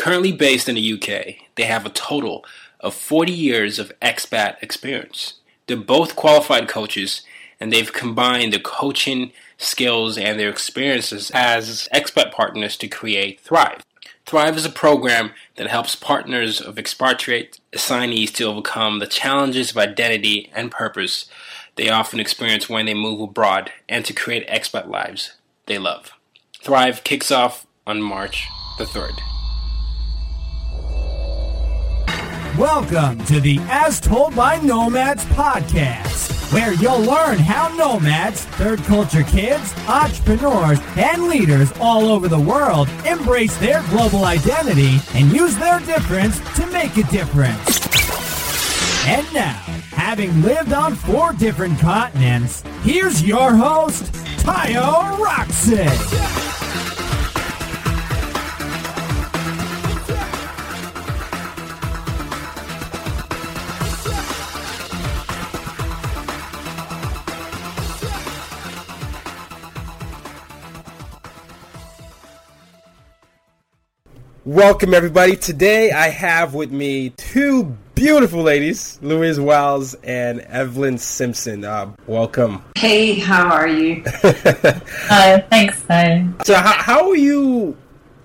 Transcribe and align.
Currently 0.00 0.32
based 0.32 0.66
in 0.66 0.76
the 0.76 0.92
UK, 0.94 1.34
they 1.56 1.64
have 1.64 1.84
a 1.84 1.90
total 1.90 2.42
of 2.80 2.94
40 2.94 3.32
years 3.32 3.78
of 3.78 3.92
expat 4.00 4.56
experience. 4.62 5.34
They're 5.66 5.76
both 5.76 6.16
qualified 6.16 6.68
coaches 6.68 7.20
and 7.60 7.70
they've 7.70 7.92
combined 7.92 8.54
their 8.54 8.60
coaching 8.60 9.32
skills 9.58 10.16
and 10.16 10.40
their 10.40 10.48
experiences 10.48 11.30
as 11.34 11.86
expat 11.94 12.32
partners 12.32 12.78
to 12.78 12.88
create 12.88 13.40
Thrive. 13.40 13.84
Thrive 14.24 14.56
is 14.56 14.64
a 14.64 14.70
program 14.70 15.32
that 15.56 15.66
helps 15.66 15.94
partners 15.96 16.62
of 16.62 16.78
expatriate 16.78 17.60
assignees 17.74 18.32
to 18.32 18.44
overcome 18.44 19.00
the 19.00 19.06
challenges 19.06 19.70
of 19.70 19.76
identity 19.76 20.50
and 20.54 20.70
purpose 20.70 21.26
they 21.76 21.90
often 21.90 22.20
experience 22.20 22.70
when 22.70 22.86
they 22.86 22.94
move 22.94 23.20
abroad 23.20 23.70
and 23.86 24.06
to 24.06 24.14
create 24.14 24.48
expat 24.48 24.88
lives 24.88 25.34
they 25.66 25.76
love. 25.76 26.12
Thrive 26.62 27.04
kicks 27.04 27.30
off 27.30 27.66
on 27.86 28.00
March 28.00 28.46
the 28.78 28.84
3rd. 28.86 29.20
Welcome 32.60 33.24
to 33.24 33.40
the 33.40 33.58
As 33.70 33.98
Told 33.98 34.36
by 34.36 34.58
Nomads 34.58 35.24
podcast, 35.24 36.52
where 36.52 36.74
you'll 36.74 37.00
learn 37.00 37.38
how 37.38 37.74
nomads, 37.74 38.44
third 38.44 38.80
culture 38.80 39.22
kids, 39.22 39.72
entrepreneurs, 39.88 40.78
and 40.94 41.26
leaders 41.26 41.72
all 41.80 42.08
over 42.08 42.28
the 42.28 42.38
world 42.38 42.90
embrace 43.06 43.56
their 43.56 43.82
global 43.84 44.26
identity 44.26 44.98
and 45.14 45.32
use 45.32 45.56
their 45.56 45.80
difference 45.80 46.38
to 46.56 46.66
make 46.66 46.98
a 46.98 47.04
difference. 47.04 47.80
And 49.06 49.26
now, 49.32 49.58
having 49.92 50.42
lived 50.42 50.74
on 50.74 50.96
four 50.96 51.32
different 51.32 51.78
continents, 51.78 52.62
here's 52.82 53.22
your 53.22 53.54
host, 53.56 54.12
Tayo 54.44 55.18
Rockson. 55.18 56.39
Welcome, 74.50 74.94
everybody. 74.94 75.36
Today 75.36 75.92
I 75.92 76.08
have 76.08 76.54
with 76.54 76.72
me 76.72 77.10
two 77.10 77.76
beautiful 77.94 78.42
ladies, 78.42 78.98
Louise 79.00 79.38
Wiles 79.38 79.94
and 80.02 80.40
Evelyn 80.40 80.98
Simpson. 80.98 81.64
Uh, 81.64 81.92
welcome. 82.08 82.60
Hey, 82.76 83.14
how 83.14 83.48
are 83.48 83.68
you? 83.68 84.02
Hi, 84.04 85.38
thanks. 85.50 85.84
Hi. 85.86 86.26
So, 86.44 86.56
how, 86.56 86.72
how 86.72 87.10
are 87.10 87.16
you, 87.16 87.76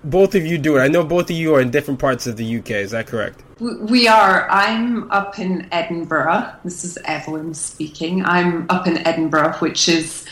both 0.04 0.34
of 0.34 0.44
you, 0.48 0.58
doing? 0.58 0.82
I 0.82 0.88
know 0.88 1.04
both 1.04 1.30
of 1.30 1.36
you 1.36 1.54
are 1.54 1.62
in 1.62 1.70
different 1.70 2.00
parts 2.00 2.26
of 2.26 2.38
the 2.38 2.58
UK. 2.58 2.72
Is 2.72 2.90
that 2.90 3.06
correct? 3.06 3.44
We 3.60 4.08
are. 4.08 4.50
I'm 4.50 5.12
up 5.12 5.38
in 5.38 5.68
Edinburgh. 5.72 6.56
This 6.64 6.84
is 6.84 6.98
Evelyn 7.06 7.54
speaking. 7.54 8.26
I'm 8.26 8.66
up 8.72 8.88
in 8.88 8.98
Edinburgh, 9.06 9.58
which 9.60 9.88
is 9.88 10.26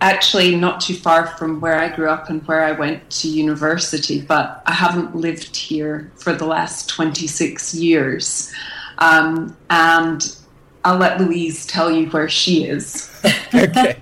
actually 0.00 0.56
not 0.56 0.80
too 0.80 0.94
far 0.94 1.26
from 1.26 1.60
where 1.60 1.78
I 1.78 1.88
grew 1.88 2.08
up 2.08 2.28
and 2.28 2.46
where 2.46 2.62
I 2.62 2.72
went 2.72 3.08
to 3.10 3.28
university, 3.28 4.20
but 4.20 4.62
I 4.66 4.72
haven't 4.72 5.14
lived 5.14 5.56
here 5.56 6.10
for 6.16 6.32
the 6.32 6.46
last 6.46 6.88
26 6.88 7.74
years. 7.74 8.52
Um, 8.98 9.56
and 9.70 10.36
I'll 10.84 10.98
let 10.98 11.20
Louise 11.20 11.66
tell 11.66 11.90
you 11.90 12.08
where 12.10 12.28
she 12.28 12.64
is. 12.64 13.10
okay. 13.54 13.96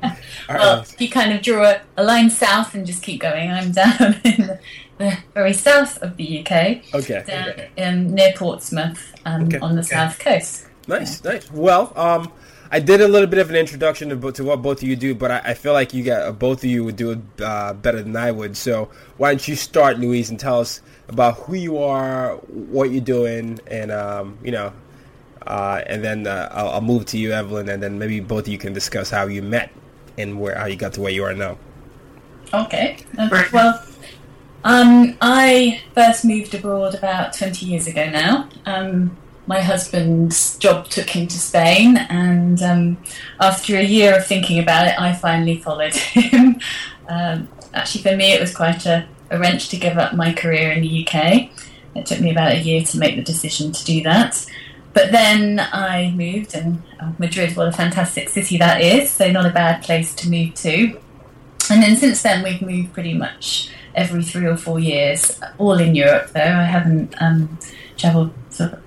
well, 0.48 0.80
if 0.80 1.00
you 1.00 1.08
kind 1.08 1.32
of 1.32 1.42
draw 1.42 1.64
a, 1.64 1.80
a, 1.96 2.04
line 2.04 2.28
south 2.28 2.74
and 2.74 2.84
just 2.84 3.02
keep 3.02 3.20
going, 3.20 3.50
I'm 3.50 3.70
down 3.70 4.16
in 4.24 4.46
the, 4.46 4.60
the 4.98 5.18
very 5.34 5.52
south 5.52 6.02
of 6.02 6.16
the 6.16 6.40
UK. 6.40 6.82
Okay. 6.94 7.22
Down 7.26 7.48
okay. 7.50 7.70
In, 7.76 8.14
near 8.14 8.32
Portsmouth 8.36 9.14
um, 9.24 9.44
okay. 9.44 9.58
on 9.58 9.76
the 9.76 9.82
okay. 9.82 9.88
south 9.88 10.18
coast. 10.18 10.66
Nice, 10.88 11.24
yeah. 11.24 11.32
nice. 11.32 11.50
Well, 11.52 11.92
um, 11.94 12.32
I 12.74 12.80
did 12.80 13.02
a 13.02 13.06
little 13.06 13.28
bit 13.28 13.38
of 13.38 13.50
an 13.50 13.56
introduction 13.56 14.08
to, 14.08 14.32
to 14.32 14.44
what 14.44 14.62
both 14.62 14.82
of 14.82 14.88
you 14.88 14.96
do, 14.96 15.14
but 15.14 15.30
I, 15.30 15.38
I 15.44 15.54
feel 15.54 15.74
like 15.74 15.92
you 15.92 16.02
got 16.02 16.38
both 16.38 16.64
of 16.64 16.70
you 16.70 16.82
would 16.84 16.96
do 16.96 17.10
it 17.10 17.18
uh, 17.42 17.74
better 17.74 18.02
than 18.02 18.16
I 18.16 18.30
would. 18.30 18.56
So 18.56 18.88
why 19.18 19.32
don't 19.32 19.46
you 19.46 19.56
start, 19.56 19.98
Louise, 19.98 20.30
and 20.30 20.40
tell 20.40 20.58
us 20.58 20.80
about 21.06 21.34
who 21.40 21.54
you 21.54 21.76
are, 21.76 22.36
what 22.46 22.90
you're 22.90 23.04
doing, 23.04 23.60
and 23.66 23.92
um, 23.92 24.38
you 24.42 24.52
know, 24.52 24.72
uh, 25.46 25.82
and 25.86 26.02
then 26.02 26.26
uh, 26.26 26.48
I'll, 26.50 26.70
I'll, 26.70 26.80
move 26.80 27.04
to 27.06 27.18
you, 27.18 27.32
Evelyn, 27.32 27.68
and 27.68 27.82
then 27.82 27.98
maybe 27.98 28.20
both 28.20 28.44
of 28.44 28.48
you 28.48 28.56
can 28.56 28.72
discuss 28.72 29.10
how 29.10 29.26
you 29.26 29.42
met 29.42 29.70
and 30.16 30.40
where 30.40 30.56
how 30.56 30.64
you 30.64 30.76
got 30.76 30.94
to 30.94 31.02
where 31.02 31.12
you 31.12 31.24
are 31.24 31.34
now. 31.34 31.58
Okay. 32.54 33.04
well, 33.52 33.84
um, 34.64 35.14
I 35.20 35.82
first 35.94 36.24
moved 36.24 36.54
abroad 36.54 36.94
about 36.94 37.34
20 37.34 37.66
years 37.66 37.86
ago 37.86 38.08
now. 38.08 38.48
Um, 38.64 39.14
my 39.52 39.60
husband's 39.60 40.56
job 40.56 40.88
took 40.88 41.10
him 41.10 41.26
to 41.26 41.38
Spain, 41.38 41.98
and 42.08 42.62
um, 42.62 42.96
after 43.38 43.76
a 43.76 43.84
year 43.84 44.16
of 44.16 44.26
thinking 44.26 44.58
about 44.58 44.88
it, 44.88 44.98
I 44.98 45.12
finally 45.12 45.58
followed 45.58 45.94
him. 46.18 46.58
um, 47.06 47.48
actually, 47.74 48.02
for 48.02 48.16
me, 48.16 48.32
it 48.32 48.40
was 48.40 48.56
quite 48.56 48.86
a, 48.86 49.06
a, 49.30 49.38
wrench 49.38 49.68
to 49.68 49.76
give 49.76 49.98
up 49.98 50.14
my 50.14 50.32
career 50.32 50.72
in 50.72 50.80
the 50.80 51.06
UK. 51.06 51.50
It 51.94 52.06
took 52.06 52.20
me 52.20 52.30
about 52.30 52.52
a 52.52 52.60
year 52.60 52.82
to 52.82 52.98
make 52.98 53.16
the 53.16 53.22
decision 53.22 53.72
to 53.72 53.84
do 53.84 54.02
that. 54.04 54.42
But 54.94 55.12
then 55.12 55.60
I 55.60 56.12
moved, 56.16 56.54
and 56.54 56.82
oh, 57.02 57.14
Madrid, 57.18 57.54
what 57.54 57.68
a 57.68 57.72
fantastic 57.72 58.30
city 58.30 58.56
that 58.56 58.80
is, 58.80 59.10
so 59.10 59.30
not 59.30 59.44
a 59.44 59.50
bad 59.50 59.82
place 59.82 60.14
to 60.14 60.30
move 60.30 60.54
to. 60.66 60.98
And 61.70 61.82
then 61.82 61.96
since 61.96 62.22
then, 62.22 62.42
we've 62.42 62.62
moved 62.62 62.94
pretty 62.94 63.12
much 63.12 63.70
every 63.94 64.24
three 64.24 64.46
or 64.46 64.56
four 64.56 64.80
years, 64.80 65.38
all 65.58 65.78
in 65.78 65.94
Europe, 65.94 66.30
though. 66.30 66.40
I 66.40 66.64
haven't 66.64 67.14
um, 67.20 67.58
travelled 67.98 68.32
sort 68.48 68.72
of 68.72 68.82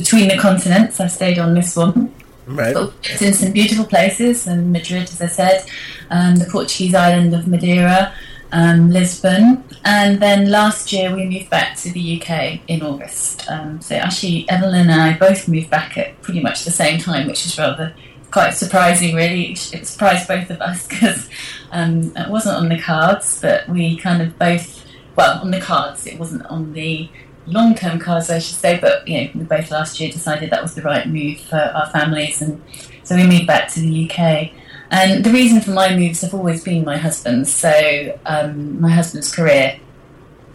between 0.00 0.28
the 0.28 0.38
continents. 0.38 0.98
I 0.98 1.06
stayed 1.06 1.38
on 1.38 1.54
this 1.54 1.76
one. 1.76 2.12
Right. 2.46 2.74
It's 3.04 3.22
in 3.22 3.34
some 3.34 3.52
beautiful 3.52 3.84
places, 3.84 4.46
and 4.46 4.72
Madrid, 4.72 5.04
as 5.04 5.20
I 5.20 5.26
said, 5.26 5.66
um, 6.10 6.36
the 6.36 6.46
Portuguese 6.46 6.94
island 6.94 7.34
of 7.34 7.46
Madeira, 7.46 8.12
um, 8.50 8.90
Lisbon, 8.90 9.62
and 9.84 10.20
then 10.20 10.50
last 10.50 10.92
year 10.92 11.14
we 11.14 11.26
moved 11.26 11.50
back 11.50 11.76
to 11.78 11.92
the 11.92 12.20
UK 12.20 12.60
in 12.66 12.82
August. 12.82 13.48
Um, 13.48 13.80
so 13.80 13.94
actually, 13.94 14.48
Evelyn 14.48 14.90
and 14.90 15.00
I 15.00 15.16
both 15.16 15.46
moved 15.46 15.70
back 15.70 15.96
at 15.96 16.20
pretty 16.22 16.40
much 16.40 16.64
the 16.64 16.72
same 16.72 16.98
time, 16.98 17.28
which 17.28 17.46
is 17.46 17.56
rather 17.56 17.94
quite 18.30 18.50
surprising, 18.50 19.14
really. 19.14 19.52
It 19.52 19.86
surprised 19.86 20.26
both 20.26 20.50
of 20.50 20.60
us 20.60 20.88
because 20.88 21.28
um, 21.70 22.12
it 22.16 22.28
wasn't 22.28 22.56
on 22.56 22.68
the 22.68 22.78
cards, 22.78 23.40
but 23.40 23.68
we 23.68 23.96
kind 23.96 24.22
of 24.22 24.36
both, 24.38 24.84
well, 25.14 25.38
on 25.40 25.52
the 25.52 25.60
cards, 25.60 26.06
it 26.06 26.18
wasn't 26.18 26.46
on 26.46 26.72
the 26.72 27.08
long 27.50 27.74
term 27.74 27.98
cars, 27.98 28.30
I 28.30 28.38
should 28.38 28.56
say, 28.56 28.78
but 28.80 29.06
you 29.06 29.20
know, 29.20 29.30
we 29.34 29.44
both 29.44 29.70
last 29.70 30.00
year 30.00 30.10
decided 30.10 30.50
that 30.50 30.62
was 30.62 30.74
the 30.74 30.82
right 30.82 31.06
move 31.06 31.40
for 31.40 31.56
our 31.56 31.88
families, 31.90 32.42
and 32.42 32.62
so 33.02 33.16
we 33.16 33.26
moved 33.26 33.46
back 33.46 33.68
to 33.72 33.80
the 33.80 34.10
UK. 34.10 34.52
And 34.92 35.24
the 35.24 35.30
reason 35.30 35.60
for 35.60 35.70
my 35.70 35.94
moves 35.94 36.20
have 36.22 36.34
always 36.34 36.64
been 36.64 36.84
my 36.84 36.96
husband's, 36.96 37.52
so 37.52 38.18
um, 38.26 38.80
my 38.80 38.90
husband's 38.90 39.34
career, 39.34 39.78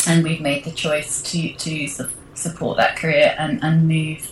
and 0.07 0.23
we've 0.23 0.41
made 0.41 0.65
the 0.65 0.71
choice 0.71 1.21
to 1.31 1.53
to 1.53 1.87
support 2.33 2.77
that 2.77 2.97
career 2.97 3.35
and, 3.37 3.63
and 3.63 3.87
move 3.87 4.31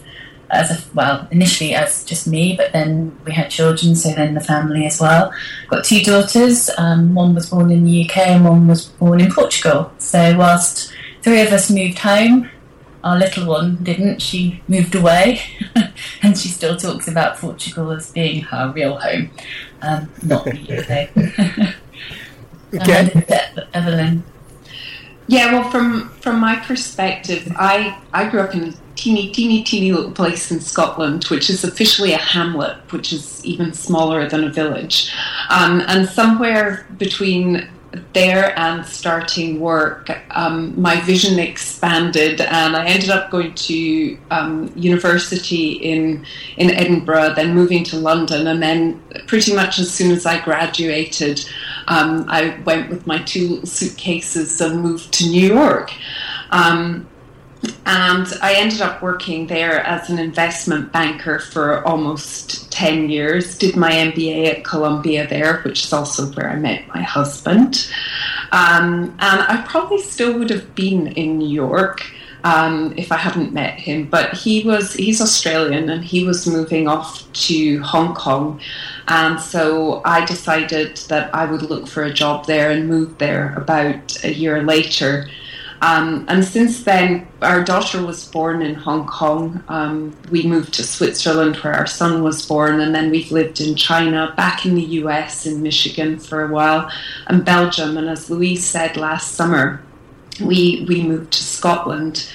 as 0.53 0.71
a 0.71 0.95
well 0.95 1.27
initially 1.31 1.73
as 1.73 2.03
just 2.05 2.27
me, 2.27 2.55
but 2.55 2.71
then 2.71 3.17
we 3.25 3.31
had 3.31 3.49
children, 3.49 3.95
so 3.95 4.11
then 4.11 4.33
the 4.33 4.41
family 4.41 4.85
as 4.85 4.99
well. 4.99 5.33
Got 5.67 5.83
two 5.83 6.01
daughters. 6.01 6.69
Um, 6.77 7.15
one 7.15 7.33
was 7.33 7.49
born 7.49 7.71
in 7.71 7.83
the 7.83 8.05
UK 8.05 8.17
and 8.19 8.45
one 8.45 8.67
was 8.67 8.85
born 8.85 9.19
in 9.19 9.31
Portugal. 9.31 9.91
So 9.97 10.37
whilst 10.37 10.93
three 11.21 11.41
of 11.41 11.51
us 11.51 11.71
moved 11.71 11.99
home, 11.99 12.49
our 13.03 13.17
little 13.17 13.47
one 13.47 13.77
didn't. 13.83 14.21
She 14.21 14.61
moved 14.67 14.95
away, 14.95 15.41
and 16.21 16.37
she 16.37 16.47
still 16.49 16.77
talks 16.77 17.07
about 17.07 17.37
Portugal 17.37 17.91
as 17.91 18.11
being 18.11 18.41
her 18.41 18.71
real 18.73 18.97
home, 18.97 19.31
um, 19.81 20.09
not 20.21 20.45
the 20.45 20.51
UK. 20.51 21.75
okay. 22.73 23.65
Evelyn. 23.73 24.23
Yeah, 25.27 25.53
well, 25.53 25.69
from 25.69 26.09
from 26.09 26.39
my 26.39 26.55
perspective, 26.57 27.51
I 27.55 27.97
I 28.13 28.29
grew 28.29 28.41
up 28.41 28.55
in 28.55 28.69
a 28.69 28.73
teeny, 28.95 29.31
teeny, 29.31 29.63
teeny 29.63 29.91
little 29.91 30.11
place 30.11 30.51
in 30.51 30.59
Scotland, 30.59 31.25
which 31.25 31.49
is 31.49 31.63
officially 31.63 32.13
a 32.13 32.17
hamlet, 32.17 32.77
which 32.91 33.11
is 33.11 33.43
even 33.45 33.73
smaller 33.73 34.29
than 34.29 34.43
a 34.43 34.49
village, 34.49 35.11
um, 35.49 35.81
and 35.87 36.07
somewhere 36.07 36.85
between 36.97 37.67
there 38.13 38.57
and 38.57 38.85
starting 38.85 39.59
work, 39.59 40.09
um, 40.31 40.79
my 40.79 40.99
vision 41.01 41.39
expanded, 41.39 42.41
and 42.41 42.75
I 42.75 42.85
ended 42.85 43.09
up 43.09 43.29
going 43.29 43.53
to 43.53 44.17
um, 44.31 44.71
university 44.75 45.73
in 45.73 46.25
in 46.57 46.71
Edinburgh, 46.71 47.33
then 47.35 47.53
moving 47.53 47.83
to 47.85 47.97
London, 47.97 48.47
and 48.47 48.61
then 48.61 49.01
pretty 49.27 49.53
much 49.55 49.79
as 49.79 49.91
soon 49.91 50.11
as 50.11 50.25
I 50.25 50.43
graduated, 50.43 51.45
um, 51.87 52.25
I 52.27 52.59
went 52.65 52.89
with 52.89 53.05
my 53.05 53.19
two 53.19 53.65
suitcases 53.65 54.59
and 54.61 54.81
moved 54.81 55.11
to 55.13 55.29
New 55.29 55.47
York. 55.47 55.91
Um, 56.51 57.07
and 57.85 58.27
I 58.41 58.55
ended 58.55 58.81
up 58.81 59.01
working 59.01 59.47
there 59.47 59.81
as 59.81 60.09
an 60.09 60.19
investment 60.19 60.91
banker 60.91 61.39
for 61.39 61.85
almost 61.85 62.71
10 62.71 63.09
years. 63.09 63.57
Did 63.57 63.75
my 63.75 63.91
MBA 63.91 64.47
at 64.47 64.63
Columbia 64.63 65.27
there, 65.27 65.61
which 65.61 65.83
is 65.83 65.93
also 65.93 66.31
where 66.31 66.49
I 66.49 66.55
met 66.55 66.87
my 66.87 67.01
husband. 67.01 67.89
Um, 68.51 69.15
and 69.19 69.41
I 69.41 69.63
probably 69.67 69.99
still 69.99 70.37
would 70.39 70.49
have 70.49 70.75
been 70.75 71.07
in 71.07 71.37
New 71.37 71.49
York. 71.49 72.05
Um, 72.45 72.93
if 72.97 73.09
I 73.13 73.15
hadn't 73.15 73.53
met 73.53 73.79
him, 73.79 74.07
but 74.09 74.33
he 74.33 74.65
was 74.65 74.93
he's 74.95 75.21
Australian 75.21 75.89
and 75.89 76.03
he 76.03 76.25
was 76.25 76.45
moving 76.45 76.89
off 76.89 77.31
to 77.47 77.79
Hong 77.79 78.13
Kong, 78.13 78.59
and 79.07 79.39
so 79.39 80.01
I 80.03 80.25
decided 80.25 80.97
that 81.07 81.33
I 81.33 81.45
would 81.45 81.61
look 81.61 81.87
for 81.87 82.03
a 82.03 82.11
job 82.11 82.45
there 82.45 82.69
and 82.69 82.89
moved 82.89 83.19
there 83.19 83.53
about 83.55 84.21
a 84.25 84.33
year 84.33 84.61
later. 84.61 85.29
Um, 85.83 86.23
and 86.29 86.45
since 86.45 86.85
then, 86.85 87.27
our 87.41 87.61
daughter 87.61 88.05
was 88.05 88.29
born 88.29 88.61
in 88.61 88.73
Hong 88.73 89.05
Kong. 89.05 89.61
Um, 89.67 90.15
we 90.31 90.43
moved 90.43 90.73
to 90.75 90.83
Switzerland 90.83 91.57
where 91.57 91.73
our 91.73 91.87
son 91.87 92.23
was 92.23 92.45
born, 92.45 92.79
and 92.79 92.95
then 92.95 93.11
we've 93.11 93.33
lived 93.33 93.59
in 93.59 93.75
China, 93.75 94.33
back 94.37 94.65
in 94.65 94.75
the 94.75 94.85
US, 95.01 95.45
in 95.45 95.61
Michigan 95.61 96.19
for 96.19 96.45
a 96.45 96.47
while, 96.47 96.89
and 97.27 97.43
Belgium. 97.43 97.97
And 97.97 98.07
as 98.07 98.29
Louise 98.29 98.63
said 98.63 98.95
last 98.95 99.33
summer, 99.33 99.83
we, 100.39 100.85
we 100.87 101.03
moved 101.03 101.33
to 101.33 101.43
Scotland. 101.43 102.31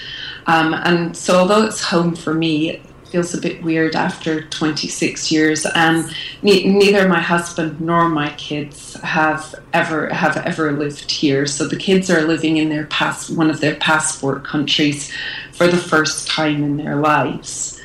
Um, 0.47 0.75
and 0.75 1.17
so, 1.17 1.39
although 1.39 1.65
it's 1.65 1.83
home 1.85 2.15
for 2.15 2.35
me, 2.35 2.83
feels 3.11 3.35
a 3.35 3.41
bit 3.41 3.63
weird 3.63 3.97
after 3.97 4.43
26 4.43 5.33
years 5.33 5.67
and 5.75 6.11
ne- 6.43 6.65
neither 6.65 7.09
my 7.09 7.21
husband 7.21 7.81
nor 7.81 8.09
my 8.09 8.31
kids 8.35 8.95
have 9.01 9.55
ever 9.73 10.09
have 10.13 10.37
ever 10.37 10.73
lived 10.73 11.11
here. 11.11 11.47
So 11.47 11.67
the 11.67 11.77
kids 11.77 12.11
are 12.11 12.23
living 12.23 12.57
in 12.59 12.69
their 12.69 12.87
pass 12.87 13.31
one 13.31 13.51
of 13.51 13.61
their 13.61 13.77
passport 13.77 14.45
countries 14.45 15.13
for 15.53 15.67
the 15.67 15.77
first 15.77 16.29
time 16.29 16.63
in 16.63 16.77
their 16.77 16.97
lives 16.97 17.78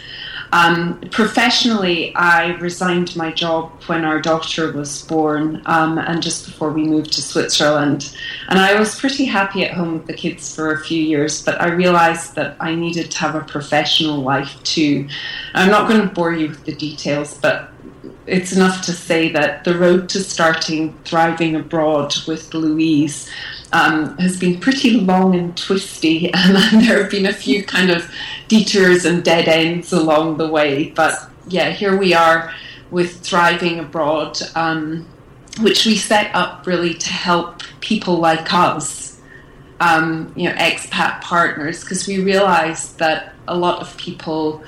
um, 0.54 1.00
professionally, 1.10 2.14
I 2.16 2.56
resigned 2.58 3.16
my 3.16 3.32
job 3.32 3.72
when 3.88 4.06
our 4.06 4.22
daughter 4.22 4.72
was 4.72 5.02
born 5.02 5.64
um, 5.66 5.98
and 5.98 6.22
just 6.22 6.46
before 6.46 6.72
we 6.72 6.84
moved 6.84 7.12
to 7.14 7.24
Switzerland. 7.24 8.16
And 8.50 8.60
I 8.60 8.80
was 8.80 9.00
pretty 9.00 9.26
happy 9.26 9.66
at 9.66 9.74
home 9.74 9.94
with 9.94 10.06
the 10.06 10.14
kids 10.14 10.54
for 10.54 10.72
a 10.72 10.80
few 10.80 11.02
years, 11.02 11.44
but 11.44 11.60
I 11.60 11.70
realized 11.70 12.36
that 12.36 12.56
I 12.60 12.76
needed 12.76 13.10
to 13.10 13.18
have 13.18 13.34
a 13.34 13.42
professional 13.42 14.20
life 14.20 14.62
too. 14.62 15.08
I'm 15.56 15.72
not 15.72 15.90
going 15.90 16.08
to 16.08 16.14
bore 16.14 16.34
you 16.34 16.50
with 16.50 16.66
the 16.66 16.76
details, 16.76 17.36
but 17.36 17.72
it's 18.28 18.54
enough 18.54 18.86
to 18.86 18.92
say 18.92 19.30
that 19.30 19.64
the 19.64 19.76
road 19.76 20.08
to 20.10 20.24
starting 20.24 20.94
thriving 21.04 21.56
abroad 21.56 22.14
with 22.28 22.54
Louise 22.54 23.28
um, 23.74 24.16
has 24.20 24.40
been 24.40 24.60
pretty 24.60 24.92
long 24.92 25.36
and 25.36 25.58
twisty, 25.58 26.31
and 26.34 26.81
there 26.81 27.02
have 27.02 27.12
been 27.12 27.25
a 27.25 27.34
few 27.34 27.64
kind 27.64 27.90
of 27.90 28.10
detours 28.48 29.04
and 29.04 29.24
dead 29.24 29.48
ends 29.48 29.92
along 29.92 30.38
the 30.38 30.48
way. 30.48 30.92
But 30.92 31.30
yeah, 31.48 31.72
here 31.72 31.98
we 31.98 32.14
are 32.14 32.54
with 32.92 33.20
Thriving 33.22 33.80
Abroad, 33.80 34.40
um, 34.56 35.08
which 35.60 35.86
we 35.86 35.98
set 35.98 36.34
up 36.36 36.66
really 36.68 36.94
to 36.94 37.10
help 37.10 37.64
people 37.81 38.18
like 38.18 38.54
us, 38.54 39.20
um, 39.80 40.31
you 40.36 40.48
know, 40.48 40.56
expat 40.56 41.22
partners, 41.22 41.81
because 41.81 42.08
we 42.08 42.24
realized 42.24 43.00
that 43.00 43.34
a 43.48 43.58
lot 43.58 43.81
of 43.81 43.98
people 43.98 44.64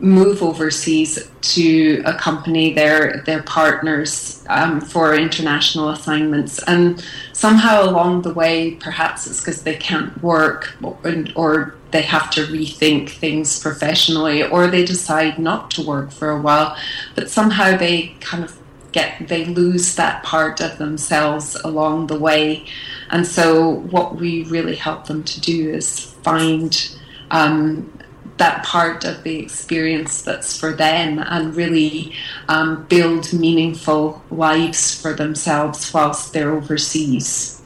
move 0.00 0.42
overseas 0.42 1.30
to 1.40 2.02
accompany 2.04 2.72
their 2.72 3.22
their 3.26 3.42
partners 3.42 4.44
um, 4.48 4.80
for 4.80 5.14
international 5.14 5.90
assignments. 5.90 6.62
And 6.64 7.04
somehow 7.32 7.82
along 7.84 8.22
the 8.22 8.32
way 8.32 8.76
perhaps 8.76 9.26
it's 9.26 9.40
because 9.40 9.62
they 9.62 9.76
can't 9.76 10.22
work 10.22 10.76
or, 10.82 11.24
or 11.34 11.74
they 11.90 12.02
have 12.02 12.30
to 12.30 12.46
rethink 12.46 13.10
things 13.10 13.60
professionally 13.60 14.42
or 14.42 14.66
they 14.66 14.84
decide 14.84 15.38
not 15.38 15.70
to 15.72 15.82
work 15.82 16.10
for 16.10 16.30
a 16.30 16.40
while 16.40 16.76
but 17.14 17.30
somehow 17.30 17.76
they 17.76 18.14
kind 18.20 18.44
of 18.44 18.58
get 18.92 19.28
they 19.28 19.44
lose 19.44 19.94
that 19.96 20.22
part 20.22 20.60
of 20.60 20.78
themselves 20.78 21.56
along 21.64 22.06
the 22.06 22.18
way. 22.18 22.64
And 23.10 23.26
so 23.26 23.70
what 23.70 24.16
we 24.16 24.44
really 24.44 24.76
help 24.76 25.06
them 25.06 25.24
to 25.24 25.40
do 25.40 25.70
is 25.70 26.12
find 26.22 26.96
um, 27.30 27.97
that 28.38 28.64
part 28.64 29.04
of 29.04 29.22
the 29.24 29.38
experience 29.38 30.22
that's 30.22 30.58
for 30.58 30.72
them 30.72 31.18
and 31.18 31.54
really 31.54 32.12
um, 32.48 32.84
build 32.84 33.32
meaningful 33.32 34.22
lives 34.30 35.00
for 35.00 35.12
themselves 35.12 35.92
whilst 35.92 36.32
they're 36.32 36.52
overseas. 36.52 37.60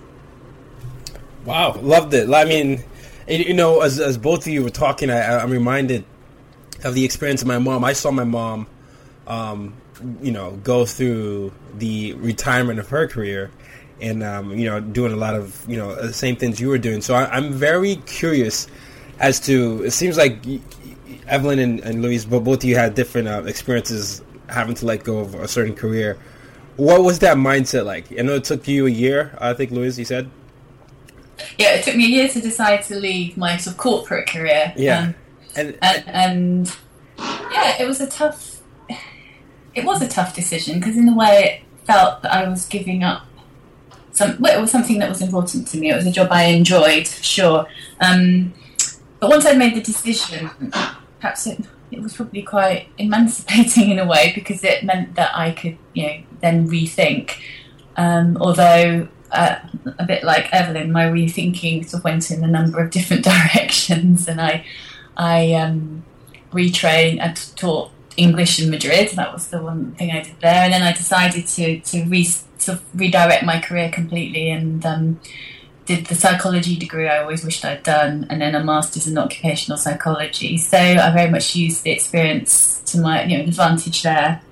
Wow, 1.45 1.75
loved 1.81 2.15
it. 2.15 2.33
I 2.33 2.45
mean, 2.45 2.83
you 3.29 3.55
know, 3.55 3.81
as, 3.81 4.01
as 4.01 4.17
both 4.17 4.47
of 4.47 4.53
you 4.53 4.63
were 4.63 4.71
talking, 4.71 5.11
I, 5.11 5.43
am 5.43 5.51
reminded 5.51 6.05
of 6.85 6.95
the 6.95 7.05
experience 7.05 7.43
of 7.43 7.49
my 7.49 7.59
mom. 7.59 7.85
I 7.85 7.93
saw 7.93 8.11
my 8.11 8.25
mom, 8.25 8.67
um, 9.27 9.75
you 10.23 10.33
know, 10.33 10.53
go 10.63 10.87
through 10.87 11.53
the 11.77 12.15
retirement 12.15 12.79
of 12.79 12.89
her 12.89 13.07
career 13.09 13.51
and, 14.01 14.23
um, 14.23 14.53
you 14.53 14.69
know, 14.69 14.81
doing 14.81 15.13
a 15.13 15.17
lot 15.17 15.35
of, 15.35 15.65
you 15.69 15.77
know, 15.77 15.94
the 15.94 16.13
same 16.13 16.37
things 16.37 16.61
you 16.61 16.69
were 16.69 16.79
doing. 16.79 17.03
So 17.03 17.15
I, 17.15 17.31
I'm 17.31 17.53
very 17.53 17.96
curious 18.06 18.69
as 19.19 19.41
to 19.41 19.83
it 19.85 19.93
seems 19.93 20.17
like 20.17 20.39
Evelyn 21.27 21.59
and, 21.59 21.81
and 21.81 22.03
Louise, 22.03 22.25
but 22.25 22.41
both 22.41 22.59
of 22.59 22.65
you 22.65 22.77
had 22.77 22.95
different 22.95 23.29
uh, 23.29 23.43
experiences 23.45 24.23
having 24.49 24.75
to 24.75 24.87
let 24.87 25.05
go 25.05 25.19
of 25.19 25.35
a 25.35 25.49
certain 25.49 25.75
career. 25.75 26.19
What 26.77 27.03
was 27.03 27.19
that 27.21 27.37
mindset 27.37 27.85
like? 27.85 28.11
I 28.19 28.23
know 28.23 28.35
it 28.35 28.45
took 28.45 28.67
you 28.67 28.87
a 28.87 28.91
year. 28.91 29.37
I 29.41 29.55
think 29.55 29.71
Louise, 29.71 29.99
you 29.99 30.05
said. 30.05 30.31
Yeah, 31.59 31.75
it 31.75 31.85
took 31.85 31.97
me 31.97 32.05
a 32.05 32.09
year 32.09 32.29
to 32.29 32.41
decide 32.41 32.83
to 32.85 32.97
leave 32.97 33.37
my 33.37 33.57
sort 33.57 33.75
of 33.75 33.79
corporate 33.79 34.29
career. 34.29 34.73
Yeah, 34.77 34.99
um, 34.99 35.15
and, 35.57 35.79
and, 35.83 36.05
and 36.09 36.77
yeah, 37.19 37.81
it 37.81 37.87
was 37.87 38.01
a 38.01 38.07
tough. 38.07 38.61
It 39.75 39.85
was 39.85 40.03
a 40.03 40.09
tough 40.09 40.35
decision 40.35 40.79
because 40.79 40.97
in 40.97 41.09
a 41.09 41.17
way 41.17 41.63
it 41.63 41.87
felt 41.87 42.23
that 42.23 42.33
I 42.33 42.49
was 42.49 42.67
giving 42.67 43.03
up 43.03 43.27
some. 44.13 44.37
Well, 44.39 44.57
it 44.57 44.61
was 44.61 44.71
something 44.71 44.99
that 44.99 45.09
was 45.09 45.23
important 45.23 45.67
to 45.69 45.79
me. 45.79 45.91
It 45.91 45.97
was 45.97 46.07
a 46.07 46.13
job 46.13 46.29
I 46.31 46.45
enjoyed, 46.45 47.07
sure. 47.07 47.67
Um, 48.01 48.53
but 49.22 49.31
once 49.31 49.46
I 49.46 49.52
made 49.52 49.76
the 49.76 49.81
decision, 49.81 50.50
perhaps 51.20 51.46
it, 51.46 51.60
it 51.93 52.02
was 52.02 52.12
probably 52.14 52.43
quite 52.43 52.88
emancipating 52.98 53.93
in 53.93 54.00
a 54.00 54.05
way 54.05 54.32
because 54.34 54.64
it 54.64 54.82
meant 54.82 55.14
that 55.14 55.31
I 55.32 55.52
could, 55.52 55.79
you 55.93 56.06
know, 56.08 56.17
then 56.41 56.69
rethink. 56.69 57.36
Um, 57.96 58.36
although 58.41 59.06
uh, 59.31 59.60
a 59.96 60.05
bit 60.05 60.24
like 60.24 60.52
Evelyn, 60.52 60.91
my 60.91 61.05
rethinking 61.05 61.88
sort 61.88 62.00
of 62.00 62.05
went 62.05 62.32
in 62.32 62.43
a 62.43 62.48
number 62.48 62.82
of 62.82 62.91
different 62.91 63.22
directions, 63.55 64.26
and 64.26 64.41
I, 64.41 64.64
I 65.17 65.52
um, 65.55 66.02
retrained 66.50 67.20
and 67.20 67.36
taught 67.55 67.93
English 68.17 68.60
in 68.60 68.70
Madrid. 68.70 69.10
That 69.10 69.32
was 69.32 69.46
the 69.50 69.62
one 69.62 69.93
thing 69.93 70.10
I 70.10 70.24
did 70.24 70.41
there, 70.41 70.64
and 70.64 70.72
then 70.72 70.82
I 70.82 70.91
decided 70.91 71.46
to 71.46 71.79
to 71.79 72.05
re, 72.06 72.24
sort 72.24 72.79
of 72.79 72.84
redirect 72.93 73.44
my 73.44 73.60
career 73.60 73.88
completely 73.88 74.50
and 74.50 74.84
um, 74.84 75.20
did 75.84 76.06
the 76.06 76.15
psychology 76.15 76.77
degree 76.77 77.08
I 77.08 77.22
always 77.22 77.44
wished 77.44 77.65
I'd 77.65 77.82
done, 77.82 78.27
and 78.31 78.41
then 78.41 78.55
a 78.55 78.62
master's 78.62 79.06
in 79.06 79.19
occupational 79.19 79.79
psychology. 79.79 80.56
So 80.58 80.79
I 80.79 81.10
very 81.10 81.31
much 81.31 81.56
used 81.56 81.82
the 81.82 81.91
experience 81.91 82.81
to 82.86 83.01
my 83.01 83.24
you 83.24 83.39
know 83.39 83.44
advantage 83.44 84.03
there. 84.03 84.43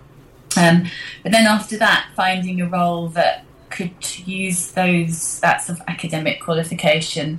Um, 0.56 0.86
but 1.22 1.32
then 1.32 1.46
after 1.46 1.76
that, 1.78 2.08
finding 2.16 2.60
a 2.60 2.68
role 2.68 3.08
that 3.08 3.44
could 3.70 4.18
use 4.26 4.72
those 4.72 5.38
that 5.40 5.62
sort 5.62 5.78
of 5.78 5.84
academic 5.86 6.40
qualification 6.40 7.38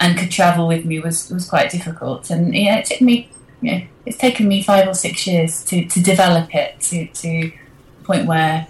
and 0.00 0.18
could 0.18 0.30
travel 0.30 0.66
with 0.66 0.84
me 0.84 1.00
was 1.00 1.30
was 1.30 1.48
quite 1.48 1.70
difficult. 1.70 2.30
And 2.30 2.54
know, 2.70 2.78
it 2.78 2.86
took 2.86 3.00
me 3.00 3.30
you 3.60 3.72
know, 3.72 3.86
it's 4.04 4.18
taken 4.18 4.48
me 4.48 4.62
five 4.62 4.86
or 4.86 4.94
six 4.94 5.26
years 5.26 5.64
to, 5.64 5.84
to 5.86 6.02
develop 6.02 6.54
it 6.54 6.80
to, 6.80 7.06
to 7.06 7.50
the 7.98 8.04
point 8.04 8.26
where 8.26 8.68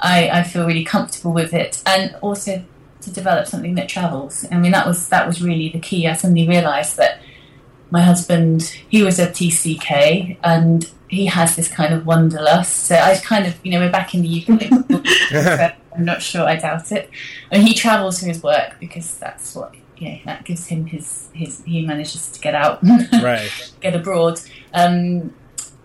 I, 0.00 0.30
I 0.30 0.42
feel 0.44 0.66
really 0.66 0.84
comfortable 0.84 1.32
with 1.32 1.52
it 1.52 1.82
and 1.84 2.14
also 2.22 2.64
to 3.02 3.10
develop 3.10 3.46
something 3.46 3.74
that 3.76 3.88
travels. 3.88 4.44
I 4.50 4.58
mean, 4.58 4.72
that 4.72 4.86
was 4.86 5.08
that 5.08 5.26
was 5.26 5.42
really 5.42 5.68
the 5.68 5.80
key. 5.80 6.06
I 6.06 6.14
suddenly 6.14 6.48
realised 6.48 6.96
that 6.96 7.20
my 7.90 8.02
husband, 8.02 8.62
he 8.88 9.02
was 9.02 9.18
a 9.18 9.26
TCK 9.26 10.36
and 10.42 10.90
he 11.08 11.26
has 11.26 11.56
this 11.56 11.68
kind 11.68 11.94
of 11.94 12.06
wanderlust. 12.06 12.84
So 12.84 12.96
I 12.96 13.16
kind 13.16 13.46
of, 13.46 13.58
you 13.64 13.72
know, 13.72 13.80
we're 13.80 13.90
back 13.90 14.14
in 14.14 14.22
the 14.22 14.44
UK. 14.46 15.74
I'm 15.94 16.04
not 16.04 16.22
sure, 16.22 16.46
I 16.46 16.56
doubt 16.56 16.92
it. 16.92 17.10
And 17.50 17.62
he 17.62 17.74
travels 17.74 18.20
for 18.20 18.26
his 18.26 18.42
work 18.42 18.78
because 18.78 19.18
that's 19.18 19.54
what, 19.54 19.74
know, 20.00 20.18
that 20.26 20.44
gives 20.44 20.66
him 20.66 20.86
his, 20.86 21.28
his 21.32 21.62
he 21.64 21.84
manages 21.84 22.30
to 22.30 22.40
get 22.40 22.54
out, 22.54 22.80
right. 23.22 23.72
get 23.80 23.96
abroad. 23.96 24.40
Um, 24.74 25.34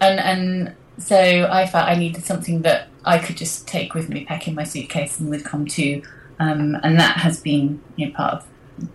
and, 0.02 0.20
and 0.20 0.76
so 0.98 1.48
I 1.50 1.66
felt 1.66 1.88
I 1.88 1.96
needed 1.96 2.24
something 2.26 2.62
that 2.64 2.90
I 3.06 3.18
could 3.18 3.38
just 3.38 3.68
take 3.68 3.94
with 3.94 4.10
me, 4.10 4.26
pack 4.26 4.48
in 4.48 4.56
my 4.56 4.66
suitcase 4.66 5.20
and 5.20 5.30
would 5.30 5.46
come 5.46 5.66
to. 5.68 6.02
Um, 6.52 6.78
and 6.84 7.00
that 7.00 7.18
has 7.18 7.40
been, 7.40 7.82
you 7.96 8.08
know, 8.08 8.14
part 8.14 8.34
of, 8.34 8.48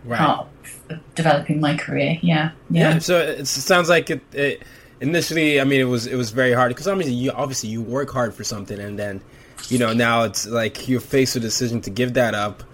Right. 0.04 0.18
part 0.18 0.48
of 0.90 1.14
developing 1.14 1.60
my 1.60 1.76
career. 1.76 2.18
Yeah. 2.20 2.50
Yeah. 2.70 2.98
So 2.98 3.18
it, 3.18 3.46
sounds 3.46 3.88
like 3.88 4.10
it, 4.10 4.22
it. 4.32 4.62
Initially, 5.00 5.60
I 5.60 5.64
mean, 5.64 5.80
it 5.80 5.84
was 5.84 6.06
it 6.08 6.16
was 6.16 6.30
very 6.32 6.52
hard 6.52 6.70
because 6.70 6.88
obviously 6.88 7.14
you 7.14 7.30
obviously 7.30 7.68
you 7.68 7.80
work 7.80 8.10
hard 8.10 8.34
for 8.34 8.42
something, 8.42 8.80
and 8.80 8.98
then 8.98 9.20
you 9.68 9.78
know 9.78 9.92
now 9.92 10.24
it's 10.24 10.46
like 10.46 10.88
you're 10.88 11.00
faced 11.00 11.34
with 11.34 11.44
a 11.44 11.46
decision 11.46 11.80
to 11.82 11.90
give 11.90 12.14
that 12.14 12.34
up, 12.34 12.64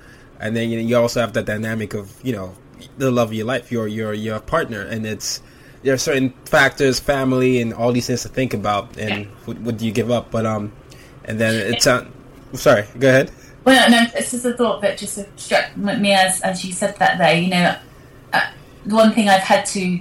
and 0.40 0.57
then 0.57 0.71
you, 0.71 0.81
know, 0.81 0.88
you 0.88 0.97
also 0.97 1.21
have 1.21 1.35
that 1.35 1.45
dynamic 1.45 1.93
of 1.93 2.19
you 2.23 2.33
know 2.33 2.54
the 2.97 3.11
love 3.11 3.28
of 3.28 3.35
your 3.35 3.45
life, 3.47 3.71
your 3.71 3.87
your 3.87 4.14
your 4.14 4.40
partner, 4.40 4.81
and 4.81 5.04
it's 5.04 5.43
there 5.83 5.93
are 5.93 5.99
certain 5.99 6.33
factors, 6.47 6.99
family, 6.99 7.61
and 7.61 7.75
all 7.75 7.93
these 7.93 8.07
things 8.07 8.23
to 8.23 8.28
think 8.28 8.54
about, 8.54 8.97
and 8.97 9.26
what, 9.45 9.59
what 9.59 9.76
do 9.76 9.85
you 9.85 9.93
give 9.93 10.11
up? 10.11 10.31
But 10.31 10.47
um, 10.47 10.73
and 11.26 11.38
then 11.38 11.54
it's 11.75 11.87
uh, 11.87 12.07
sorry, 12.54 12.87
go 12.99 13.09
ahead. 13.09 13.31
Well, 13.64 13.90
no, 13.90 14.04
this 14.12 14.35
is 14.35 14.44
a 14.44 14.54
thought 14.54 14.83
that 14.83 14.99
just 14.99 15.18
struck 15.38 15.76
me 15.76 16.12
as 16.12 16.40
as 16.42 16.64
you 16.64 16.73
said 16.73 16.97
that 16.99 17.18
there. 17.18 17.37
You 17.37 17.50
know, 17.50 17.76
uh, 18.33 18.50
the 18.85 18.94
one 18.94 19.12
thing 19.12 19.28
I've 19.28 19.42
had 19.42 19.64
to 19.66 20.00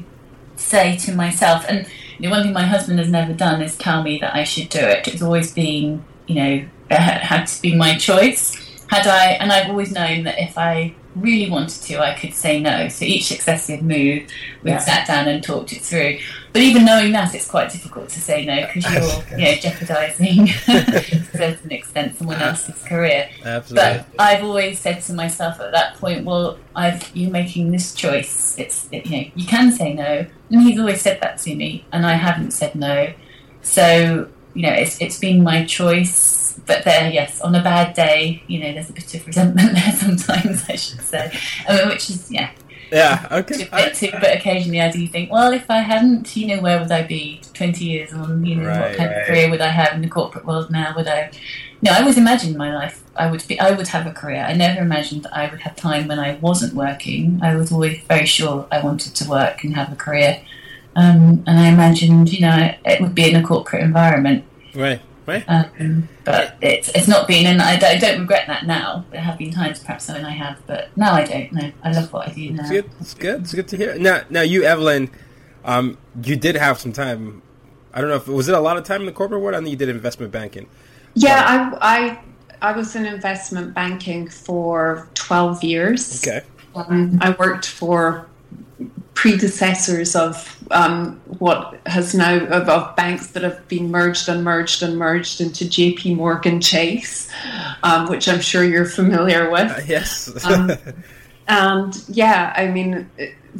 say 0.55 0.97
to 0.97 1.13
myself, 1.13 1.65
and 1.69 1.87
you 2.17 2.27
know, 2.27 2.35
one 2.35 2.43
thing 2.43 2.53
my 2.53 2.65
husband 2.65 2.99
has 2.99 3.09
never 3.09 3.33
done 3.33 3.61
is 3.61 3.77
tell 3.77 4.03
me 4.03 4.19
that 4.19 4.35
I 4.35 4.43
should 4.43 4.69
do 4.69 4.79
it. 4.79 5.07
It's 5.07 5.21
always 5.21 5.53
been, 5.53 6.03
you 6.27 6.35
know, 6.35 6.65
it 6.91 6.99
had 6.99 7.45
to 7.45 7.61
be 7.61 7.75
my 7.75 7.97
choice. 7.97 8.55
Had 8.87 9.07
I, 9.07 9.31
and 9.33 9.51
I've 9.51 9.69
always 9.69 9.91
known 9.91 10.23
that 10.23 10.39
if 10.39 10.57
I 10.57 10.93
really 11.15 11.49
wanted 11.49 11.81
to, 11.83 11.99
I 12.01 12.15
could 12.15 12.33
say 12.33 12.59
no. 12.59 12.87
So 12.89 13.05
each 13.05 13.25
successive 13.25 13.81
move, 13.81 14.27
we 14.63 14.71
Yeah. 14.71 14.79
sat 14.79 15.07
down 15.07 15.27
and 15.27 15.43
talked 15.43 15.71
it 15.71 15.81
through. 15.81 16.17
But 16.53 16.61
even 16.61 16.85
knowing 16.85 17.11
that, 17.13 17.33
it's 17.33 17.47
quite 17.47 17.71
difficult 17.71 18.09
to 18.09 18.19
say 18.19 18.45
no 18.45 18.65
because 18.67 18.83
you're, 18.93 19.39
you 19.39 19.45
know, 19.45 19.55
jeopardising 19.55 20.47
to 20.47 20.71
a 21.33 21.37
certain 21.37 21.71
extent 21.71 22.17
someone 22.17 22.41
else's 22.41 22.81
career. 22.83 23.29
Absolutely. 23.43 23.75
But 23.75 24.05
I've 24.19 24.43
always 24.43 24.79
said 24.79 25.01
to 25.03 25.13
myself 25.13 25.59
at 25.59 25.71
that 25.71 25.95
point, 25.95 26.25
well, 26.25 26.57
I've 26.75 27.09
you're 27.15 27.31
making 27.31 27.71
this 27.71 27.93
choice. 27.95 28.55
It's 28.59 28.87
it, 28.91 29.05
you 29.07 29.17
know 29.21 29.31
you 29.35 29.45
can 29.47 29.71
say 29.71 29.93
no, 29.93 30.25
and 30.51 30.61
he's 30.61 30.79
always 30.79 31.01
said 31.01 31.19
that 31.21 31.39
to 31.39 31.55
me, 31.55 31.85
and 31.91 32.05
I 32.05 32.13
haven't 32.13 32.51
said 32.51 32.75
no. 32.75 33.13
So 33.63 34.27
you 34.53 34.61
know 34.67 34.73
it's 34.73 34.99
it's 35.01 35.17
been 35.19 35.43
my 35.43 35.65
choice. 35.65 36.42
But 36.65 36.83
there, 36.83 37.09
yes, 37.11 37.41
on 37.41 37.53
a 37.55 37.63
bad 37.63 37.93
day, 37.93 38.43
you 38.47 38.59
know, 38.59 38.73
there's 38.73 38.89
a 38.89 38.93
bit 38.93 39.13
of 39.15 39.25
resentment 39.27 39.71
there 39.73 39.91
sometimes. 39.93 40.63
I 40.69 40.75
should 40.75 41.01
say, 41.01 41.31
I 41.67 41.77
mean, 41.77 41.89
which 41.89 42.09
is 42.09 42.31
yeah, 42.31 42.51
yeah. 42.91 43.27
Okay. 43.31 43.67
a 43.71 43.75
bit 43.75 43.95
too. 43.95 44.09
But 44.13 44.35
occasionally, 44.37 44.81
I 44.81 44.91
do 44.91 45.07
think, 45.07 45.31
well, 45.31 45.51
if 45.53 45.69
I 45.69 45.79
hadn't, 45.79 46.35
you 46.35 46.47
know, 46.47 46.61
where 46.61 46.79
would 46.79 46.91
I 46.91 47.03
be 47.03 47.41
twenty 47.53 47.85
years 47.85 48.13
on? 48.13 48.45
You 48.45 48.55
know, 48.55 48.67
Right, 48.67 48.79
what 48.89 48.97
kind 48.97 49.09
right. 49.11 49.21
of 49.21 49.27
career 49.27 49.49
would 49.49 49.61
I 49.61 49.69
have 49.69 49.93
in 49.93 50.01
the 50.01 50.09
corporate 50.09 50.45
world 50.45 50.69
now? 50.71 50.93
Would 50.95 51.07
I? 51.07 51.31
No, 51.81 51.91
I 51.91 51.99
always 51.99 52.17
imagined 52.17 52.55
my 52.55 52.73
life. 52.73 53.03
I 53.15 53.29
would 53.29 53.45
be. 53.47 53.59
I 53.59 53.71
would 53.71 53.87
have 53.89 54.07
a 54.07 54.11
career. 54.11 54.43
I 54.47 54.53
never 54.53 54.81
imagined 54.81 55.23
that 55.23 55.35
I 55.35 55.49
would 55.49 55.59
have 55.61 55.75
time 55.75 56.07
when 56.07 56.17
I 56.19 56.35
wasn't 56.35 56.73
working. 56.73 57.39
I 57.43 57.55
was 57.55 57.71
always 57.71 57.99
very 58.07 58.25
sure 58.25 58.67
I 58.71 58.79
wanted 58.81 59.13
to 59.15 59.29
work 59.29 59.63
and 59.63 59.75
have 59.75 59.91
a 59.91 59.95
career. 59.95 60.41
Um, 60.95 61.43
and 61.47 61.59
I 61.59 61.67
imagined, 61.69 62.31
you 62.31 62.41
know, 62.41 62.73
it 62.85 63.01
would 63.01 63.15
be 63.15 63.29
in 63.29 63.35
a 63.35 63.43
corporate 63.43 63.81
environment. 63.83 64.45
Right. 64.75 65.01
Right. 65.25 65.43
Um, 65.47 66.09
but 66.25 66.57
it's 66.61 66.89
it's 66.89 67.07
not 67.07 67.27
been, 67.27 67.45
and 67.45 67.61
I 67.61 67.77
don't, 67.77 67.95
I 67.95 67.97
don't 67.97 68.21
regret 68.21 68.47
that 68.47 68.65
now. 68.65 69.05
There 69.11 69.21
have 69.21 69.37
been 69.37 69.51
times, 69.51 69.79
perhaps, 69.79 70.09
when 70.09 70.25
I 70.25 70.31
have, 70.31 70.61
but 70.67 70.95
now 70.97 71.13
I 71.13 71.25
don't. 71.25 71.51
No, 71.53 71.71
I 71.83 71.91
love 71.91 72.11
what 72.11 72.27
I 72.27 72.33
do 72.33 72.51
now. 72.51 72.63
It's 72.63 72.69
good. 72.69 72.89
It's 72.99 73.13
good. 73.13 73.41
It's 73.41 73.53
good 73.53 73.67
to 73.69 73.77
hear. 73.77 73.97
Now, 73.97 74.21
now 74.29 74.41
you, 74.41 74.63
Evelyn, 74.63 75.09
um, 75.63 75.97
you 76.23 76.35
did 76.35 76.55
have 76.55 76.79
some 76.79 76.91
time. 76.91 77.41
I 77.93 78.01
don't 78.01 78.09
know 78.09 78.17
if 78.17 78.27
was 78.27 78.49
it 78.49 78.55
a 78.55 78.59
lot 78.59 78.77
of 78.77 78.83
time 78.83 79.01
in 79.01 79.05
the 79.05 79.13
corporate 79.13 79.41
world. 79.41 79.55
I 79.55 79.59
know 79.61 79.69
you 79.69 79.75
did 79.75 79.89
investment 79.89 80.31
banking. 80.31 80.67
Yeah, 81.13 81.75
I, 81.81 82.19
I, 82.61 82.69
I 82.69 82.75
was 82.75 82.95
in 82.95 83.05
investment 83.05 83.73
banking 83.73 84.27
for 84.29 85.07
12 85.13 85.63
years. 85.63 86.25
Okay. 86.25 86.45
Um, 86.75 87.19
I 87.21 87.31
worked 87.31 87.67
for 87.67 88.27
predecessors 89.23 90.17
of 90.17 90.61
um, 90.71 91.17
what 91.39 91.79
has 91.85 92.13
now 92.13 92.35
of, 92.47 92.67
of 92.67 92.93
banks 92.97 93.27
that 93.27 93.41
have 93.41 93.65
been 93.69 93.89
merged 93.89 94.27
and 94.27 94.43
merged 94.43 94.83
and 94.83 94.97
merged 94.97 95.39
into 95.39 95.63
JP 95.63 96.17
Morgan 96.17 96.59
Chase, 96.59 97.31
um, 97.83 98.09
which 98.09 98.27
I'm 98.27 98.41
sure 98.41 98.65
you're 98.65 98.83
familiar 98.83 99.49
with. 99.49 99.71
Uh, 99.71 99.81
yes. 99.87 100.45
Um, 100.45 100.71
and 101.47 102.03
yeah, 102.09 102.51
I 102.57 102.67
mean, 102.67 103.09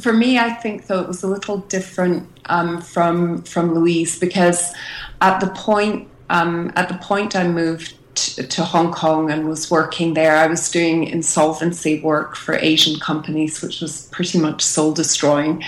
for 0.01 0.11
me, 0.11 0.37
I 0.37 0.49
think 0.49 0.87
though 0.87 0.99
it 0.99 1.07
was 1.07 1.23
a 1.23 1.27
little 1.27 1.59
different 1.59 2.27
um, 2.47 2.81
from 2.81 3.43
from 3.43 3.73
Louise 3.73 4.19
because 4.19 4.73
at 5.21 5.39
the 5.39 5.47
point 5.47 6.09
um, 6.29 6.73
at 6.75 6.89
the 6.89 6.95
point 6.95 7.37
I 7.37 7.47
moved 7.47 7.93
to 8.15 8.63
Hong 8.63 8.91
Kong 8.91 9.31
and 9.31 9.47
was 9.47 9.69
working 9.71 10.13
there, 10.13 10.35
I 10.35 10.47
was 10.47 10.69
doing 10.69 11.05
insolvency 11.05 11.99
work 12.01 12.35
for 12.35 12.55
Asian 12.55 12.99
companies, 12.99 13.61
which 13.61 13.81
was 13.81 14.07
pretty 14.11 14.39
much 14.39 14.61
soul 14.61 14.93
destroying. 14.93 15.63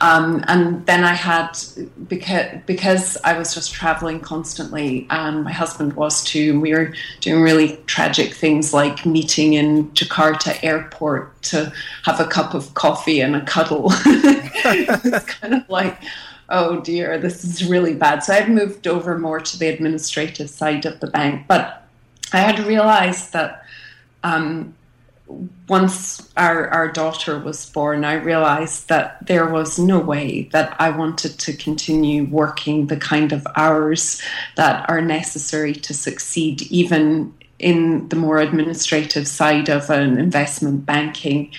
Um, 0.00 0.44
and 0.48 0.84
then 0.86 1.04
I 1.04 1.14
had 1.14 1.58
because 2.08 2.60
because 2.66 3.16
I 3.24 3.36
was 3.38 3.54
just 3.54 3.72
traveling 3.72 4.20
constantly, 4.20 5.06
and 5.10 5.44
my 5.44 5.52
husband 5.52 5.94
was 5.94 6.24
too. 6.24 6.52
And 6.52 6.62
we 6.62 6.72
were 6.72 6.94
doing 7.20 7.42
really 7.42 7.76
tragic 7.86 8.34
things 8.34 8.72
like 8.72 9.04
meeting 9.04 9.54
in 9.54 9.90
Jakarta 9.90 10.62
airport 10.62 11.40
to 11.44 11.72
have 12.04 12.20
a 12.20 12.26
cup 12.26 12.54
of 12.54 12.74
coffee 12.74 13.20
and 13.20 13.36
a 13.36 13.44
cuddle. 13.44 13.86
it's 14.06 15.24
kind 15.26 15.54
of 15.54 15.68
like. 15.68 15.98
Oh 16.52 16.80
dear, 16.80 17.16
this 17.16 17.44
is 17.44 17.64
really 17.64 17.94
bad. 17.94 18.24
So 18.24 18.34
I've 18.34 18.48
moved 18.48 18.88
over 18.88 19.16
more 19.16 19.38
to 19.38 19.56
the 19.56 19.68
administrative 19.68 20.50
side 20.50 20.84
of 20.84 20.98
the 20.98 21.06
bank, 21.06 21.46
but 21.46 21.80
I 22.32 22.38
had 22.38 22.58
realized 22.60 23.32
that 23.32 23.64
um, 24.22 24.74
once 25.68 26.28
our, 26.36 26.68
our 26.68 26.90
daughter 26.90 27.38
was 27.38 27.64
born, 27.70 28.04
I 28.04 28.14
realized 28.14 28.88
that 28.88 29.26
there 29.26 29.46
was 29.46 29.78
no 29.78 29.98
way 29.98 30.48
that 30.52 30.76
I 30.80 30.90
wanted 30.90 31.38
to 31.38 31.52
continue 31.52 32.24
working 32.24 32.88
the 32.88 32.96
kind 32.96 33.32
of 33.32 33.46
hours 33.56 34.20
that 34.56 34.88
are 34.90 35.00
necessary 35.00 35.74
to 35.74 35.94
succeed, 35.94 36.62
even 36.62 37.34
in 37.58 38.08
the 38.08 38.16
more 38.16 38.38
administrative 38.38 39.28
side 39.28 39.68
of 39.68 39.90
an 39.90 40.18
investment 40.18 40.86
banking 40.86 41.52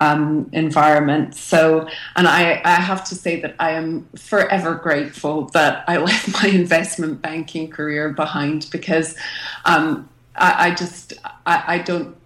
um, 0.00 0.48
environment. 0.52 1.34
So, 1.34 1.88
and 2.14 2.28
I, 2.28 2.60
I 2.64 2.74
have 2.74 3.04
to 3.04 3.14
say 3.14 3.40
that 3.40 3.54
I 3.58 3.72
am 3.72 4.06
forever 4.16 4.74
grateful 4.74 5.46
that 5.48 5.84
I 5.88 5.96
left 6.08 6.42
my 6.42 6.48
investment 6.48 7.22
banking 7.22 7.70
career 7.70 8.10
behind 8.10 8.68
because 8.70 9.16
um, 9.64 10.08
I, 10.36 10.68
I 10.68 10.74
just, 10.74 11.14
I, 11.44 11.64
I 11.66 11.78
don't 11.78 12.16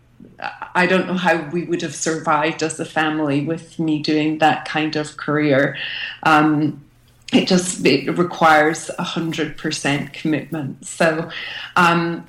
I 0.74 0.86
don't 0.86 1.06
know 1.06 1.14
how 1.14 1.48
we 1.50 1.64
would 1.64 1.82
have 1.82 1.94
survived 1.94 2.62
as 2.62 2.78
a 2.80 2.84
family 2.84 3.44
with 3.44 3.78
me 3.78 4.02
doing 4.02 4.38
that 4.38 4.64
kind 4.64 4.96
of 4.96 5.16
career. 5.16 5.76
Um, 6.22 6.82
it 7.32 7.46
just 7.46 7.84
it 7.86 8.10
requires 8.18 8.90
a 8.98 9.02
hundred 9.02 9.56
percent 9.56 10.12
commitment. 10.12 10.84
So, 10.86 11.30
um, 11.76 12.26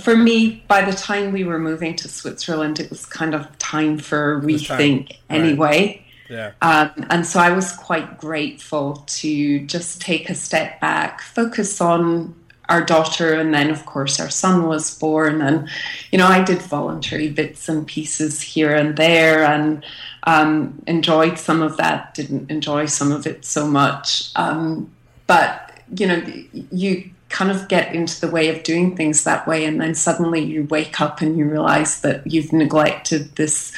for 0.00 0.16
me, 0.16 0.64
by 0.68 0.84
the 0.84 0.96
time 0.96 1.32
we 1.32 1.44
were 1.44 1.58
moving 1.58 1.96
to 1.96 2.08
Switzerland, 2.08 2.80
it 2.80 2.90
was 2.90 3.06
kind 3.06 3.34
of 3.34 3.58
time 3.58 3.98
for 3.98 4.34
a 4.34 4.38
was 4.40 4.66
time. 4.66 4.78
rethink 4.78 5.08
Right. 5.08 5.18
anyway. 5.30 6.06
yeah. 6.28 6.52
Um, 6.62 7.06
and 7.10 7.26
so 7.26 7.40
I 7.40 7.50
was 7.50 7.72
quite 7.72 8.18
grateful 8.18 9.04
to 9.06 9.66
just 9.66 10.00
take 10.00 10.28
a 10.30 10.34
step 10.34 10.80
back, 10.80 11.20
focus 11.20 11.80
on 11.80 12.34
our 12.68 12.84
daughter, 12.84 13.34
and 13.34 13.54
then, 13.54 13.70
of 13.70 13.86
course, 13.86 14.18
our 14.20 14.30
son 14.30 14.66
was 14.66 14.98
born. 14.98 15.40
And, 15.40 15.68
you 16.10 16.18
know, 16.18 16.26
I 16.26 16.42
did 16.42 16.60
voluntary 16.62 17.28
bits 17.30 17.68
and 17.68 17.86
pieces 17.86 18.42
here 18.42 18.74
and 18.74 18.96
there 18.96 19.44
and 19.44 19.84
um, 20.24 20.82
enjoyed 20.86 21.38
some 21.38 21.62
of 21.62 21.76
that, 21.76 22.14
didn't 22.14 22.50
enjoy 22.50 22.86
some 22.86 23.12
of 23.12 23.26
it 23.26 23.44
so 23.44 23.68
much. 23.68 24.30
Um, 24.36 24.90
but, 25.26 25.80
you 25.96 26.06
know, 26.06 26.22
you 26.52 27.10
kind 27.28 27.50
of 27.50 27.68
get 27.68 27.94
into 27.94 28.20
the 28.20 28.30
way 28.30 28.48
of 28.48 28.62
doing 28.62 28.96
things 28.96 29.24
that 29.24 29.46
way, 29.46 29.64
and 29.64 29.80
then 29.80 29.94
suddenly 29.94 30.40
you 30.40 30.64
wake 30.64 31.00
up 31.00 31.20
and 31.20 31.36
you 31.36 31.44
realize 31.44 32.00
that 32.00 32.26
you've 32.26 32.52
neglected 32.52 33.36
this 33.36 33.72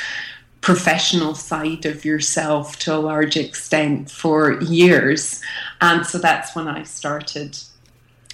professional 0.60 1.34
side 1.34 1.86
of 1.86 2.04
yourself 2.04 2.78
to 2.78 2.94
a 2.94 2.98
large 2.98 3.36
extent 3.36 4.10
for 4.10 4.60
years. 4.60 5.40
And 5.80 6.04
so 6.04 6.18
that's 6.18 6.54
when 6.54 6.68
I 6.68 6.82
started 6.82 7.58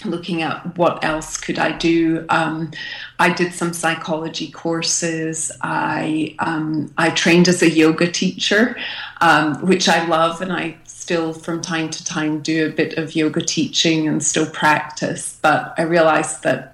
looking 0.05 0.43
at 0.43 0.77
what 0.77 1.05
else 1.05 1.37
could 1.37 1.59
I 1.59 1.73
do. 1.73 2.25
Um, 2.29 2.71
I 3.19 3.33
did 3.33 3.53
some 3.53 3.73
psychology 3.73 4.51
courses. 4.51 5.51
I 5.61 6.35
um, 6.39 6.93
I 6.97 7.11
trained 7.11 7.49
as 7.49 7.63
a 7.63 7.71
yoga 7.71 8.11
teacher, 8.11 8.77
um, 9.21 9.67
which 9.67 9.89
I 9.89 10.07
love, 10.07 10.41
and 10.41 10.53
I 10.53 10.77
still 10.85 11.33
from 11.33 11.61
time 11.61 11.91
to 11.91 12.05
time 12.05 12.41
do 12.41 12.67
a 12.67 12.71
bit 12.71 12.97
of 12.97 13.15
yoga 13.15 13.43
teaching 13.43 14.09
and 14.09 14.23
still 14.23 14.47
practice. 14.47 15.39
But 15.43 15.75
I 15.77 15.83
realized 15.83 16.43
that 16.45 16.74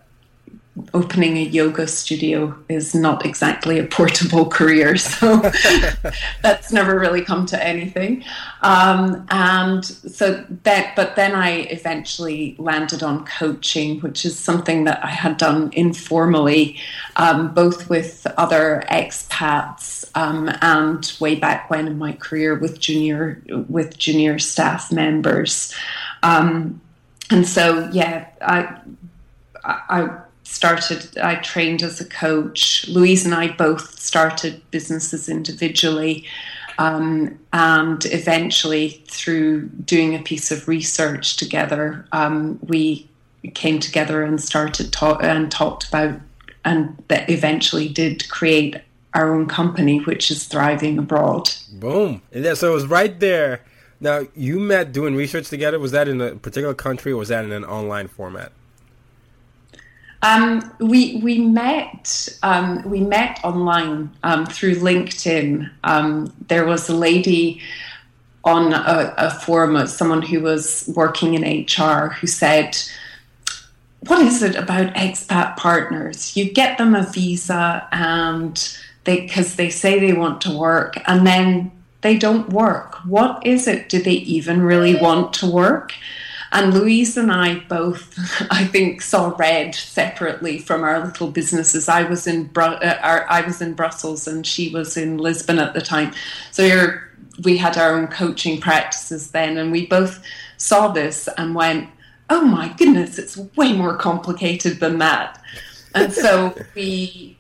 opening 0.95 1.37
a 1.37 1.43
yoga 1.43 1.87
studio 1.87 2.57
is 2.69 2.95
not 2.95 3.27
exactly 3.27 3.79
a 3.79 3.85
portable 3.85 4.47
career, 4.51 4.97
so 4.97 5.43
that's 6.43 6.73
never 6.73 6.99
really 6.99 7.23
come 7.23 7.45
to 7.47 7.63
anything. 7.63 8.25
Um, 8.63 9.27
and 9.31 9.85
so 9.85 10.45
that, 10.63 10.95
but 10.95 11.17
then 11.17 11.35
I 11.35 11.63
eventually 11.71 12.55
landed 12.59 13.03
on 13.03 13.25
coaching, 13.27 14.01
which 14.01 14.25
is 14.25 14.39
something 14.39 14.85
that 14.85 15.05
I 15.05 15.09
had 15.09 15.37
done 15.37 15.71
informally, 15.73 16.79
um, 17.17 17.53
both 17.53 17.91
with 17.91 18.27
other 18.37 18.85
expats 18.89 20.09
um, 20.15 20.51
and 20.63 21.13
way 21.21 21.35
back 21.35 21.69
when 21.69 21.89
in 21.89 21.99
my 21.99 22.13
career 22.13 22.55
with 22.55 22.79
junior 22.79 23.43
with 23.69 23.99
junior 23.99 24.39
staff 24.39 24.93
members. 24.93 25.75
Um, 26.23 26.81
and 27.31 27.47
so, 27.47 27.89
yeah, 27.93 28.27
I, 28.41 28.81
I 29.65 30.21
started, 30.51 31.17
I 31.19 31.37
trained 31.37 31.83
as 31.83 32.01
a 32.01 32.05
coach. 32.05 32.87
Louise 32.89 33.25
and 33.25 33.35
I 33.35 33.49
both 33.49 33.99
started 34.01 34.61
businesses 34.71 35.29
individually. 35.29 36.27
Um, 36.79 37.39
and 37.53 38.05
eventually, 38.07 39.03
through 39.07 39.69
doing 39.69 40.15
a 40.15 40.19
piece 40.19 40.51
of 40.51 40.67
research 40.67 41.37
together, 41.37 42.07
um, 42.13 42.59
we 42.63 43.09
came 43.55 43.79
together 43.81 44.23
and 44.23 44.41
started 44.41 44.93
talk 44.93 45.23
and 45.23 45.51
talked 45.53 45.89
about, 45.89 46.21
and 46.65 47.03
that 47.09 47.31
eventually 47.31 47.89
did 47.89 48.29
create 48.29 48.77
our 49.15 49.35
own 49.35 49.47
company, 49.47 49.99
which 49.99 50.31
is 50.31 50.45
thriving 50.45 50.99
abroad. 50.99 51.51
Boom! 51.73 52.23
And 52.33 52.57
so 52.57 52.73
it 52.73 52.75
was 52.75 52.87
right 52.87 53.19
there. 53.21 53.63
Now 54.01 54.27
you 54.35 54.59
met 54.59 54.93
doing 54.93 55.15
research 55.15 55.49
together. 55.49 55.79
Was 55.79 55.93
that 55.93 56.09
in 56.09 56.21
a 56.21 56.35
particular 56.35 56.75
country, 56.75 57.13
or 57.13 57.17
was 57.17 57.29
that 57.29 57.45
in 57.45 57.53
an 57.53 57.65
online 57.65 58.09
format? 58.09 58.53
Um, 60.23 60.71
we 60.81 61.17
we 61.17 61.39
met 61.39 62.29
um, 62.43 62.89
we 62.89 63.01
met 63.01 63.41
online 63.43 64.11
um, 64.23 64.45
through 64.45 64.77
LinkedIn. 64.77 65.71
Um, 65.85 66.33
there 66.49 66.67
was 66.67 66.89
a 66.89 66.95
lady 66.95 67.61
on 68.45 68.73
a, 68.73 69.15
a 69.17 69.31
forum, 69.31 69.87
someone 69.87 70.23
who 70.23 70.41
was 70.41 70.91
working 70.95 71.35
in 71.35 71.65
HR, 71.65 72.09
who 72.09 72.27
said, 72.27 72.77
"What 74.01 74.21
is 74.21 74.43
it 74.43 74.57
about 74.57 74.95
expat 74.95 75.57
partners? 75.57 76.37
You 76.37 76.53
get 76.53 76.77
them 76.77 76.95
a 76.95 77.07
visa, 77.11 77.89
and 77.91 78.79
they 79.05 79.23
because 79.23 79.57
they 79.57 79.71
say 79.71 79.99
they 79.99 80.13
want 80.13 80.43
to 80.43 80.57
work, 80.57 80.99
and 81.07 81.27
then 81.27 81.73
they 82.03 82.19
don't 82.19 82.51
work. 82.51 82.97
What 83.07 83.47
is 83.47 83.67
it? 83.67 83.89
Do 83.89 84.03
they 84.03 84.13
even 84.13 84.61
really 84.61 84.97
want 84.97 85.33
to 85.35 85.51
work?" 85.51 85.95
And 86.53 86.75
Louise 86.75 87.17
and 87.17 87.31
I 87.31 87.61
both, 87.61 88.13
I 88.51 88.65
think, 88.65 89.03
saw 89.03 89.35
red 89.39 89.75
separately 89.75 90.59
from 90.59 90.83
our 90.83 91.05
little 91.05 91.31
businesses. 91.31 91.89
I 91.89 92.03
was 92.03 92.27
in 92.27 92.45
Bru- 92.45 92.65
uh, 92.65 93.25
I 93.29 93.43
was 93.43 93.61
in 93.61 93.75
Brussels 93.75 94.27
and 94.27 94.47
she 94.47 94.71
was 94.71 94.97
in 94.97 95.19
Lisbon 95.19 95.59
at 95.59 95.75
the 95.75 95.81
time. 95.81 96.13
So 96.51 96.91
we 97.45 97.57
had 97.57 97.77
our 97.77 97.95
own 97.95 98.09
coaching 98.09 98.61
practices 98.61 99.31
then, 99.31 99.57
and 99.57 99.73
we 99.73 99.87
both 99.87 100.23
saw 100.57 100.89
this 100.89 101.29
and 101.39 101.55
went, 101.55 101.89
"Oh 102.29 102.43
my 102.43 102.69
goodness, 102.69 103.19
it's 103.19 103.37
way 103.57 103.73
more 103.73 103.97
complicated 103.97 104.81
than 104.81 104.99
that." 104.99 105.41
And 105.95 106.13
so 106.13 106.55
we 106.75 107.37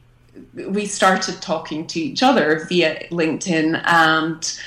we 0.54 0.86
started 0.86 1.40
talking 1.42 1.86
to 1.88 2.00
each 2.00 2.22
other 2.22 2.64
via 2.68 3.06
LinkedIn 3.10 3.82
and 3.84 4.60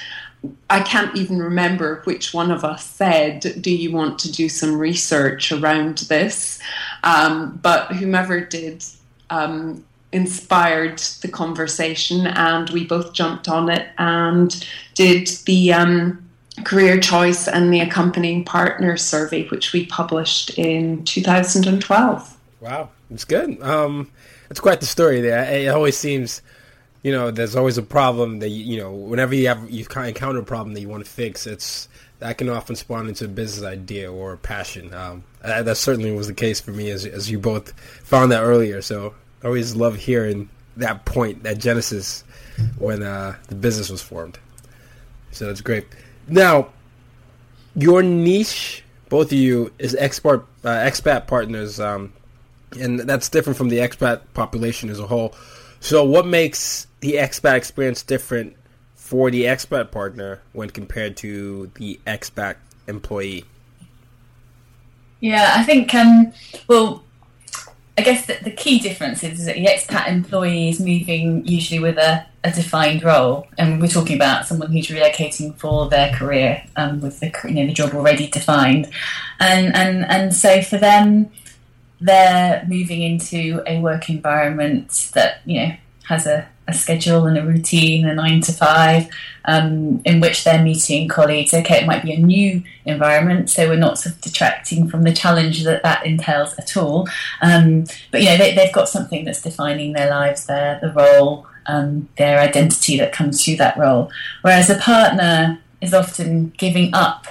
I 0.70 0.82
can't 0.82 1.16
even 1.16 1.40
remember 1.40 2.02
which 2.04 2.34
one 2.34 2.52
of 2.52 2.64
us 2.64 2.86
said, 2.86 3.62
Do 3.62 3.72
you 3.72 3.92
want 3.92 4.20
to 4.20 4.32
do 4.32 4.50
some 4.50 4.78
research 4.78 5.52
around 5.52 6.00
this? 6.00 6.60
Um, 7.04 7.60
but 7.62 7.94
whomever 7.94 8.42
did 8.42 8.84
um, 9.30 9.86
inspired 10.12 11.00
the 11.22 11.28
conversation, 11.28 12.28
and 12.28 12.70
we 12.72 12.86
both 12.86 13.14
jumped 13.14 13.48
on 13.48 13.70
it 13.70 13.90
and 13.98 14.66
did 14.96 15.28
the 15.46 15.74
um, 15.74 16.24
career 16.64 17.00
choice 17.00 17.48
and 17.48 17.74
the 17.74 17.80
accompanying 17.80 18.46
partner 18.46 18.96
survey, 18.98 19.48
which 19.48 19.74
we 19.74 19.86
published 19.86 20.58
in 20.58 21.04
2012. 21.06 22.38
Wow, 22.62 22.90
it's 23.10 23.26
good. 23.26 23.62
Um, 23.62 24.12
it's 24.50 24.60
quite 24.60 24.80
the 24.80 24.86
story 24.86 25.20
there. 25.22 25.44
It 25.44 25.68
always 25.68 25.98
seems 25.98 26.42
you 27.04 27.12
know, 27.12 27.32
there's 27.32 27.56
always 27.56 27.78
a 27.78 27.84
problem 27.84 28.40
that 28.40 28.50
you, 28.50 28.76
you 28.76 28.80
know, 28.80 28.92
whenever 28.92 29.36
you 29.36 29.50
have 29.50 29.70
you 29.70 29.86
encounter 29.98 30.40
a 30.40 30.44
problem 30.44 30.74
that 30.74 30.82
you 30.82 30.88
want 30.88 31.06
to 31.06 31.12
fix, 31.12 31.46
it's 31.46 31.90
that 32.20 32.38
can 32.38 32.48
often 32.48 32.78
spawn 32.78 33.10
into 33.10 33.26
a 33.26 33.28
business 33.28 33.66
idea 33.66 34.12
or 34.12 34.34
a 34.34 34.38
passion. 34.38 34.94
Um, 34.94 35.26
that 35.42 35.76
certainly 35.76 36.12
was 36.12 36.28
the 36.28 36.34
case 36.34 36.62
for 36.62 36.72
me, 36.72 36.90
as 36.90 37.06
as 37.06 37.30
you 37.30 37.38
both 37.38 37.74
found 38.04 38.32
that 38.32 38.42
earlier. 38.42 38.82
So 38.82 39.14
I 39.44 39.48
always 39.48 39.76
love 39.76 39.96
hearing 39.96 40.50
that 40.78 41.04
point, 41.04 41.44
that 41.44 41.58
genesis, 41.58 42.24
when 42.78 43.04
uh, 43.04 43.36
the 43.48 43.56
business 43.56 43.90
was 43.90 44.02
formed. 44.02 44.40
So 45.32 45.48
that's 45.48 45.62
great. 45.62 45.86
Now, 46.28 46.70
your 47.76 48.02
niche, 48.02 48.84
both 49.10 49.28
of 49.28 49.38
you, 49.38 49.74
is 49.78 49.94
export 49.96 50.46
uh, 50.64 50.70
expat 50.70 51.28
partners, 51.28 51.82
um, 51.82 52.14
and 52.80 53.02
that's 53.02 53.28
different 53.28 53.58
from 53.58 53.68
the 53.68 53.80
expat 53.80 54.22
population 54.34 54.90
as 54.90 55.00
a 55.00 55.08
whole. 55.08 55.36
So, 55.84 56.02
what 56.06 56.26
makes 56.26 56.88
the 57.02 57.16
expat 57.16 57.56
experience 57.56 58.04
different 58.04 58.56
for 58.96 59.30
the 59.30 59.44
expat 59.44 59.92
partner 59.92 60.40
when 60.54 60.70
compared 60.70 61.18
to 61.18 61.72
the 61.76 62.00
expat 62.08 62.56
employee? 62.88 63.44
Yeah, 65.20 65.56
I 65.58 65.64
think, 65.64 65.94
um, 65.94 66.32
well, 66.70 67.04
I 67.98 68.02
guess 68.02 68.26
the, 68.28 68.38
the 68.42 68.52
key 68.52 68.80
difference 68.80 69.26
is 69.26 69.46
that 69.46 69.56
the 69.56 69.66
expat 69.66 70.08
employee 70.08 70.70
is 70.70 70.80
moving 70.80 71.46
usually 71.46 71.82
with 71.82 71.98
a, 71.98 72.26
a 72.46 72.52
defined 72.52 73.04
role, 73.04 73.46
and 73.58 73.82
we're 73.82 73.90
talking 73.90 74.16
about 74.16 74.48
someone 74.48 74.72
who's 74.72 74.88
relocating 74.88 75.54
for 75.58 75.90
their 75.90 76.14
career 76.14 76.64
um, 76.78 77.02
with 77.02 77.20
the 77.20 77.30
you 77.44 77.56
know 77.56 77.68
the 77.68 77.74
job 77.74 77.94
already 77.94 78.30
defined, 78.30 78.90
and 79.42 79.76
and 79.76 80.06
and 80.06 80.34
so 80.34 80.62
for 80.62 80.78
them, 80.78 81.30
they're 82.02 82.66
moving 82.68 83.02
into 83.02 83.64
a 83.66 83.80
work 83.80 84.10
environment 84.10 85.12
that 85.14 85.42
you 85.46 85.60
know 85.60 85.76
has 86.04 86.28
a, 86.28 86.48
a 86.68 86.74
schedule 86.74 87.26
and 87.26 87.38
a 87.38 87.46
routine, 87.46 88.06
a 88.06 88.14
nine 88.14 88.42
to 88.42 88.52
five, 88.52 89.08
um, 89.46 90.02
in 90.06 90.20
which 90.20 90.44
they're 90.44 90.62
meeting 90.62 91.08
colleagues. 91.08 91.54
Okay, 91.54 91.82
it 91.82 91.88
might 91.88 92.04
be 92.04 92.14
a 92.14 92.20
new 92.20 92.62
environment, 92.86 93.50
so 93.50 93.70
we're 93.70 93.76
not 93.76 93.98
sort 93.98 94.16
of 94.16 94.22
detracting 94.22 94.88
from 94.88 95.04
the 95.04 95.14
challenge 95.14 95.64
that 95.64 95.84
that 95.84 96.06
entails 96.06 96.54
at 96.58 96.76
all. 96.76 97.08
Um, 97.42 97.86
but 98.12 98.22
you 98.22 98.28
know, 98.28 98.38
they, 98.38 98.52
have 98.52 98.74
got 98.74 98.90
something 98.90 99.26
that's 99.26 99.42
defining 99.42 99.94
their 99.94 100.10
lives, 100.10 100.46
their 100.46 100.80
the 100.82 100.92
role, 100.92 101.48
um, 101.66 102.10
their 102.18 102.40
identity 102.40 102.98
that 102.98 103.14
comes 103.14 103.44
through 103.44 103.58
that 103.58 103.78
role. 103.78 104.12
Whereas 104.42 104.70
a 104.70 104.78
partner 104.78 105.60
is 105.82 105.94
often 105.94 106.54
giving 106.58 106.94
up 106.94 107.28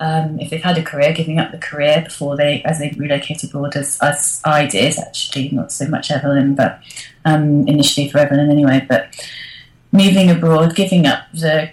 um, 0.00 0.38
if 0.40 0.50
they've 0.50 0.62
had 0.62 0.78
a 0.78 0.82
career, 0.82 1.12
giving 1.12 1.38
up 1.38 1.52
the 1.52 1.58
career 1.58 2.02
before 2.02 2.36
they, 2.36 2.62
as 2.62 2.78
they 2.78 2.94
relocate 2.96 3.42
abroad, 3.42 3.76
as, 3.76 3.98
as 4.02 4.40
I 4.44 4.66
did, 4.66 4.98
actually, 4.98 5.50
not 5.50 5.72
so 5.72 5.88
much 5.88 6.10
Evelyn, 6.10 6.54
but 6.54 6.80
um, 7.24 7.66
initially 7.66 8.08
for 8.08 8.18
Evelyn 8.18 8.50
anyway, 8.50 8.84
but 8.88 9.08
moving 9.92 10.30
abroad, 10.30 10.74
giving 10.74 11.06
up 11.06 11.24
the 11.32 11.70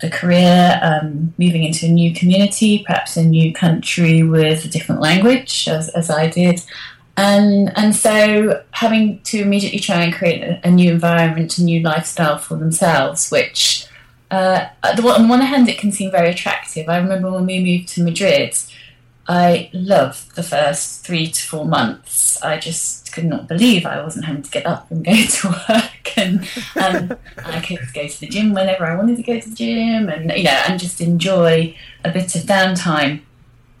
the 0.00 0.10
career, 0.10 0.78
um, 0.82 1.32
moving 1.38 1.64
into 1.64 1.86
a 1.86 1.88
new 1.88 2.12
community, 2.12 2.84
perhaps 2.86 3.16
a 3.16 3.24
new 3.24 3.52
country 3.52 4.22
with 4.22 4.64
a 4.64 4.68
different 4.68 5.00
language, 5.00 5.68
as, 5.68 5.88
as 5.90 6.10
I 6.10 6.28
did. 6.28 6.60
And, 7.16 7.72
and 7.78 7.96
so 7.96 8.62
having 8.72 9.22
to 9.22 9.40
immediately 9.40 9.78
try 9.78 10.02
and 10.02 10.12
create 10.12 10.42
a, 10.42 10.60
a 10.68 10.70
new 10.70 10.92
environment, 10.92 11.56
a 11.56 11.64
new 11.64 11.80
lifestyle 11.80 12.36
for 12.36 12.56
themselves, 12.56 13.30
which 13.30 13.86
uh, 14.30 14.66
on 14.82 15.28
one 15.28 15.40
hand, 15.40 15.68
it 15.68 15.78
can 15.78 15.92
seem 15.92 16.10
very 16.10 16.30
attractive. 16.30 16.88
I 16.88 16.98
remember 16.98 17.30
when 17.30 17.46
we 17.46 17.62
moved 17.62 17.88
to 17.94 18.02
Madrid, 18.02 18.56
I 19.28 19.70
loved 19.72 20.36
the 20.36 20.42
first 20.42 21.04
three 21.04 21.28
to 21.28 21.46
four 21.46 21.64
months. 21.64 22.40
I 22.42 22.58
just 22.58 23.12
could 23.12 23.24
not 23.24 23.48
believe 23.48 23.86
I 23.86 24.02
wasn't 24.02 24.26
having 24.26 24.42
to 24.42 24.50
get 24.50 24.66
up 24.66 24.90
and 24.90 25.04
go 25.04 25.14
to 25.14 25.48
work, 25.48 26.18
and, 26.18 26.48
and 26.76 27.16
I 27.44 27.60
could 27.60 27.78
go 27.92 28.06
to 28.06 28.20
the 28.20 28.28
gym 28.28 28.52
whenever 28.52 28.84
I 28.84 28.96
wanted 28.96 29.16
to 29.16 29.22
go 29.22 29.40
to 29.40 29.48
the 29.48 29.56
gym, 29.56 30.08
and 30.08 30.30
you 30.32 30.44
know, 30.44 30.62
and 30.68 30.78
just 30.78 31.00
enjoy 31.00 31.76
a 32.04 32.10
bit 32.10 32.34
of 32.34 32.42
downtime. 32.42 33.22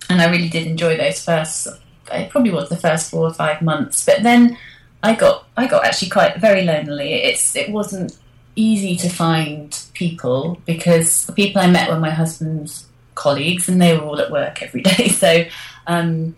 And 0.08 0.20
I 0.22 0.30
really 0.30 0.48
did 0.48 0.66
enjoy 0.66 0.96
those 0.96 1.24
first. 1.24 1.68
It 2.12 2.30
probably 2.30 2.52
was 2.52 2.68
the 2.68 2.76
first 2.76 3.10
four 3.10 3.26
or 3.26 3.34
five 3.34 3.62
months, 3.62 4.04
but 4.04 4.22
then 4.22 4.56
I 5.02 5.14
got 5.14 5.46
I 5.56 5.66
got 5.66 5.84
actually 5.84 6.10
quite 6.10 6.38
very 6.38 6.62
lonely. 6.62 7.14
It's 7.14 7.54
it 7.56 7.70
wasn't 7.70 8.16
easy 8.56 8.96
to 8.96 9.08
find 9.08 9.78
people 9.94 10.60
because 10.64 11.26
the 11.26 11.32
people 11.32 11.60
I 11.60 11.68
met 11.68 11.90
were 11.90 12.00
my 12.00 12.10
husband's 12.10 12.86
colleagues 13.14 13.68
and 13.68 13.80
they 13.80 13.96
were 13.96 14.04
all 14.04 14.20
at 14.20 14.30
work 14.30 14.62
every 14.62 14.82
day. 14.92 15.08
So, 15.08 15.44
um, 15.86 16.34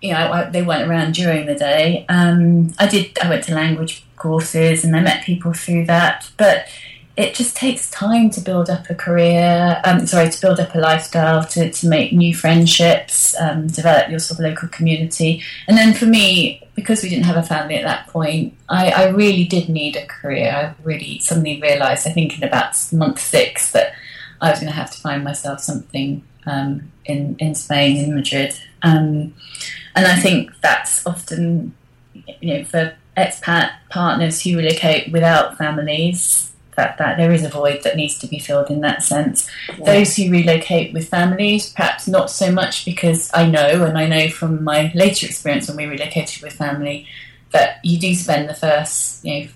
you 0.00 0.12
know, 0.12 0.32
I, 0.32 0.44
they 0.50 0.62
weren't 0.62 0.88
around 0.88 1.14
during 1.14 1.46
the 1.46 1.54
day. 1.54 2.04
Um, 2.08 2.74
I 2.78 2.86
did, 2.86 3.18
I 3.18 3.28
went 3.28 3.44
to 3.44 3.54
language 3.54 4.04
courses 4.16 4.84
and 4.84 4.94
I 4.94 5.00
met 5.00 5.24
people 5.24 5.54
through 5.54 5.86
that. 5.86 6.30
But 6.36 6.68
it 7.16 7.34
just 7.34 7.56
takes 7.56 7.90
time 7.90 8.28
to 8.30 8.40
build 8.40 8.68
up 8.68 8.90
a 8.90 8.94
career, 8.94 9.80
um, 9.84 10.06
sorry, 10.06 10.30
to 10.30 10.40
build 10.40 10.58
up 10.58 10.74
a 10.74 10.78
lifestyle, 10.78 11.44
to, 11.44 11.70
to 11.70 11.88
make 11.88 12.12
new 12.12 12.34
friendships, 12.34 13.38
um, 13.40 13.68
develop 13.68 14.10
your 14.10 14.18
sort 14.18 14.40
of 14.40 14.46
local 14.46 14.68
community. 14.68 15.42
And 15.68 15.78
then 15.78 15.94
for 15.94 16.06
me, 16.06 16.60
because 16.74 17.02
we 17.02 17.08
didn't 17.08 17.26
have 17.26 17.36
a 17.36 17.42
family 17.42 17.76
at 17.76 17.84
that 17.84 18.08
point, 18.08 18.54
I, 18.68 18.90
I 18.90 19.08
really 19.08 19.44
did 19.44 19.68
need 19.68 19.96
a 19.96 20.06
career. 20.06 20.50
I 20.50 20.82
really 20.82 21.18
suddenly 21.20 21.60
realised, 21.60 22.06
I 22.06 22.10
think 22.10 22.36
in 22.36 22.44
about 22.44 22.76
month 22.92 23.20
six, 23.20 23.72
that 23.72 23.94
I 24.40 24.50
was 24.50 24.58
going 24.58 24.72
to 24.72 24.76
have 24.76 24.90
to 24.90 25.00
find 25.00 25.22
myself 25.22 25.60
something 25.60 26.24
um, 26.46 26.90
in, 27.04 27.36
in 27.38 27.54
Spain, 27.54 27.96
in 27.96 28.14
Madrid. 28.14 28.58
Um, 28.82 29.34
and 29.94 30.06
I 30.06 30.16
think 30.16 30.50
that's 30.60 31.06
often, 31.06 31.74
you 32.40 32.54
know, 32.54 32.64
for 32.64 32.94
expat 33.16 33.70
partners 33.90 34.42
who 34.42 34.56
relocate 34.56 35.12
without 35.12 35.56
families, 35.56 36.53
that, 36.76 36.98
that 36.98 37.16
there 37.16 37.32
is 37.32 37.44
a 37.44 37.48
void 37.48 37.82
that 37.82 37.96
needs 37.96 38.18
to 38.18 38.26
be 38.26 38.38
filled 38.38 38.70
in 38.70 38.80
that 38.80 39.02
sense. 39.02 39.48
Yeah. 39.78 39.84
Those 39.84 40.16
who 40.16 40.30
relocate 40.30 40.92
with 40.92 41.08
families, 41.08 41.72
perhaps 41.72 42.06
not 42.06 42.30
so 42.30 42.50
much 42.50 42.84
because 42.84 43.30
I 43.34 43.48
know, 43.48 43.84
and 43.84 43.98
I 43.98 44.06
know 44.06 44.28
from 44.28 44.64
my 44.64 44.92
later 44.94 45.26
experience 45.26 45.68
when 45.68 45.76
we 45.76 45.86
relocated 45.86 46.42
with 46.42 46.52
family, 46.52 47.06
that 47.52 47.78
you 47.84 47.98
do 47.98 48.14
spend 48.14 48.48
the 48.48 48.54
first 48.54 49.24
you 49.24 49.44
know 49.44 49.48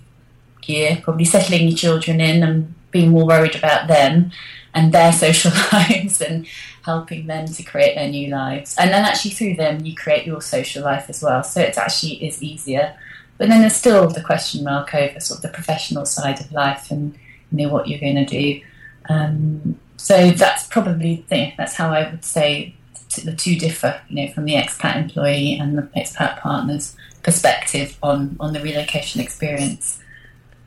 year 0.68 1.00
probably 1.02 1.24
settling 1.24 1.68
your 1.68 1.76
children 1.76 2.20
in 2.20 2.42
and 2.42 2.74
being 2.90 3.10
more 3.10 3.26
worried 3.26 3.56
about 3.56 3.88
them 3.88 4.30
and 4.74 4.92
their 4.92 5.12
social 5.24 5.52
lives 5.72 6.20
and 6.20 6.46
helping 6.84 7.26
them 7.26 7.46
to 7.46 7.62
create 7.62 7.94
their 7.94 8.08
new 8.08 8.28
lives. 8.28 8.76
And 8.78 8.90
then 8.90 9.04
actually 9.04 9.32
through 9.32 9.56
them 9.56 9.84
you 9.84 9.94
create 9.94 10.26
your 10.26 10.40
social 10.40 10.84
life 10.84 11.06
as 11.08 11.22
well. 11.22 11.42
So 11.42 11.60
it 11.60 11.76
actually 11.76 12.24
is 12.24 12.42
easier. 12.42 12.96
But 13.38 13.48
then 13.48 13.60
there's 13.60 13.76
still 13.76 14.08
the 14.08 14.22
question 14.22 14.64
mark 14.64 14.94
over 14.94 15.20
sort 15.20 15.38
of 15.38 15.42
the 15.42 15.48
professional 15.48 16.04
side 16.04 16.40
of 16.40 16.52
life 16.52 16.90
and 16.90 17.16
you 17.50 17.58
know 17.58 17.72
what 17.72 17.88
you're 17.88 18.00
going 18.00 18.16
to 18.16 18.24
do. 18.26 18.60
Um, 19.08 19.78
so 19.96 20.30
that's 20.32 20.66
probably 20.66 21.24
yeah, 21.30 21.52
that's 21.56 21.74
how 21.74 21.90
I 21.90 22.10
would 22.10 22.24
say 22.24 22.74
the 23.24 23.34
two 23.34 23.56
differ, 23.56 24.00
you 24.08 24.16
know, 24.26 24.32
from 24.32 24.44
the 24.44 24.54
expat 24.54 24.96
employee 24.96 25.58
and 25.58 25.78
the 25.78 25.82
expat 25.96 26.40
partner's 26.40 26.94
perspective 27.22 27.96
on 28.02 28.36
on 28.40 28.52
the 28.52 28.60
relocation 28.60 29.20
experience. 29.20 30.00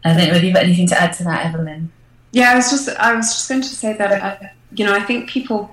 I 0.04 0.18
don't 0.18 0.30
know 0.30 0.40
you've 0.40 0.54
got 0.54 0.64
anything 0.64 0.88
to 0.88 1.02
add 1.02 1.14
to 1.14 1.24
that, 1.26 1.46
Evelyn. 1.46 1.92
Yeah, 2.32 2.52
I 2.52 2.56
was 2.56 2.70
just 2.72 2.90
I 2.90 3.14
was 3.14 3.28
just 3.28 3.50
going 3.50 3.62
to 3.62 3.68
say 3.68 3.94
that 3.94 4.12
I, 4.12 4.30
uh, 4.30 4.50
you 4.74 4.86
know 4.86 4.94
I 4.94 5.02
think 5.02 5.30
people 5.30 5.66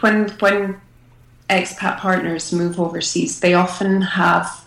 when 0.00 0.28
when 0.40 0.80
expat 1.48 1.98
partners 1.98 2.52
move 2.52 2.80
overseas, 2.80 3.40
they 3.40 3.54
often 3.54 4.02
have 4.02 4.64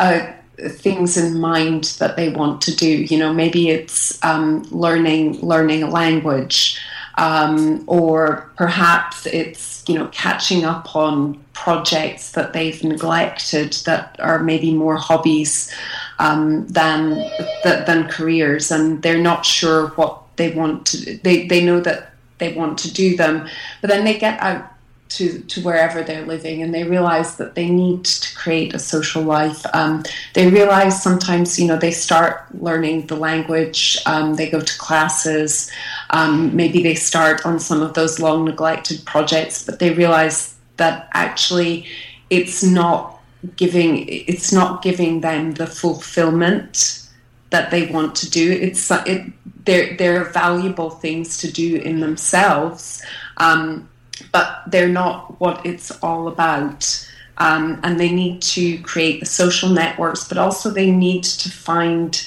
a 0.00 0.34
things 0.58 1.16
in 1.16 1.38
mind 1.38 1.84
that 1.98 2.16
they 2.16 2.30
want 2.30 2.60
to 2.62 2.74
do. 2.74 2.88
You 2.88 3.18
know, 3.18 3.32
maybe 3.32 3.70
it's 3.70 4.22
um, 4.24 4.62
learning 4.70 5.40
learning 5.40 5.82
a 5.82 5.90
language, 5.90 6.78
um, 7.16 7.84
or 7.86 8.50
perhaps 8.56 9.26
it's 9.26 9.84
you 9.88 9.94
know 9.98 10.08
catching 10.08 10.64
up 10.64 10.94
on 10.96 11.42
projects 11.52 12.32
that 12.32 12.52
they've 12.52 12.82
neglected 12.84 13.72
that 13.84 14.16
are 14.18 14.38
maybe 14.38 14.72
more 14.74 14.96
hobbies 14.96 15.72
um, 16.18 16.66
than 16.68 17.30
than 17.64 18.08
careers, 18.08 18.70
and 18.70 19.02
they're 19.02 19.22
not 19.22 19.44
sure 19.44 19.88
what 19.88 20.22
they 20.36 20.50
want 20.52 20.86
to. 20.86 21.18
They 21.18 21.46
they 21.46 21.64
know 21.64 21.80
that 21.80 22.12
they 22.38 22.52
want 22.52 22.78
to 22.78 22.92
do 22.92 23.16
them, 23.16 23.48
but 23.80 23.88
then 23.88 24.04
they 24.04 24.18
get 24.18 24.40
out 24.40 24.75
to, 25.08 25.40
to 25.40 25.60
wherever 25.62 26.02
they're 26.02 26.26
living 26.26 26.62
and 26.62 26.74
they 26.74 26.84
realize 26.84 27.36
that 27.36 27.54
they 27.54 27.68
need 27.68 28.04
to 28.04 28.34
create 28.36 28.74
a 28.74 28.78
social 28.78 29.22
life. 29.22 29.64
Um, 29.72 30.04
they 30.34 30.50
realize 30.50 31.02
sometimes, 31.02 31.58
you 31.58 31.66
know, 31.66 31.76
they 31.76 31.90
start 31.90 32.46
learning 32.60 33.06
the 33.06 33.16
language, 33.16 33.98
um, 34.06 34.34
they 34.34 34.50
go 34.50 34.60
to 34.60 34.78
classes, 34.78 35.70
um, 36.10 36.54
maybe 36.54 36.82
they 36.82 36.94
start 36.94 37.46
on 37.46 37.58
some 37.58 37.82
of 37.82 37.94
those 37.94 38.18
long 38.18 38.44
neglected 38.44 39.04
projects, 39.04 39.64
but 39.64 39.78
they 39.78 39.92
realize 39.92 40.54
that 40.76 41.08
actually 41.12 41.86
it's 42.30 42.62
not 42.62 43.20
giving 43.56 44.08
it's 44.08 44.52
not 44.52 44.82
giving 44.82 45.20
them 45.20 45.52
the 45.52 45.66
fulfillment 45.66 47.06
that 47.50 47.70
they 47.70 47.86
want 47.86 48.14
to 48.16 48.30
do. 48.30 48.50
It's 48.50 48.90
it, 48.90 49.32
they're, 49.64 49.96
they're 49.96 50.24
valuable 50.24 50.90
things 50.90 51.38
to 51.38 51.52
do 51.52 51.76
in 51.76 52.00
themselves. 52.00 53.02
Um, 53.36 53.88
but 54.32 54.62
they're 54.66 54.88
not 54.88 55.40
what 55.40 55.64
it's 55.64 55.90
all 56.02 56.28
about. 56.28 57.08
Um, 57.38 57.80
and 57.82 58.00
they 58.00 58.10
need 58.10 58.40
to 58.42 58.78
create 58.78 59.20
the 59.20 59.26
social 59.26 59.68
networks, 59.68 60.26
but 60.26 60.38
also 60.38 60.70
they 60.70 60.90
need 60.90 61.24
to 61.24 61.50
find 61.50 62.26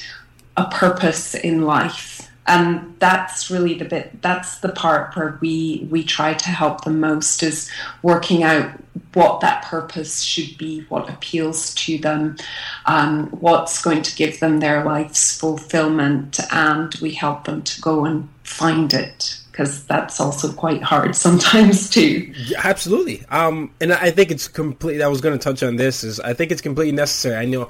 a 0.56 0.66
purpose 0.70 1.34
in 1.34 1.64
life. 1.64 2.30
And 2.46 2.96
that's 3.00 3.52
really 3.52 3.76
the 3.76 3.86
bit. 3.86 4.22
That's 4.22 4.60
the 4.60 4.70
part 4.70 5.16
where 5.16 5.38
we 5.40 5.88
we 5.92 6.04
try 6.04 6.34
to 6.34 6.50
help 6.50 6.84
the 6.84 6.90
most 6.90 7.44
is 7.44 7.70
working 8.02 8.42
out 8.42 8.72
what 9.14 9.42
that 9.42 9.64
purpose 9.64 10.22
should 10.22 10.58
be, 10.58 10.86
what 10.90 11.10
appeals 11.10 11.74
to 11.76 11.98
them, 12.00 12.38
um, 12.86 13.28
what's 13.28 13.82
going 13.82 14.02
to 14.02 14.16
give 14.16 14.40
them 14.40 14.60
their 14.60 14.84
life's 14.84 15.40
fulfillment, 15.40 16.40
and 16.52 16.96
we 16.96 17.12
help 17.12 17.46
them 17.46 17.62
to 17.64 17.82
go 17.82 18.06
and 18.06 18.28
find 18.44 18.94
it 18.94 19.40
because 19.60 19.84
that's 19.88 20.22
also 20.22 20.54
quite 20.54 20.82
hard 20.82 21.14
sometimes 21.28 21.90
too. 21.90 22.34
Yeah, 22.46 22.62
absolutely. 22.64 23.26
Um, 23.30 23.74
and 23.82 23.92
I 23.92 24.10
think 24.10 24.32
it's 24.32 24.48
complete. 24.48 25.02
I 25.02 25.08
was 25.08 25.20
going 25.20 25.38
to 25.38 25.44
touch 25.44 25.64
on 25.64 25.76
this. 25.76 26.04
Is 26.04 26.20
I 26.22 26.34
think 26.34 26.52
it's 26.52 26.62
completely 26.62 26.94
necessary. 26.94 27.36
I 27.36 27.46
know, 27.46 27.70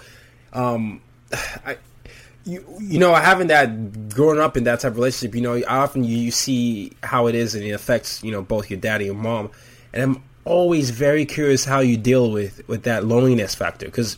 um, 0.53 1.01
I, 1.65 1.77
you 2.45 2.63
you 2.79 2.99
know, 2.99 3.13
having 3.15 3.47
that 3.47 4.09
growing 4.13 4.39
up 4.39 4.55
in 4.55 4.65
that 4.65 4.81
type 4.81 4.91
of 4.91 4.97
relationship, 4.97 5.33
you 5.35 5.41
know, 5.41 5.61
often 5.67 6.03
you, 6.03 6.15
you 6.15 6.31
see 6.31 6.93
how 7.01 7.25
it 7.25 7.33
is 7.33 7.55
and 7.55 7.63
it 7.63 7.71
affects 7.71 8.23
you 8.23 8.31
know 8.31 8.43
both 8.43 8.69
your 8.69 8.79
daddy 8.79 9.07
and 9.07 9.17
mom, 9.17 9.49
and 9.91 10.03
I'm 10.03 10.23
always 10.45 10.91
very 10.91 11.25
curious 11.25 11.65
how 11.65 11.79
you 11.79 11.97
deal 11.97 12.31
with 12.31 12.67
with 12.67 12.83
that 12.83 13.03
loneliness 13.03 13.55
factor 13.55 13.87
because, 13.87 14.17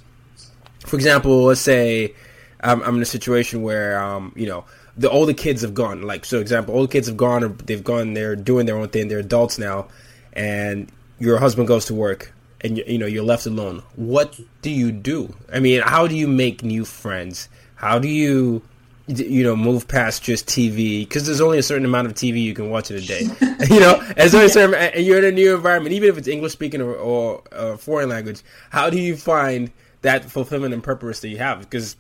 for 0.86 0.98
example, 0.98 1.44
let's 1.44 1.62
say 1.62 2.14
I'm, 2.60 2.82
I'm 2.84 2.98
in 2.98 3.02
a 3.02 3.06
situation 3.06 3.62
where 3.62 4.02
um, 4.02 4.34
you 4.36 4.48
know 4.48 4.66
the 5.02 5.10
older 5.10 5.34
kids 5.34 5.64
have 5.64 5.74
gone. 5.74 6.04
Like, 6.04 6.26
so 6.26 6.40
example, 6.40 6.76
older 6.76 6.92
kids 6.92 7.08
have 7.08 7.18
gone, 7.18 7.44
or 7.44 7.50
they've 7.50 7.84
gone, 7.84 8.14
they're 8.14 8.36
doing 8.36 8.66
their 8.68 8.78
own 8.78 8.90
thing, 8.90 9.08
they're 9.08 9.20
adults 9.20 9.58
now, 9.58 9.88
and 10.34 10.90
your 11.20 11.40
husband 11.40 11.68
goes 11.68 11.86
to 11.86 11.96
work, 11.96 12.34
and 12.62 12.78
you, 12.78 12.84
you 12.88 12.98
know 12.98 13.08
you're 13.08 13.24
left 13.24 13.46
alone. 13.46 13.84
What 13.96 14.40
do 14.62 14.70
you 14.70 14.92
do? 14.92 15.36
I 15.52 15.60
mean, 15.60 15.82
how 15.82 16.08
do 16.08 16.16
you 16.16 16.28
make 16.28 16.64
new 16.64 16.86
friends? 16.86 17.50
How 17.76 17.98
do 17.98 18.08
you, 18.08 18.62
you 19.08 19.44
know, 19.44 19.56
move 19.56 19.88
past 19.88 20.22
just 20.22 20.46
TV? 20.46 21.00
Because 21.00 21.26
there's 21.26 21.42
only 21.42 21.58
a 21.58 21.64
certain 21.64 21.86
amount 21.86 22.08
of 22.08 22.14
TV 22.14 22.44
you 22.44 22.54
can 22.54 22.70
watch 22.70 22.92
in 22.92 22.98
a 22.98 23.02
day. 23.02 23.22
you 23.70 23.80
know, 23.80 24.02
as 24.18 24.36
only 24.36 24.50
certain, 24.50 24.76
and 24.76 25.04
you're 25.04 25.18
in 25.18 25.26
a 25.26 25.32
new 25.32 25.56
environment, 25.56 25.94
even 25.94 26.10
if 26.10 26.18
it's 26.18 26.28
English 26.28 26.52
speaking 26.52 26.80
or, 26.80 26.94
or, 26.94 27.42
or 27.52 27.78
foreign 27.78 28.10
language. 28.10 28.42
How 28.70 28.92
do 28.92 29.00
you 29.00 29.18
find 29.18 29.72
that 30.04 30.26
fulfillment 30.26 30.76
and 30.76 30.84
purpose 30.84 31.22
that 31.22 31.30
you 31.30 31.40
have? 31.40 31.60
Because 31.60 31.96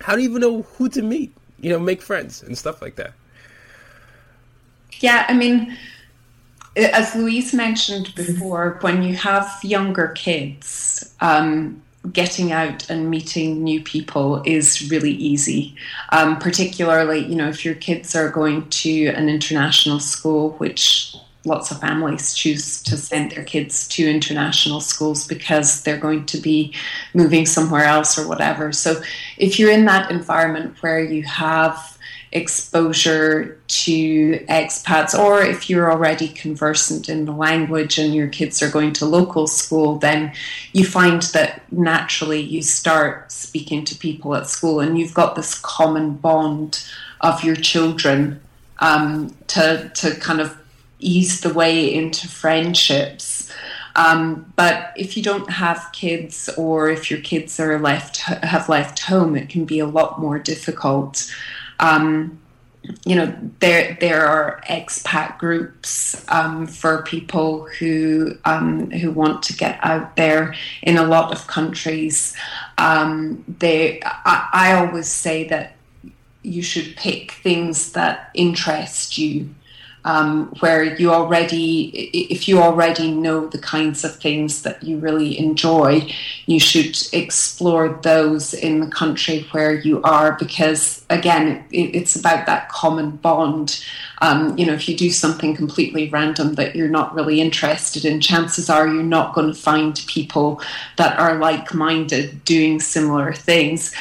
how 0.00 0.16
do 0.16 0.22
you 0.22 0.30
even 0.30 0.42
know 0.42 0.62
who 0.62 0.88
to 0.88 1.02
meet? 1.02 1.32
You 1.60 1.70
know, 1.70 1.78
make 1.78 2.02
friends 2.02 2.42
and 2.42 2.56
stuff 2.56 2.82
like 2.82 2.96
that. 2.96 3.12
Yeah, 5.00 5.26
I 5.28 5.34
mean, 5.34 5.76
as 6.76 7.14
Louise 7.14 7.52
mentioned 7.54 8.14
before, 8.14 8.78
when 8.80 9.02
you 9.02 9.14
have 9.14 9.58
younger 9.62 10.08
kids, 10.08 11.14
um, 11.20 11.82
getting 12.12 12.52
out 12.52 12.88
and 12.88 13.10
meeting 13.10 13.64
new 13.64 13.82
people 13.82 14.42
is 14.44 14.90
really 14.90 15.12
easy. 15.12 15.74
Um, 16.10 16.38
particularly, 16.38 17.24
you 17.24 17.34
know, 17.34 17.48
if 17.48 17.64
your 17.64 17.74
kids 17.74 18.14
are 18.14 18.30
going 18.30 18.68
to 18.68 19.06
an 19.08 19.28
international 19.28 20.00
school, 20.00 20.50
which 20.52 21.16
lots 21.46 21.70
of 21.70 21.80
families 21.80 22.34
choose 22.34 22.82
to 22.82 22.96
send 22.96 23.30
their 23.30 23.44
kids 23.44 23.86
to 23.88 24.08
international 24.08 24.80
schools 24.80 25.26
because 25.26 25.82
they're 25.82 25.96
going 25.96 26.26
to 26.26 26.38
be 26.38 26.74
moving 27.14 27.46
somewhere 27.46 27.84
else 27.84 28.18
or 28.18 28.26
whatever. 28.28 28.72
So 28.72 29.00
if 29.38 29.58
you're 29.58 29.70
in 29.70 29.84
that 29.86 30.10
environment 30.10 30.82
where 30.82 31.02
you 31.02 31.22
have 31.22 31.96
exposure 32.32 33.58
to 33.68 34.38
expats, 34.48 35.18
or 35.18 35.40
if 35.40 35.70
you're 35.70 35.90
already 35.90 36.28
conversant 36.28 37.08
in 37.08 37.24
the 37.24 37.32
language 37.32 37.98
and 37.98 38.14
your 38.14 38.28
kids 38.28 38.62
are 38.62 38.70
going 38.70 38.92
to 38.92 39.06
local 39.06 39.46
school, 39.46 39.96
then 39.96 40.32
you 40.72 40.84
find 40.84 41.22
that 41.22 41.62
naturally 41.72 42.40
you 42.40 42.60
start 42.62 43.30
speaking 43.30 43.84
to 43.84 43.94
people 43.94 44.34
at 44.34 44.48
school 44.48 44.80
and 44.80 44.98
you've 44.98 45.14
got 45.14 45.36
this 45.36 45.56
common 45.58 46.14
bond 46.16 46.84
of 47.20 47.42
your 47.44 47.56
children 47.56 48.40
um, 48.80 49.34
to, 49.46 49.90
to 49.94 50.14
kind 50.16 50.40
of 50.40 50.58
ease 50.98 51.40
the 51.40 51.52
way 51.52 51.92
into 51.92 52.28
friendships. 52.28 53.52
Um, 53.96 54.52
but 54.56 54.92
if 54.96 55.16
you 55.16 55.22
don't 55.22 55.50
have 55.50 55.88
kids, 55.92 56.50
or 56.58 56.90
if 56.90 57.10
your 57.10 57.20
kids 57.20 57.58
are 57.58 57.78
left 57.78 58.18
have 58.18 58.68
left 58.68 59.00
home, 59.00 59.36
it 59.36 59.48
can 59.48 59.64
be 59.64 59.78
a 59.78 59.86
lot 59.86 60.20
more 60.20 60.38
difficult. 60.38 61.32
Um, 61.80 62.38
you 63.04 63.16
know 63.16 63.36
there 63.60 63.96
there 64.00 64.26
are 64.26 64.60
expat 64.68 65.38
groups 65.38 66.24
um, 66.28 66.66
for 66.66 67.02
people 67.02 67.64
who 67.78 68.36
um, 68.44 68.90
who 68.90 69.10
want 69.10 69.42
to 69.44 69.52
get 69.54 69.78
out 69.82 70.16
there 70.16 70.54
in 70.82 70.96
a 70.96 71.04
lot 71.04 71.32
of 71.32 71.46
countries. 71.46 72.36
Um, 72.78 73.44
they 73.58 74.00
I, 74.04 74.48
I 74.52 74.72
always 74.74 75.08
say 75.08 75.48
that 75.48 75.74
you 76.42 76.62
should 76.62 76.96
pick 76.96 77.32
things 77.32 77.92
that 77.92 78.30
interest 78.34 79.18
you 79.18 79.48
um, 80.06 80.46
where 80.60 80.84
you 80.84 81.12
already, 81.12 81.88
if 82.12 82.46
you 82.46 82.60
already 82.60 83.10
know 83.10 83.48
the 83.48 83.58
kinds 83.58 84.04
of 84.04 84.14
things 84.14 84.62
that 84.62 84.80
you 84.80 84.98
really 84.98 85.36
enjoy, 85.36 86.08
you 86.46 86.60
should 86.60 86.96
explore 87.12 87.98
those 88.02 88.54
in 88.54 88.78
the 88.78 88.86
country 88.86 89.40
where 89.50 89.74
you 89.74 90.00
are 90.02 90.36
because, 90.38 91.04
again, 91.10 91.64
it, 91.72 91.96
it's 91.96 92.14
about 92.14 92.46
that 92.46 92.68
common 92.68 93.16
bond. 93.16 93.84
Um, 94.22 94.56
you 94.56 94.64
know, 94.64 94.74
if 94.74 94.88
you 94.88 94.96
do 94.96 95.10
something 95.10 95.56
completely 95.56 96.08
random 96.08 96.54
that 96.54 96.76
you're 96.76 96.88
not 96.88 97.12
really 97.12 97.40
interested 97.40 98.04
in, 98.04 98.20
chances 98.20 98.70
are 98.70 98.86
you're 98.86 99.02
not 99.02 99.34
going 99.34 99.52
to 99.52 99.58
find 99.58 100.00
people 100.06 100.62
that 100.98 101.18
are 101.18 101.36
like 101.38 101.74
minded 101.74 102.44
doing 102.44 102.78
similar 102.78 103.32
things. 103.32 103.92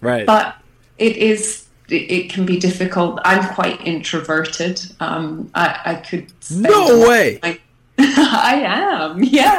Right. 0.00 0.24
But 0.24 0.56
it 0.96 1.18
is 1.18 1.59
it 1.90 2.30
can 2.30 2.46
be 2.46 2.58
difficult. 2.58 3.20
I'm 3.24 3.54
quite 3.54 3.84
introverted. 3.86 4.80
Um, 5.00 5.50
I, 5.54 5.80
I, 5.84 5.94
could. 5.96 6.32
No 6.50 7.08
way. 7.08 7.38
My, 7.42 7.58
I 7.98 8.62
am. 8.64 9.22
Yeah. 9.22 9.58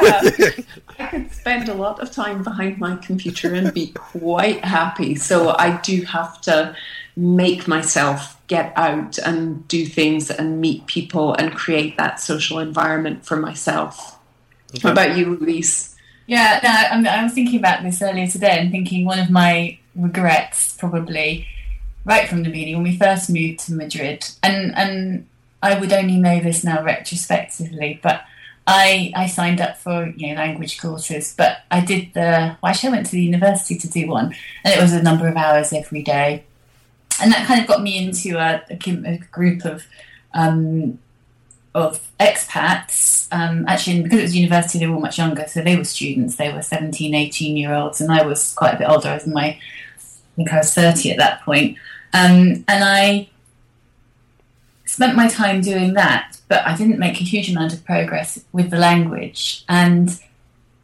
I 0.98 1.06
could 1.06 1.32
spend 1.32 1.68
a 1.68 1.74
lot 1.74 2.00
of 2.00 2.10
time 2.10 2.42
behind 2.42 2.78
my 2.78 2.96
computer 2.96 3.54
and 3.54 3.72
be 3.72 3.92
quite 3.92 4.64
happy. 4.64 5.14
So 5.14 5.56
I 5.58 5.80
do 5.80 6.02
have 6.02 6.40
to 6.42 6.76
make 7.16 7.68
myself 7.68 8.40
get 8.46 8.72
out 8.76 9.18
and 9.18 9.66
do 9.68 9.86
things 9.86 10.30
and 10.30 10.60
meet 10.60 10.86
people 10.86 11.34
and 11.34 11.54
create 11.54 11.96
that 11.98 12.20
social 12.20 12.58
environment 12.58 13.24
for 13.24 13.36
myself. 13.36 14.18
Okay. 14.70 14.88
What 14.88 14.92
about 14.92 15.16
you, 15.16 15.36
Louise? 15.36 15.96
Yeah, 16.26 16.60
no, 17.02 17.10
I 17.10 17.22
was 17.22 17.32
thinking 17.32 17.58
about 17.58 17.82
this 17.82 18.00
earlier 18.00 18.26
today 18.26 18.58
and 18.58 18.70
thinking 18.70 19.04
one 19.04 19.18
of 19.18 19.30
my 19.30 19.78
regrets 19.94 20.74
probably 20.76 21.46
right 22.04 22.28
from 22.28 22.42
the 22.42 22.50
beginning 22.50 22.74
when 22.74 22.84
we 22.84 22.96
first 22.96 23.30
moved 23.30 23.60
to 23.60 23.74
Madrid, 23.74 24.24
and 24.42 24.76
and 24.76 25.26
I 25.62 25.78
would 25.78 25.92
only 25.92 26.16
know 26.16 26.40
this 26.40 26.64
now 26.64 26.82
retrospectively, 26.82 28.00
but 28.02 28.24
I 28.66 29.12
I 29.14 29.26
signed 29.26 29.60
up 29.60 29.76
for 29.76 30.12
you 30.16 30.28
know 30.28 30.40
language 30.40 30.80
courses, 30.80 31.34
but 31.36 31.58
I 31.70 31.80
did 31.80 32.14
the 32.14 32.56
well, 32.62 32.70
actually 32.70 32.90
I 32.90 32.92
went 32.92 33.06
to 33.06 33.12
the 33.12 33.22
university 33.22 33.76
to 33.78 33.88
do 33.88 34.08
one, 34.08 34.34
and 34.64 34.74
it 34.74 34.80
was 34.80 34.92
a 34.92 35.02
number 35.02 35.28
of 35.28 35.36
hours 35.36 35.72
every 35.72 36.02
day, 36.02 36.44
and 37.20 37.32
that 37.32 37.46
kind 37.46 37.60
of 37.60 37.66
got 37.66 37.82
me 37.82 37.98
into 37.98 38.38
a, 38.38 38.62
a, 38.70 38.78
a 39.06 39.18
group 39.30 39.64
of 39.64 39.84
um, 40.34 40.98
of 41.74 42.08
expats. 42.20 43.28
Um, 43.32 43.64
actually, 43.66 44.02
because 44.02 44.18
it 44.18 44.22
was 44.22 44.36
university, 44.36 44.78
they 44.78 44.86
were 44.86 44.94
all 44.94 45.00
much 45.00 45.18
younger, 45.18 45.46
so 45.48 45.62
they 45.62 45.76
were 45.76 45.84
students. 45.84 46.36
They 46.36 46.52
were 46.52 46.62
17, 46.62 47.14
18 47.14 47.56
year 47.56 47.72
olds, 47.72 48.00
and 48.00 48.12
I 48.12 48.24
was 48.24 48.52
quite 48.52 48.74
a 48.74 48.78
bit 48.78 48.88
older. 48.88 49.08
I 49.08 49.14
was 49.14 49.26
in 49.26 49.32
my, 49.32 49.46
I 49.46 49.58
think 50.36 50.52
I 50.52 50.58
was 50.58 50.74
30 50.74 51.12
at 51.12 51.18
that 51.18 51.42
point. 51.42 51.78
Um, 52.12 52.64
and 52.68 52.84
I 52.84 53.28
spent 54.84 55.16
my 55.16 55.28
time 55.28 55.60
doing 55.60 55.94
that, 55.94 56.38
but 56.48 56.66
I 56.66 56.76
didn't 56.76 56.98
make 56.98 57.20
a 57.20 57.24
huge 57.24 57.50
amount 57.50 57.72
of 57.72 57.84
progress 57.84 58.44
with 58.52 58.70
the 58.70 58.78
language. 58.78 59.64
And 59.68 60.18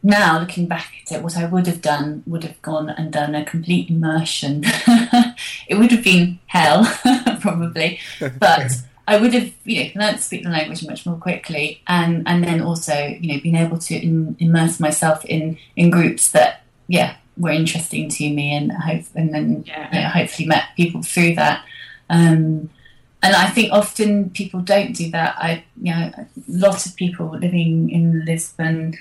now 0.01 0.39
looking 0.39 0.67
back 0.67 0.93
at 1.03 1.17
it, 1.17 1.23
what 1.23 1.37
I 1.37 1.45
would 1.45 1.67
have 1.67 1.81
done 1.81 2.23
would 2.25 2.43
have 2.43 2.61
gone 2.61 2.89
and 2.89 3.11
done 3.11 3.35
a 3.35 3.45
complete 3.45 3.89
immersion. 3.89 4.63
it 5.67 5.77
would 5.77 5.91
have 5.91 6.03
been 6.03 6.39
hell, 6.47 6.85
probably, 7.39 7.99
but 8.39 8.71
I 9.07 9.17
would 9.17 9.33
have, 9.33 9.51
you 9.63 9.83
know, 9.83 9.89
learned 9.95 10.17
to 10.17 10.23
speak 10.23 10.43
the 10.43 10.49
language 10.49 10.85
much 10.87 11.05
more 11.05 11.17
quickly, 11.17 11.81
and 11.87 12.23
and 12.27 12.43
then 12.43 12.61
also, 12.61 12.93
you 12.93 13.33
know, 13.33 13.41
being 13.41 13.55
able 13.55 13.77
to 13.79 13.95
in, 13.95 14.37
immerse 14.39 14.79
myself 14.79 15.25
in 15.25 15.57
in 15.75 15.89
groups 15.89 16.29
that, 16.29 16.61
yeah, 16.87 17.15
were 17.39 17.51
interesting 17.51 18.09
to 18.09 18.29
me, 18.29 18.53
and 18.53 18.71
hope 18.71 19.05
and 19.15 19.33
then 19.33 19.63
yeah. 19.65 19.95
you 19.95 20.01
know, 20.01 20.09
hopefully 20.09 20.47
met 20.47 20.65
people 20.75 21.01
through 21.01 21.35
that. 21.35 21.65
Um, 22.09 22.69
and 23.21 23.35
I 23.35 23.49
think 23.49 23.73
often 23.73 24.29
people 24.29 24.61
don't 24.61 24.93
do 24.93 25.11
that. 25.11 25.35
I, 25.37 25.63
you 25.81 25.93
know, 25.93 26.11
a 26.15 26.27
lot 26.47 26.85
of 26.85 26.95
people 26.95 27.29
living 27.29 27.89
in 27.89 28.23
Lisbon, 28.23 28.97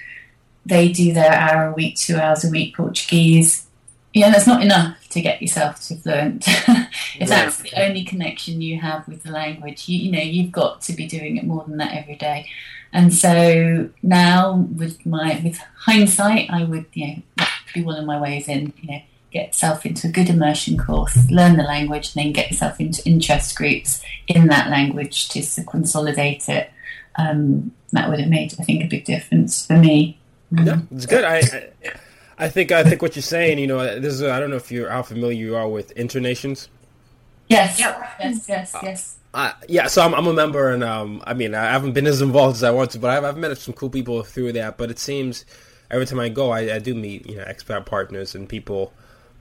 they 0.67 0.91
do 0.91 1.13
their 1.13 1.33
hour 1.33 1.69
a 1.69 1.73
week, 1.73 1.97
two 1.97 2.17
hours 2.17 2.45
a 2.45 2.51
week 2.51 2.77
Portuguese. 2.77 3.67
Know, 4.15 4.33
that's 4.33 4.49
not 4.49 4.65
enough 4.65 4.97
to 5.11 5.21
get 5.21 5.41
yourself 5.41 5.81
to 5.87 5.95
fluent. 5.95 6.45
if 6.49 7.29
that's 7.29 7.59
the 7.59 7.73
only 7.81 8.03
connection 8.03 8.61
you 8.61 8.81
have 8.81 9.07
with 9.07 9.23
the 9.23 9.31
language, 9.31 9.89
you, 9.89 9.97
you 9.97 10.11
know, 10.11 10.19
you've 10.19 10.51
got 10.51 10.81
to 10.83 10.93
be 10.93 11.07
doing 11.07 11.37
it 11.37 11.45
more 11.45 11.63
than 11.65 11.77
that 11.77 11.95
every 11.95 12.17
day. 12.17 12.49
And 12.93 13.15
so 13.15 13.91
now, 14.03 14.67
with 14.77 15.05
my 15.07 15.41
with 15.45 15.59
hindsight, 15.81 16.51
I 16.51 16.65
would 16.65 16.87
you 16.95 17.07
know 17.07 17.47
be 17.75 17.83
one 17.83 17.97
of 17.97 18.05
my 18.05 18.21
ways 18.21 18.49
in. 18.49 18.73
You 18.81 18.91
know, 18.91 19.01
get 19.31 19.49
yourself 19.49 19.85
into 19.85 20.09
a 20.09 20.11
good 20.11 20.29
immersion 20.29 20.79
course, 20.79 21.31
learn 21.31 21.57
the 21.57 21.63
language, 21.63 22.15
and 22.15 22.25
then 22.25 22.33
get 22.33 22.51
yourself 22.51 22.81
into 22.81 23.07
interest 23.07 23.57
groups 23.57 24.03
in 24.27 24.47
that 24.49 24.71
language 24.71 25.29
to 25.31 25.65
consolidate 25.65 26.49
it. 26.49 26.71
Um, 27.17 27.73
that 27.93 28.09
would 28.09 28.21
have 28.21 28.29
made, 28.29 28.55
I 28.59 28.65
think, 28.65 28.85
a 28.85 28.87
big 28.87 29.05
difference 29.05 29.67
for 29.67 29.77
me. 29.77 30.19
Yeah, 30.51 30.81
it's 30.91 31.07
good. 31.07 31.25
I, 31.25 31.39
I, 31.39 31.69
I 32.39 32.49
think 32.49 32.73
I 32.73 32.85
think 32.85 33.03
what 33.03 33.17
you're 33.17 33.23
saying. 33.23 33.59
You 33.59 33.67
know, 33.67 34.01
this 34.01 34.15
is 34.15 34.23
I 34.23 34.39
don't 34.39 34.51
know 34.51 34.57
if 34.57 34.71
you're 34.71 34.91
how 34.91 35.03
familiar 35.03 35.37
you 35.37 35.57
are 35.57 35.69
with 35.69 35.95
InterNations. 35.95 36.69
Yes. 37.49 37.79
Yep. 37.79 38.11
Yes. 38.21 38.49
Yes. 38.49 38.77
Yes. 38.83 39.15
Uh, 39.35 39.53
yeah, 39.69 39.87
so 39.87 40.03
I'm, 40.03 40.15
I'm, 40.15 40.27
a 40.27 40.33
member, 40.33 40.71
and 40.71 40.83
um, 40.83 41.23
I 41.27 41.35
mean, 41.35 41.55
I 41.55 41.65
haven't 41.67 41.93
been 41.93 42.07
as 42.07 42.23
involved 42.23 42.57
as 42.57 42.65
I 42.65 42.71
want 42.71 42.93
to, 42.93 42.99
but 42.99 43.11
I've, 43.11 43.25
I've 43.25 43.37
met 43.37 43.57
some 43.59 43.75
cool 43.75 43.91
people 43.91 44.23
through 44.23 44.53
that. 44.53 44.79
But 44.79 44.91
it 44.91 44.99
seems 44.99 45.45
every 45.91 46.07
time 46.07 46.21
I 46.21 46.29
go, 46.29 46.51
I, 46.51 46.75
I 46.75 46.79
do 46.79 46.95
meet 46.95 47.27
you 47.27 47.37
know 47.37 47.45
expat 47.45 47.87
partners 47.87 48.35
and 48.35 48.49
people, 48.49 48.93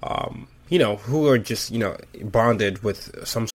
um, 0.03 0.47
you 0.69 0.79
know, 0.79 0.97
who 0.97 1.27
are 1.27 1.37
just 1.37 1.71
you 1.71 1.79
know 1.79 1.97
bonded 2.23 2.83
with 2.83 3.27
some. 3.27 3.47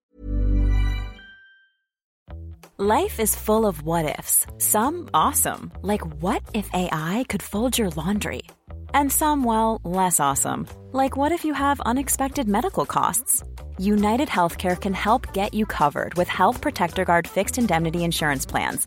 Life 2.79 3.21
is 3.21 3.37
full 3.37 3.67
of 3.67 3.83
what 3.83 4.19
ifs. 4.19 4.47
Some 4.59 5.09
awesome, 5.15 5.73
like 5.83 6.03
what 6.23 6.43
if 6.53 6.69
AI 6.73 7.25
could 7.29 7.43
fold 7.43 7.79
your 7.79 7.91
laundry, 7.91 8.43
and 8.93 9.13
some 9.13 9.45
well 9.45 9.81
less 9.85 10.21
awesome, 10.21 10.67
like 10.93 11.17
what 11.17 11.33
if 11.33 11.45
you 11.45 11.55
have 11.55 11.81
unexpected 11.81 12.49
medical 12.49 12.87
costs. 12.87 13.43
United 13.79 14.29
Healthcare 14.29 14.79
can 14.79 14.95
help 14.95 15.33
get 15.33 15.55
you 15.55 15.65
covered 15.67 16.15
with 16.15 16.29
Health 16.29 16.61
Protector 16.61 17.05
Guard 17.05 17.27
fixed 17.27 17.59
indemnity 17.59 18.05
insurance 18.05 18.47
plans. 18.47 18.87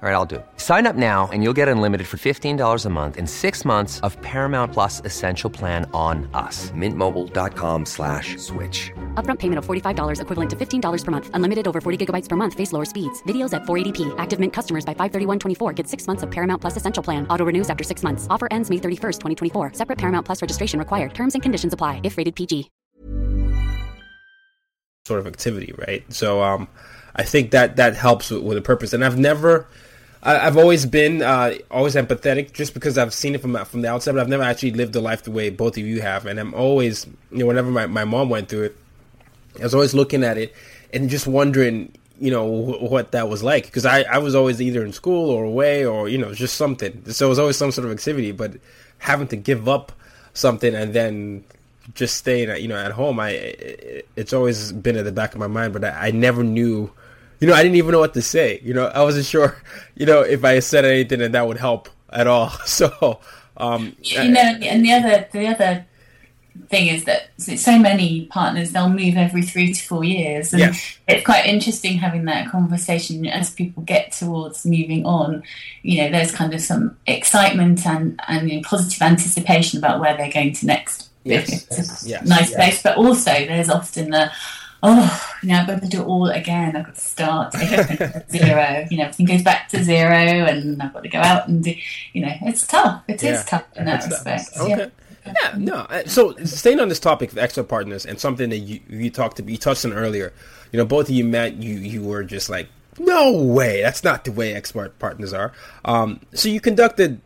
All 0.00 0.08
right, 0.08 0.14
I'll 0.14 0.24
do 0.24 0.36
it. 0.36 0.46
Sign 0.58 0.86
up 0.86 0.94
now 0.94 1.28
and 1.32 1.42
you'll 1.42 1.56
get 1.56 1.66
unlimited 1.66 2.06
for 2.06 2.18
$15 2.18 2.84
a 2.84 2.88
month 2.88 3.16
in 3.16 3.26
six 3.26 3.64
months 3.64 3.98
of 4.06 4.16
Paramount 4.22 4.72
Plus 4.72 5.02
Essential 5.04 5.50
Plan 5.50 5.90
on 5.92 6.30
us. 6.34 6.70
Mintmobile.com 6.70 7.84
slash 7.84 8.36
switch. 8.36 8.92
Upfront 9.14 9.40
payment 9.40 9.58
of 9.58 9.66
$45 9.66 10.20
equivalent 10.20 10.50
to 10.50 10.56
$15 10.56 11.04
per 11.04 11.10
month. 11.10 11.30
Unlimited 11.34 11.66
over 11.66 11.80
40 11.80 12.06
gigabytes 12.06 12.28
per 12.28 12.36
month. 12.36 12.54
Face 12.54 12.72
lower 12.72 12.84
speeds. 12.84 13.20
Videos 13.24 13.52
at 13.52 13.62
480p. 13.62 14.14
Active 14.18 14.38
Mint 14.38 14.52
customers 14.52 14.84
by 14.84 14.94
531.24 14.94 15.74
get 15.74 15.88
six 15.88 16.06
months 16.06 16.22
of 16.22 16.30
Paramount 16.30 16.60
Plus 16.60 16.76
Essential 16.76 17.02
Plan. 17.02 17.26
Auto 17.26 17.44
renews 17.44 17.68
after 17.68 17.82
six 17.82 18.04
months. 18.04 18.28
Offer 18.30 18.46
ends 18.52 18.70
May 18.70 18.76
31st, 18.76 19.18
2024. 19.50 19.72
Separate 19.72 19.98
Paramount 19.98 20.24
Plus 20.24 20.40
registration 20.40 20.78
required. 20.78 21.12
Terms 21.12 21.34
and 21.34 21.42
conditions 21.42 21.72
apply 21.72 22.02
if 22.04 22.16
rated 22.16 22.36
PG. 22.36 22.70
Sort 25.06 25.18
of 25.18 25.26
activity, 25.26 25.74
right? 25.76 26.04
So 26.12 26.40
um, 26.40 26.68
I 27.16 27.24
think 27.24 27.50
that 27.50 27.74
that 27.76 27.96
helps 27.96 28.30
with, 28.30 28.44
with 28.44 28.58
a 28.58 28.62
purpose. 28.62 28.92
And 28.92 29.04
I've 29.04 29.18
never 29.18 29.66
I, 30.28 30.38
have 30.40 30.58
always 30.58 30.84
been 30.84 31.22
uh, 31.22 31.54
always 31.70 31.94
empathetic, 31.94 32.52
just 32.52 32.74
because 32.74 32.98
I've 32.98 33.14
seen 33.14 33.34
it 33.34 33.40
from 33.40 33.56
from 33.64 33.80
the 33.80 33.88
outside. 33.88 34.12
But 34.12 34.20
I've 34.20 34.28
never 34.28 34.42
actually 34.42 34.72
lived 34.72 34.92
the 34.92 35.00
life 35.00 35.22
the 35.22 35.30
way 35.30 35.48
both 35.48 35.78
of 35.78 35.84
you 35.84 36.02
have, 36.02 36.26
and 36.26 36.38
I'm 36.38 36.52
always, 36.52 37.06
you 37.30 37.38
know, 37.38 37.46
whenever 37.46 37.70
my, 37.70 37.86
my 37.86 38.04
mom 38.04 38.28
went 38.28 38.50
through 38.50 38.64
it, 38.64 38.76
I 39.58 39.62
was 39.62 39.74
always 39.74 39.94
looking 39.94 40.22
at 40.24 40.36
it 40.36 40.54
and 40.92 41.08
just 41.08 41.26
wondering, 41.26 41.92
you 42.20 42.30
know, 42.30 42.44
what 42.44 43.12
that 43.12 43.30
was 43.30 43.42
like. 43.42 43.64
Because 43.64 43.86
I, 43.86 44.02
I 44.02 44.18
was 44.18 44.34
always 44.34 44.60
either 44.60 44.84
in 44.84 44.92
school 44.92 45.30
or 45.30 45.44
away 45.44 45.86
or 45.86 46.10
you 46.10 46.18
know 46.18 46.34
just 46.34 46.56
something. 46.56 47.10
So 47.10 47.24
it 47.24 47.28
was 47.30 47.38
always 47.38 47.56
some 47.56 47.72
sort 47.72 47.86
of 47.86 47.92
activity. 47.92 48.32
But 48.32 48.56
having 48.98 49.28
to 49.28 49.36
give 49.36 49.66
up 49.66 49.92
something 50.34 50.74
and 50.74 50.92
then 50.92 51.44
just 51.94 52.18
staying, 52.18 52.50
at, 52.50 52.60
you 52.60 52.68
know, 52.68 52.76
at 52.76 52.92
home, 52.92 53.18
I 53.18 53.30
it, 53.30 54.08
it's 54.14 54.34
always 54.34 54.72
been 54.72 54.96
at 54.96 55.06
the 55.06 55.12
back 55.12 55.32
of 55.32 55.40
my 55.40 55.46
mind. 55.46 55.72
But 55.72 55.84
I, 55.84 56.08
I 56.08 56.10
never 56.10 56.44
knew 56.44 56.92
you 57.40 57.46
know, 57.48 57.54
I 57.54 57.62
didn't 57.62 57.76
even 57.76 57.92
know 57.92 58.00
what 58.00 58.14
to 58.14 58.22
say. 58.22 58.60
You 58.64 58.74
know, 58.74 58.86
I 58.86 59.02
wasn't 59.02 59.26
sure, 59.26 59.56
you 59.96 60.06
know, 60.06 60.20
if 60.22 60.44
I 60.44 60.58
said 60.60 60.84
anything 60.84 61.20
and 61.22 61.34
that 61.34 61.46
would 61.46 61.58
help 61.58 61.88
at 62.10 62.26
all. 62.26 62.50
So, 62.66 63.20
um, 63.56 63.96
you 64.02 64.28
know, 64.30 64.40
and 64.40 64.84
the 64.84 64.92
other, 64.92 65.28
the 65.32 65.46
other 65.48 65.84
thing 66.70 66.88
is 66.88 67.04
that 67.04 67.30
so 67.38 67.78
many 67.78 68.26
partners 68.26 68.72
they'll 68.72 68.88
move 68.90 69.16
every 69.16 69.42
three 69.42 69.72
to 69.72 69.82
four 69.86 70.04
years, 70.04 70.52
and 70.52 70.60
Yes. 70.60 70.98
it's 71.06 71.24
quite 71.24 71.46
interesting 71.46 71.98
having 71.98 72.24
that 72.26 72.50
conversation 72.50 73.26
as 73.26 73.50
people 73.50 73.82
get 73.84 74.12
towards 74.12 74.66
moving 74.66 75.06
on. 75.06 75.42
You 75.82 76.02
know, 76.02 76.10
there's 76.10 76.32
kind 76.32 76.52
of 76.52 76.60
some 76.60 76.96
excitement 77.06 77.86
and 77.86 78.20
and 78.28 78.50
you 78.50 78.56
know, 78.56 78.62
positive 78.68 79.00
anticipation 79.02 79.78
about 79.78 80.00
where 80.00 80.16
they're 80.16 80.32
going 80.32 80.52
to 80.54 80.66
next. 80.66 81.08
Yes. 81.24 81.66
It's 81.70 82.04
a 82.06 82.08
Yes. 82.08 82.26
nice 82.26 82.50
Yes. 82.50 82.54
place, 82.54 82.82
but 82.82 82.96
also 82.96 83.30
there's 83.32 83.70
often 83.70 84.10
the 84.10 84.30
oh, 84.82 85.28
you 85.42 85.48
know, 85.50 85.56
I've 85.60 85.66
got 85.66 85.82
to 85.82 85.88
do 85.88 86.02
it 86.02 86.06
all 86.06 86.28
again. 86.30 86.76
I've 86.76 86.86
got 86.86 86.94
to 86.94 87.00
start 87.00 87.52
zero. 88.30 88.86
You 88.90 88.98
know, 88.98 89.04
everything 89.04 89.26
goes 89.26 89.42
back 89.42 89.68
to 89.70 89.82
zero, 89.82 90.12
and 90.12 90.80
I've 90.82 90.92
got 90.92 91.02
to 91.02 91.08
go 91.08 91.18
out 91.20 91.48
and 91.48 91.62
do. 91.64 91.74
You 92.12 92.22
know, 92.22 92.32
it's 92.42 92.66
tough. 92.66 93.02
It 93.08 93.22
is 93.22 93.22
Yeah. 93.38 93.42
tough 93.42 93.64
in 93.76 93.84
that 93.86 94.04
respect. 94.04 94.50
Okay. 94.58 94.68
Yeah. 94.78 94.86
Yeah, 95.42 95.54
no. 95.58 95.74
uh, 95.74 96.04
So 96.06 96.34
staying 96.44 96.80
on 96.80 96.88
this 96.88 97.00
topic 97.00 97.32
of 97.32 97.38
expat 97.38 97.68
partners 97.68 98.06
and 98.06 98.18
something 98.18 98.48
that 98.48 98.58
you 98.58 98.80
you 98.88 99.10
talked 99.10 99.36
to 99.36 99.42
you 99.42 99.58
touched 99.58 99.84
on 99.84 99.92
earlier, 99.92 100.32
you 100.72 100.78
know, 100.78 100.86
both 100.86 101.08
of 101.10 101.14
you 101.14 101.24
met, 101.24 101.56
you 101.56 101.74
you 101.74 102.02
were 102.02 102.24
just 102.24 102.48
like, 102.48 102.68
no 102.98 103.32
way, 103.42 103.82
that's 103.82 104.02
not 104.02 104.24
the 104.24 104.32
way 104.32 104.54
expat 104.54 104.92
partners 104.98 105.34
are. 105.34 105.52
Um, 105.84 106.20
so 106.32 106.48
you 106.48 106.60
conducted 106.62 107.20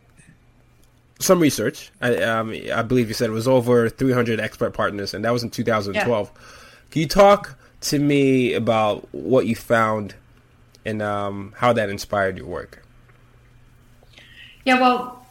some 1.19 1.39
research. 1.39 1.91
I, 2.01 2.15
um, 2.23 2.53
I 2.73 2.81
believe 2.81 3.07
you 3.07 3.13
said 3.13 3.29
it 3.29 3.33
was 3.33 3.47
over 3.47 3.87
300 3.87 4.39
expat 4.39 4.73
partners, 4.73 5.13
and 5.13 5.23
that 5.23 5.31
was 5.31 5.43
in 5.43 5.49
2012. 5.49 6.29
Can 6.93 7.01
you 7.01 7.07
talk 7.07 7.57
to 7.81 7.97
me 7.97 8.53
about 8.53 9.07
what 9.11 9.47
you 9.47 9.55
found 9.55 10.13
and 10.85 11.01
um, 11.01 11.55
how 11.57 11.73
that 11.73 11.89
inspired 11.89 12.37
your 12.37 12.45
work? 12.45 12.85
Yeah, 14.63 14.79
well, 14.79 15.25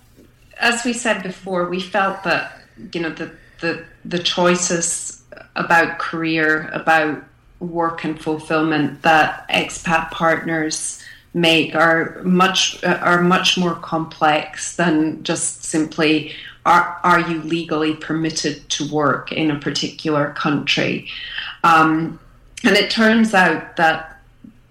as 0.59 0.85
we 0.85 0.92
said 0.92 1.22
before, 1.22 1.68
we 1.68 1.79
felt 1.79 2.25
that 2.25 2.59
you 2.92 3.01
know 3.01 3.11
the 3.11 3.31
the 3.61 3.85
the 4.05 4.18
choices 4.18 5.22
about 5.55 6.01
career, 6.01 6.68
about 6.72 7.22
work 7.61 8.03
and 8.03 8.20
fulfillment 8.20 9.03
that 9.03 9.48
expat 9.48 10.11
partners 10.11 11.01
make 11.33 11.77
are 11.77 12.20
much 12.25 12.83
are 12.83 13.22
much 13.22 13.57
more 13.57 13.77
complex 13.77 14.75
than 14.75 15.22
just 15.22 15.62
simply 15.62 16.35
are 16.64 16.98
are 17.03 17.20
you 17.20 17.42
legally 17.42 17.94
permitted 17.94 18.68
to 18.70 18.88
work 18.92 19.33
in 19.33 19.51
a 19.51 19.59
particular 19.59 20.33
country, 20.33 21.09
um, 21.64 22.18
and 22.64 22.77
it 22.77 22.90
turns 22.90 23.35
out 23.35 23.77
that 23.77 24.20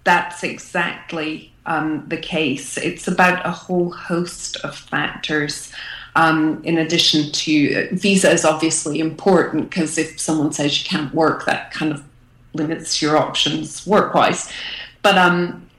that's 0.04 0.44
exactly 0.44 1.52
um, 1.66 2.06
the 2.08 2.18
case. 2.18 2.78
It's 2.78 3.08
about 3.08 3.46
a 3.46 3.52
whole 3.52 3.92
host 3.92 4.58
of 4.58 4.76
factors. 4.76 5.72
Um, 6.16 6.62
in 6.66 6.78
addition 6.78 7.32
to 7.32 7.88
visa 7.94 8.32
is 8.32 8.44
obviously 8.44 9.00
important 9.00 9.70
because 9.70 9.98
if 9.98 10.20
someone 10.20 10.52
says 10.52 10.78
you 10.78 10.90
can't 10.90 11.14
work, 11.14 11.46
that 11.46 11.72
kind 11.72 11.94
of 11.94 12.04
limits 12.54 13.02
your 13.02 13.16
options 13.16 13.88
work-wise. 13.88 14.52
But 15.04 15.18
um, 15.18 15.70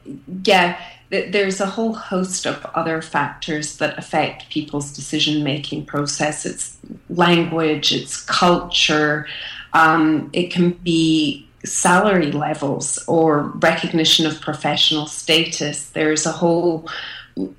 yeah, 0.45 0.81
there's 1.13 1.61
a 1.61 1.67
whole 1.67 1.93
host 1.93 2.47
of 2.47 2.65
other 2.75 3.03
factors 3.03 3.77
that 3.77 3.99
affect 3.99 4.49
people's 4.49 4.93
decision-making 4.93 5.85
process. 5.85 6.47
It's 6.47 6.79
language, 7.11 7.93
it's 7.93 8.23
culture, 8.23 9.29
um, 9.75 10.31
it 10.33 10.51
can 10.51 10.71
be 10.71 11.47
salary 11.65 12.33
levels 12.33 12.99
or 13.07 13.43
recognition 13.57 14.27
of 14.27 14.41
professional 14.41 15.07
status. 15.07 15.91
There's 15.91 16.25
a 16.25 16.33
whole 16.33 16.89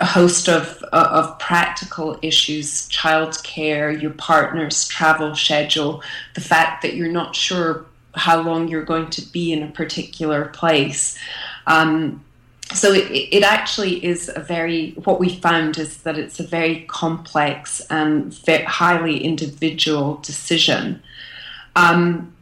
host 0.01 0.49
of 0.49 0.81
of 0.91 1.37
practical 1.39 2.17
issues, 2.21 2.87
childcare, 2.89 3.99
your 4.01 4.11
partner's 4.11 4.87
travel 4.87 5.35
schedule, 5.35 6.03
the 6.33 6.41
fact 6.41 6.81
that 6.81 6.95
you're 6.95 7.11
not 7.11 7.35
sure 7.35 7.85
how 8.15 8.41
long 8.41 8.67
you're 8.67 8.83
going 8.83 9.09
to 9.11 9.21
be 9.31 9.51
in 9.53 9.63
a 9.63 9.71
particular 9.71 10.45
place. 10.45 11.17
Um, 11.65 12.23
so 12.73 12.91
it, 12.91 13.11
it 13.11 13.43
actually 13.43 14.03
is 14.03 14.29
a 14.35 14.39
very 14.39 14.91
what 15.03 15.19
we 15.19 15.29
found 15.29 15.77
is 15.77 15.97
that 16.03 16.17
it's 16.17 16.39
a 16.39 16.47
very 16.47 16.85
complex 16.87 17.81
and 17.89 18.33
highly 18.47 19.23
individual 19.23 20.17
decision. 20.17 21.01
Um, 21.75 22.33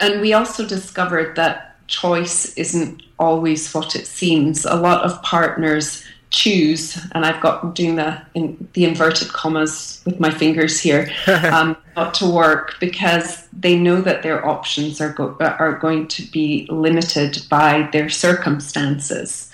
and 0.00 0.20
we 0.20 0.32
also 0.32 0.66
discovered 0.66 1.36
that 1.36 1.76
choice 1.86 2.54
isn't 2.54 3.02
always 3.18 3.72
what 3.72 3.94
it 3.94 4.06
seems. 4.06 4.64
A 4.64 4.74
lot 4.74 5.04
of 5.04 5.22
partners 5.22 6.04
choose, 6.32 6.98
and 7.12 7.24
I've 7.24 7.40
got 7.40 7.74
doing 7.74 7.96
the 7.96 8.20
in 8.34 8.68
the 8.72 8.84
inverted 8.84 9.28
commas 9.28 10.02
with 10.04 10.18
my 10.18 10.30
fingers 10.30 10.80
here, 10.80 11.12
um, 11.26 11.76
not 11.94 12.14
to 12.14 12.26
work 12.28 12.76
because 12.80 13.46
they 13.52 13.78
know 13.78 14.00
that 14.00 14.22
their 14.22 14.44
options 14.44 15.00
are 15.00 15.12
go- 15.12 15.36
are 15.38 15.78
going 15.78 16.08
to 16.08 16.22
be 16.30 16.66
limited 16.70 17.38
by 17.48 17.88
their 17.92 18.08
circumstances. 18.08 19.50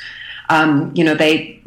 Um, 0.48 0.92
you 0.94 1.04
know, 1.04 1.14
they 1.14 1.60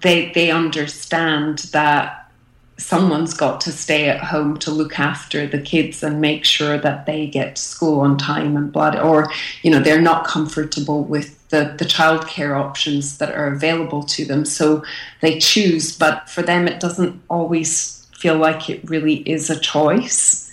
they 0.00 0.32
they 0.32 0.50
understand 0.50 1.58
that 1.72 2.30
someone's 2.78 3.34
got 3.34 3.60
to 3.60 3.72
stay 3.72 4.08
at 4.08 4.22
home 4.22 4.56
to 4.56 4.70
look 4.70 4.98
after 4.98 5.46
the 5.46 5.60
kids 5.60 6.02
and 6.02 6.20
make 6.20 6.44
sure 6.44 6.78
that 6.78 7.06
they 7.06 7.26
get 7.26 7.56
to 7.56 7.62
school 7.62 8.00
on 8.00 8.16
time 8.16 8.56
and 8.56 8.72
blood 8.72 8.96
or 8.96 9.28
you 9.62 9.70
know 9.70 9.80
they're 9.80 10.00
not 10.00 10.24
comfortable 10.24 11.02
with 11.02 11.37
the, 11.50 11.74
the 11.78 11.84
childcare 11.84 12.58
options 12.58 13.18
that 13.18 13.34
are 13.34 13.46
available 13.46 14.02
to 14.02 14.24
them. 14.24 14.44
So 14.44 14.84
they 15.20 15.38
choose 15.38 15.96
but 15.96 16.28
for 16.28 16.42
them 16.42 16.68
it 16.68 16.80
doesn't 16.80 17.20
always 17.28 18.06
feel 18.18 18.36
like 18.36 18.68
it 18.68 18.88
really 18.88 19.16
is 19.28 19.48
a 19.48 19.58
choice. 19.58 20.50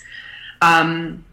Um, 0.62 1.24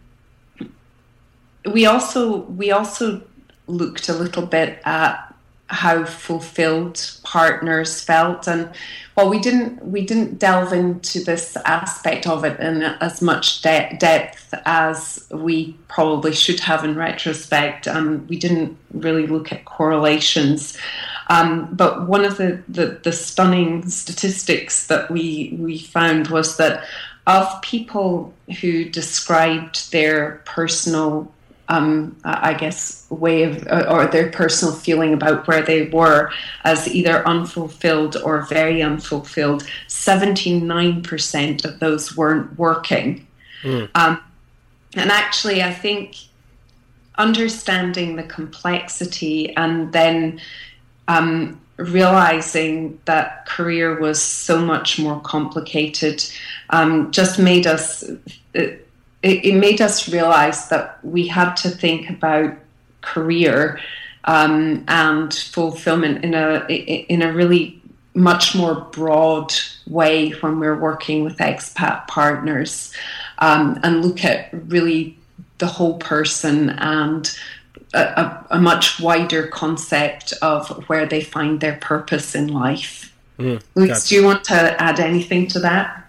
we 1.72 1.86
also 1.86 2.40
we 2.42 2.72
also 2.72 3.22
looked 3.68 4.10
a 4.10 4.14
little 4.14 4.46
bit 4.46 4.82
at 4.84 5.33
how 5.68 6.06
fulfilled 6.06 7.18
partners 7.24 8.02
felt. 8.02 8.48
And 8.48 8.70
while 9.16 9.30
we 9.30 9.40
didn't 9.40 9.84
we 9.86 10.06
didn't 10.06 10.38
delve 10.40 10.74
into 10.74 11.24
this 11.24 11.56
aspect 11.66 12.28
of 12.28 12.44
it 12.44 12.60
in 12.60 12.84
as 12.84 13.22
much 13.22 13.62
de- 13.62 13.96
depth 14.00 14.54
as 14.66 15.26
we 15.32 15.74
probably 15.88 16.34
should 16.34 16.60
have 16.60 16.84
in 16.84 16.96
retrospect 16.96 17.88
um, 17.88 18.28
we 18.28 18.38
didn't 18.38 18.78
really 18.94 19.26
look 19.26 19.52
at 19.52 19.66
correlations. 19.66 20.78
Um, 21.30 21.70
but 21.72 22.08
one 22.08 22.26
of 22.26 22.38
the, 22.38 22.62
the, 22.68 23.00
the 23.02 23.14
stunning 23.14 23.90
statistics 23.90 24.88
that 24.88 25.10
we 25.10 25.56
we 25.60 25.80
found 25.80 26.28
was 26.28 26.58
that 26.58 26.84
of 27.26 27.62
people 27.62 28.34
who 28.60 28.84
described 28.84 29.92
their 29.92 30.42
personal 30.46 31.33
um, 31.70 32.18
I 32.24 32.54
guess, 32.54 33.06
way 33.10 33.44
of, 33.44 33.66
or 33.90 34.08
their 34.08 34.30
personal 34.32 34.74
feeling 34.74 35.14
about 35.14 35.48
where 35.48 35.62
they 35.62 35.88
were 35.90 36.32
as 36.64 36.94
either 36.94 37.26
unfulfilled 37.28 38.18
or 38.18 38.42
very 38.42 38.82
unfulfilled. 38.82 39.64
79% 39.88 41.66
of 41.66 41.80
those 41.80 42.18
weren't 42.18 42.58
working. 42.60 43.26
Um, 43.96 44.20
and 44.96 45.10
actually, 45.10 45.64
I 45.64 45.74
think 45.74 46.16
understanding 47.18 48.16
the 48.16 48.24
complexity 48.24 49.56
and 49.56 49.94
then 49.94 50.42
um, 51.08 51.60
realizing 51.78 53.00
that 53.06 53.46
career 53.46 54.00
was 54.00 54.22
so 54.22 54.60
much 54.60 55.00
more 55.00 55.20
complicated 55.22 56.24
um, 56.70 57.12
just 57.12 57.40
made 57.40 57.68
us. 57.68 58.04
It, 59.24 59.46
it 59.46 59.56
made 59.56 59.82
us 59.82 60.12
realize 60.12 60.70
that 60.70 61.04
we 61.04 61.28
had 61.28 61.56
to 61.56 61.70
think 61.70 62.10
about 62.10 62.56
career 63.02 63.80
um, 64.26 64.84
and 64.88 65.34
fulfillment 65.34 66.24
in 66.24 66.34
a 66.34 66.66
in 66.68 67.22
a 67.22 67.34
really 67.34 67.82
much 68.16 68.56
more 68.56 68.76
broad 68.76 69.54
way 69.88 70.30
when 70.30 70.60
we're 70.60 70.78
working 70.78 71.24
with 71.24 71.38
expat 71.38 72.08
partners 72.08 72.94
um, 73.40 73.80
and 73.84 74.06
look 74.06 74.24
at 74.24 74.50
really 74.70 75.18
the 75.58 75.68
whole 75.68 75.98
person 75.98 76.70
and 76.70 77.38
a, 77.94 78.46
a, 78.52 78.60
much 78.60 79.00
wider 79.00 79.48
concept 79.48 80.34
of 80.42 80.68
where 80.90 81.06
they 81.06 81.22
find 81.22 81.60
their 81.60 81.76
purpose 81.78 82.36
in 82.36 82.48
life. 82.48 83.16
Mm, 83.38 83.62
Luke, 83.76 83.90
gotcha. 83.90 84.08
do 84.08 84.16
you 84.16 84.24
want 84.24 84.44
to 84.46 84.82
add 84.82 85.00
anything 85.00 85.48
to 85.48 85.60
that? 85.60 86.03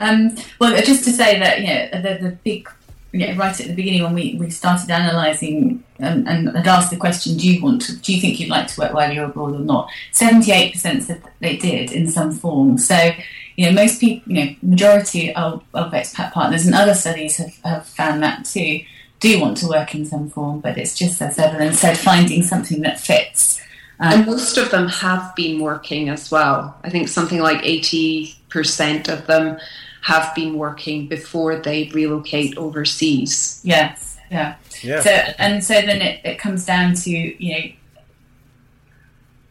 Um, 0.00 0.36
well, 0.60 0.80
just 0.82 1.04
to 1.04 1.10
say 1.10 1.38
that 1.38 1.60
you 1.60 1.66
know 1.66 2.02
the, 2.02 2.28
the 2.28 2.36
big, 2.44 2.68
you 3.12 3.26
know, 3.26 3.34
right 3.36 3.58
at 3.58 3.66
the 3.66 3.74
beginning 3.74 4.02
when 4.02 4.14
we, 4.14 4.36
we 4.38 4.50
started 4.50 4.90
analysing 4.90 5.82
and, 5.98 6.28
and 6.28 6.48
asked 6.66 6.90
the 6.90 6.96
question, 6.96 7.36
do 7.36 7.52
you 7.52 7.60
want 7.60 7.82
to, 7.82 7.96
do 7.96 8.14
you 8.14 8.20
think 8.20 8.38
you'd 8.38 8.48
like 8.48 8.68
to 8.68 8.80
work 8.80 8.92
while 8.92 9.12
you're 9.12 9.24
abroad 9.24 9.54
or 9.54 9.60
not? 9.60 9.90
Seventy 10.12 10.52
eight 10.52 10.72
percent 10.72 11.02
said 11.02 11.22
they 11.40 11.56
did 11.56 11.90
in 11.92 12.08
some 12.08 12.32
form. 12.32 12.78
So 12.78 13.10
you 13.56 13.66
know 13.66 13.72
most 13.72 14.00
people, 14.00 14.32
you 14.32 14.44
know, 14.44 14.54
majority 14.62 15.34
of, 15.34 15.64
of 15.74 15.92
expat 15.92 16.32
partners 16.32 16.66
and 16.66 16.74
other 16.74 16.94
studies 16.94 17.38
have, 17.38 17.54
have 17.64 17.86
found 17.86 18.22
that 18.22 18.44
too 18.44 18.80
do 19.20 19.40
want 19.40 19.56
to 19.56 19.66
work 19.66 19.96
in 19.96 20.06
some 20.06 20.30
form, 20.30 20.60
but 20.60 20.78
it's 20.78 20.96
just 20.96 21.20
as 21.20 21.40
Evelyn 21.40 21.72
said, 21.72 21.98
finding 21.98 22.40
something 22.40 22.82
that 22.82 23.00
fits. 23.00 23.60
Um, 23.98 24.12
and 24.12 24.26
most 24.26 24.56
of 24.58 24.70
them 24.70 24.86
have 24.86 25.34
been 25.34 25.60
working 25.60 26.08
as 26.08 26.30
well. 26.30 26.78
I 26.84 26.90
think 26.90 27.08
something 27.08 27.40
like 27.40 27.66
eighty 27.66 28.36
percent 28.48 29.08
of 29.08 29.26
them 29.26 29.58
have 30.08 30.34
been 30.34 30.54
working 30.54 31.06
before 31.06 31.56
they 31.56 31.90
relocate 31.92 32.56
overseas. 32.56 33.60
Yes, 33.62 34.16
yeah. 34.30 34.56
Yeah. 34.82 35.00
So 35.00 35.10
and 35.10 35.62
so 35.62 35.74
then 35.74 36.00
it, 36.00 36.24
it 36.24 36.38
comes 36.38 36.64
down 36.64 36.94
to 36.94 37.10
you 37.10 37.50
know 37.52 37.64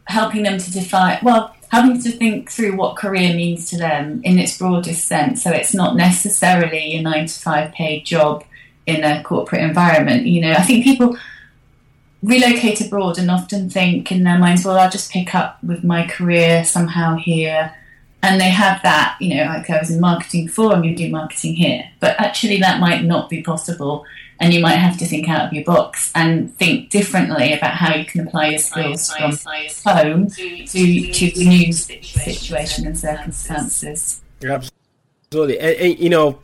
helping 0.06 0.44
them 0.44 0.58
to 0.58 0.72
define 0.72 1.20
well 1.22 1.54
helping 1.70 2.02
to 2.02 2.10
think 2.10 2.50
through 2.50 2.76
what 2.76 2.96
career 2.96 3.36
means 3.36 3.70
to 3.70 3.78
them 3.78 4.22
in 4.24 4.40
its 4.40 4.58
broadest 4.58 5.06
sense. 5.06 5.44
So 5.44 5.52
it's 5.52 5.76
not 5.76 5.96
necessarily 5.96 6.96
a 6.96 7.02
nine 7.04 7.28
to 7.28 7.40
five 7.40 7.72
paid 7.74 8.06
job 8.06 8.44
in 8.88 9.04
a 9.04 9.22
corporate 9.22 9.62
environment. 9.62 10.26
You 10.26 10.42
know, 10.42 10.54
I 10.54 10.64
think 10.64 10.86
people 10.86 11.18
relocate 12.24 12.82
abroad 12.82 13.20
and 13.20 13.30
often 13.30 13.70
think 13.70 14.12
in 14.12 14.24
their 14.24 14.40
minds, 14.40 14.66
well, 14.66 14.80
I'll 14.80 14.90
just 14.90 15.12
pick 15.12 15.36
up 15.36 15.64
with 15.64 15.84
my 15.84 16.08
career 16.08 16.64
somehow 16.64 17.16
here. 17.16 17.76
And 18.24 18.42
they 18.42 18.50
have 18.50 18.82
that, 18.84 19.18
you 19.22 19.36
know, 19.36 19.44
like 19.46 19.70
I 19.70 19.80
was 19.80 19.92
in 19.92 20.00
marketing 20.00 20.48
before, 20.48 20.74
I'm 20.74 20.82
going 20.82 20.96
to 20.96 21.06
do 21.06 21.12
marketing 21.12 21.56
here. 21.56 21.84
But 22.00 22.20
actually, 22.20 22.60
that 22.60 22.80
might 22.80 23.04
not 23.04 23.30
be 23.30 23.44
possible. 23.44 24.06
And 24.40 24.54
you 24.54 24.60
might 24.60 24.76
have 24.76 24.98
to 24.98 25.06
think 25.06 25.30
out 25.30 25.48
of 25.48 25.54
your 25.54 25.64
box 25.64 26.12
and 26.14 26.56
think 26.58 26.90
differently 26.90 27.54
about 27.54 27.74
how 27.74 27.96
you 27.96 28.06
can 28.06 28.28
apply 28.28 28.50
your 28.50 28.60
skills 28.60 29.12
from 29.12 29.32
home 29.86 30.30
to, 30.30 30.66
to 30.66 31.32
the 31.32 31.46
new 31.48 31.72
situation 31.72 32.86
and 32.86 32.98
circumstances. 32.98 34.22
Absolutely. 34.44 35.60
And, 35.60 35.76
and, 35.78 36.00
you 36.00 36.10
know, 36.10 36.40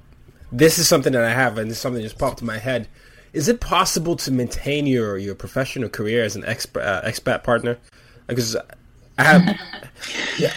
this 0.51 0.77
is 0.79 0.87
something 0.87 1.13
that 1.13 1.23
I 1.23 1.31
have, 1.31 1.57
and 1.57 1.69
this 1.69 1.77
is 1.77 1.81
something 1.81 2.01
that 2.01 2.07
just 2.07 2.19
popped 2.19 2.41
in 2.41 2.47
my 2.47 2.57
head. 2.57 2.87
Is 3.33 3.47
it 3.47 3.59
possible 3.59 4.15
to 4.17 4.31
maintain 4.31 4.85
your, 4.85 5.17
your 5.17 5.33
professional 5.33 5.89
career 5.89 6.23
as 6.23 6.35
an 6.35 6.43
expat, 6.43 6.85
uh, 6.85 7.01
expat 7.01 7.43
partner? 7.43 7.77
Because 8.27 8.55
I 9.17 9.23
have, 9.23 9.59
yeah. 10.39 10.53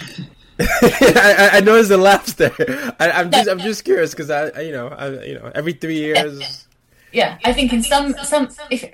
I, 0.60 1.50
I 1.54 1.60
noticed 1.60 1.90
the 1.90 1.98
laughs 1.98 2.32
there. 2.34 2.52
I, 2.98 3.20
am 3.20 3.30
just 3.30 3.48
I'm 3.48 3.58
just 3.58 3.84
curious 3.84 4.12
because 4.12 4.30
I, 4.30 4.48
I, 4.48 4.60
you 4.62 4.72
know 4.72 4.88
I, 4.88 5.24
you 5.24 5.34
know 5.34 5.52
every 5.54 5.74
three 5.74 5.98
years. 5.98 6.66
Yeah, 7.12 7.38
I 7.44 7.52
think 7.52 7.74
in 7.74 7.82
some 7.82 8.14
some 8.24 8.48
if 8.70 8.84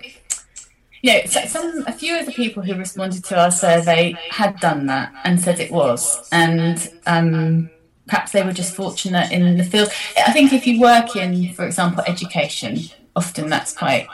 you 1.03 1.13
know 1.13 1.21
some 1.27 1.85
a 1.87 1.93
few 1.93 2.19
of 2.19 2.27
the 2.27 2.33
people 2.33 2.65
who 2.65 2.75
responded 2.75 3.25
to 3.27 3.41
our 3.41 3.53
survey 3.53 4.17
had 4.31 4.59
done 4.59 4.87
that 4.87 5.13
and 5.25 5.41
said 5.41 5.61
it 5.61 5.71
was, 5.71 6.29
and 6.33 6.91
um, 7.07 7.71
perhaps 8.09 8.33
they 8.33 8.43
were 8.43 8.53
just 8.53 8.75
fortunate 8.75 9.31
in 9.31 9.57
the 9.57 9.65
field. 9.65 9.89
I 10.17 10.33
think 10.33 10.53
if 10.53 10.67
you 10.67 10.81
work 10.81 11.15
in, 11.15 11.53
for 11.55 11.65
example, 11.65 12.03
education, 12.09 12.79
often 13.15 13.49
that's 13.49 13.73
quite. 13.73 14.09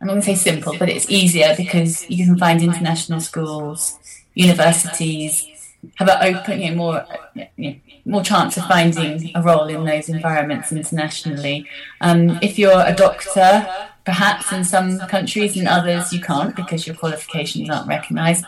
I'm 0.00 0.08
not 0.08 0.14
going 0.14 0.22
to 0.22 0.26
say 0.26 0.34
simple, 0.34 0.76
but 0.78 0.88
it's 0.88 1.08
easier 1.08 1.54
because 1.56 2.10
you 2.10 2.26
can 2.26 2.36
find 2.36 2.60
international 2.60 3.20
schools, 3.20 3.98
universities 4.34 5.48
have 5.96 6.08
an 6.08 6.34
open, 6.34 6.60
you 6.60 6.70
know, 6.70 6.76
more 6.76 7.06
you 7.56 7.70
know, 7.70 7.76
more 8.04 8.22
chance 8.22 8.56
of 8.56 8.64
finding 8.66 9.30
a 9.34 9.42
role 9.42 9.66
in 9.68 9.84
those 9.84 10.08
environments 10.08 10.72
internationally. 10.72 11.66
Um, 12.00 12.38
if 12.42 12.58
you're 12.58 12.84
a 12.84 12.94
doctor, 12.94 13.66
perhaps 14.04 14.52
in 14.52 14.64
some 14.64 14.98
countries, 15.00 15.56
in 15.56 15.66
others 15.66 16.12
you 16.12 16.20
can't 16.20 16.54
because 16.54 16.86
your 16.86 16.96
qualifications 16.96 17.70
aren't 17.70 17.88
recognised. 17.88 18.44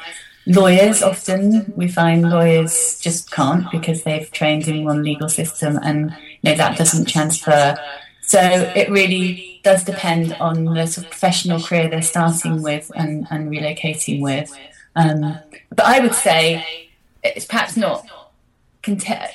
Lawyers, 0.47 1.03
often 1.03 1.72
we 1.74 1.89
find 1.89 2.28
lawyers 2.28 3.01
just 3.01 3.32
can't 3.32 3.68
because 3.72 4.05
they've 4.05 4.30
trained 4.30 4.68
in 4.68 4.84
one 4.84 5.03
legal 5.03 5.28
system, 5.28 5.78
and 5.82 6.16
you 6.43 6.51
know 6.51 6.57
that 6.57 6.78
doesn't 6.78 7.09
transfer. 7.09 7.76
So 8.20 8.41
it 8.41 8.91
really 8.91 9.61
does 9.64 9.84
depend 9.84 10.34
on 10.34 10.64
the 10.64 10.87
sort 10.87 11.07
of 11.07 11.11
professional 11.11 11.61
career 11.61 11.89
they're 11.89 12.03
starting 12.03 12.62
with 12.62 12.91
and, 12.95 13.26
and 13.30 13.51
relocating 13.51 14.20
with. 14.20 14.57
Um, 14.95 15.39
but 15.70 15.84
I 15.84 16.01
would 16.01 16.14
say 16.14 16.86
it's 17.35 17.47
perhaps 17.47 17.77
not 17.77 18.07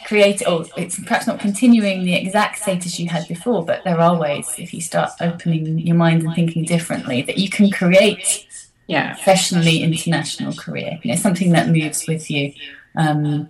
create 0.06 0.42
or 0.48 0.66
it's 0.78 0.98
perhaps 1.02 1.28
not 1.28 1.38
continuing 1.39 2.06
the 2.06 2.16
exact 2.16 2.58
status 2.60 2.98
you 3.00 3.10
had 3.10 3.28
before 3.28 3.66
but 3.66 3.84
there 3.84 4.00
are 4.00 4.18
ways 4.18 4.48
if 4.58 4.74
you 4.74 4.80
start 4.80 5.12
opening 5.20 5.78
your 5.80 5.96
mind 5.96 6.24
and 6.24 6.34
thinking 6.34 6.64
differently 6.64 7.22
that 7.22 7.38
you 7.38 7.50
can 7.50 7.70
create 7.70 8.48
yeah 8.88 9.14
professionally 9.16 9.84
international 9.84 10.54
career 10.54 10.98
you 11.04 11.12
know 11.12 11.18
something 11.18 11.52
that 11.52 11.68
moves 11.68 12.08
with 12.08 12.32
you 12.32 12.54
um, 12.96 13.50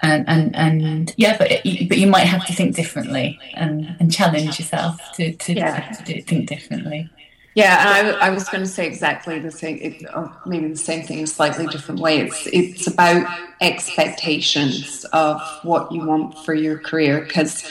and 0.00 0.28
and 0.28 0.56
and 0.56 1.14
yeah 1.16 1.36
but 1.38 1.48
it, 1.52 1.88
but 1.88 1.98
you 1.98 2.08
might 2.08 2.26
have 2.26 2.44
to 2.44 2.52
think 2.52 2.74
differently 2.74 3.38
and 3.54 3.94
and 4.00 4.12
challenge 4.12 4.58
yourself 4.58 4.98
to 5.14 5.32
to, 5.34 5.54
Yeah. 5.54 5.88
to 5.92 6.02
do, 6.02 6.20
think 6.22 6.48
differently 6.48 7.08
Yeah, 7.54 8.16
I, 8.20 8.28
I 8.28 8.30
was 8.30 8.48
going 8.48 8.62
to 8.62 8.68
say 8.68 8.86
exactly 8.86 9.38
the 9.38 9.50
same, 9.50 9.78
it, 9.82 10.04
or 10.14 10.34
maybe 10.46 10.68
the 10.68 10.76
same 10.76 11.04
thing 11.06 11.18
in 11.18 11.24
a 11.24 11.26
slightly 11.26 11.66
different 11.66 12.00
way. 12.00 12.20
It's 12.20 12.46
it's 12.46 12.86
about 12.86 13.26
expectations 13.60 15.04
of 15.12 15.42
what 15.62 15.92
you 15.92 16.06
want 16.06 16.38
for 16.44 16.54
your 16.54 16.78
career. 16.78 17.20
Because 17.20 17.70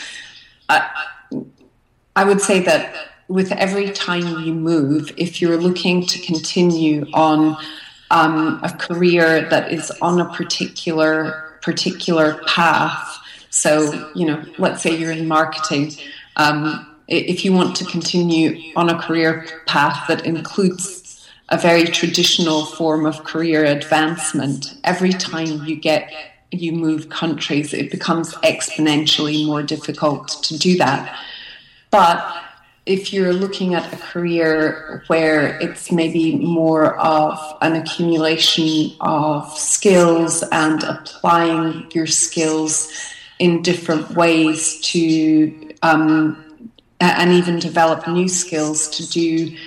I, 0.70 0.88
I 2.16 2.24
would 2.24 2.42
say 2.42 2.60
that 2.60 2.96
with 3.28 3.52
every 3.54 3.90
time 3.92 4.44
you 4.44 4.54
move, 4.54 5.12
if 5.18 5.42
you're 5.42 5.58
looking 5.58 6.06
to 6.06 6.20
continue 6.20 7.08
on 7.14 7.58
um, 8.12 8.60
a 8.64 8.72
career 8.78 9.50
that 9.50 9.72
is 9.72 9.90
on 10.02 10.22
a 10.22 10.32
particular 10.34 11.58
particular 11.64 12.40
path, 12.46 13.18
so 13.50 14.12
you 14.14 14.28
know, 14.28 14.44
let's 14.60 14.84
say 14.84 14.96
you're 14.96 15.12
in 15.12 15.28
marketing. 15.28 15.94
Um, 16.36 16.91
if 17.12 17.43
you 17.43 17.51
want 17.51 17.76
to 17.76 17.86
continue 17.86 18.72
on 18.78 18.89
a 18.89 18.97
career 18.97 19.45
path 19.66 20.07
that 20.07 20.26
includes 20.26 21.30
a 21.49 21.57
very 21.57 21.84
traditional 21.84 22.66
form 22.66 23.05
of 23.05 23.26
career 23.26 23.66
advancement, 23.66 24.76
every 24.86 25.12
time 25.12 25.66
you 25.66 25.76
get 25.76 26.12
you 26.51 26.72
move 26.72 27.09
countries, 27.09 27.74
it 27.74 27.91
becomes 27.91 28.34
exponentially 28.36 29.45
more 29.45 29.62
difficult 29.62 30.30
to 30.43 30.57
do 30.57 30.78
that. 30.78 31.18
But 31.89 32.26
if 32.86 33.14
you're 33.14 33.34
looking 33.34 33.74
at 33.74 33.93
a 33.93 33.97
career 33.97 35.03
where 35.07 35.59
it's 35.59 35.91
maybe 35.91 36.38
more 36.38 36.97
of 36.97 37.38
an 37.62 37.76
accumulation 37.76 38.95
of 39.01 39.51
skills 39.57 40.43
and 40.51 40.84
applying 40.84 41.91
your 41.91 42.07
skills 42.07 42.91
in 43.39 43.62
different 43.62 44.12
ways 44.12 44.80
to 44.82 45.74
um, 45.84 46.51
and 47.02 47.32
even 47.34 47.60
develop 47.60 48.08
new 48.08 48.28
skills 48.28 48.88
to 48.89 49.10
do 49.10 49.58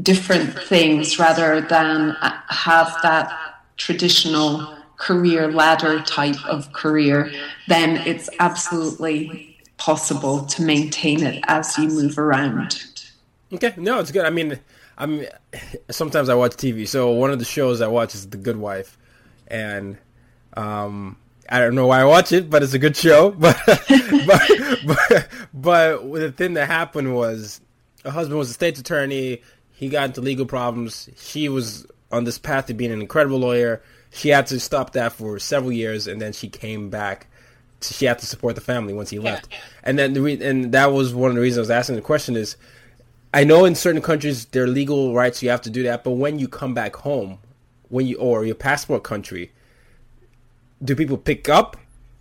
different 0.00 0.58
things 0.62 1.18
rather 1.18 1.60
than 1.60 2.16
have 2.48 2.96
that 3.02 3.30
traditional 3.76 4.74
career 4.96 5.50
ladder 5.50 6.00
type 6.02 6.44
of 6.46 6.72
career, 6.72 7.30
then 7.68 7.96
it's 8.06 8.28
absolutely 8.40 9.56
possible 9.76 10.44
to 10.46 10.62
maintain 10.62 11.22
it 11.22 11.42
as 11.46 11.78
you 11.78 11.88
move 11.88 12.18
around. 12.18 12.84
Okay, 13.52 13.72
no, 13.76 14.00
it's 14.00 14.10
good. 14.10 14.26
I 14.26 14.30
mean, 14.30 14.58
I'm 14.98 15.24
sometimes 15.90 16.28
I 16.28 16.34
watch 16.34 16.52
TV. 16.52 16.86
So 16.86 17.10
one 17.10 17.30
of 17.30 17.38
the 17.38 17.44
shows 17.44 17.80
I 17.80 17.86
watch 17.86 18.14
is 18.14 18.28
The 18.28 18.36
Good 18.36 18.56
Wife, 18.56 18.98
and 19.46 19.96
um, 20.54 21.16
I 21.48 21.60
don't 21.60 21.74
know 21.74 21.86
why 21.86 22.00
I 22.00 22.04
watch 22.04 22.32
it, 22.32 22.50
but 22.50 22.62
it's 22.62 22.74
a 22.74 22.78
good 22.78 22.96
show. 22.96 23.30
But 23.38 23.58
but, 24.86 25.28
but 25.54 26.10
but 26.10 26.12
the 26.12 26.32
thing 26.32 26.54
that 26.54 26.66
happened 26.66 27.14
was 27.14 27.60
her 28.04 28.10
husband 28.10 28.38
was 28.38 28.50
a 28.50 28.52
state's 28.52 28.80
attorney. 28.80 29.42
He 29.70 29.88
got 29.88 30.06
into 30.06 30.20
legal 30.20 30.44
problems. 30.44 31.08
She 31.16 31.48
was 31.48 31.86
on 32.12 32.24
this 32.24 32.38
path 32.38 32.66
to 32.66 32.74
being 32.74 32.92
an 32.92 33.00
incredible 33.00 33.38
lawyer. 33.38 33.82
She 34.10 34.28
had 34.28 34.46
to 34.48 34.60
stop 34.60 34.92
that 34.92 35.12
for 35.12 35.38
several 35.38 35.72
years, 35.72 36.06
and 36.06 36.20
then 36.20 36.32
she 36.32 36.48
came 36.48 36.90
back. 36.90 37.28
She 37.80 38.06
had 38.06 38.18
to 38.18 38.26
support 38.26 38.54
the 38.54 38.60
family 38.60 38.92
once 38.92 39.10
he 39.10 39.18
left, 39.18 39.48
and 39.82 39.98
then 39.98 40.12
the 40.12 40.20
re- 40.20 40.42
and 40.42 40.72
that 40.72 40.92
was 40.92 41.14
one 41.14 41.30
of 41.30 41.36
the 41.36 41.42
reasons 41.42 41.58
I 41.58 41.62
was 41.62 41.70
asking 41.70 41.96
the 41.96 42.02
question 42.02 42.36
is. 42.36 42.56
I 43.34 43.44
know 43.44 43.66
in 43.66 43.74
certain 43.74 44.00
countries 44.00 44.46
there 44.46 44.64
are 44.64 44.66
legal 44.66 45.12
rights 45.14 45.42
you 45.42 45.50
have 45.50 45.60
to 45.60 45.70
do 45.70 45.82
that, 45.82 46.02
but 46.02 46.12
when 46.12 46.38
you 46.38 46.48
come 46.48 46.72
back 46.72 46.96
home, 46.96 47.38
when 47.90 48.06
you 48.06 48.16
or 48.16 48.46
your 48.46 48.54
passport 48.54 49.04
country, 49.04 49.52
do 50.82 50.94
people 50.94 51.16
pick 51.16 51.48
up 51.48 51.76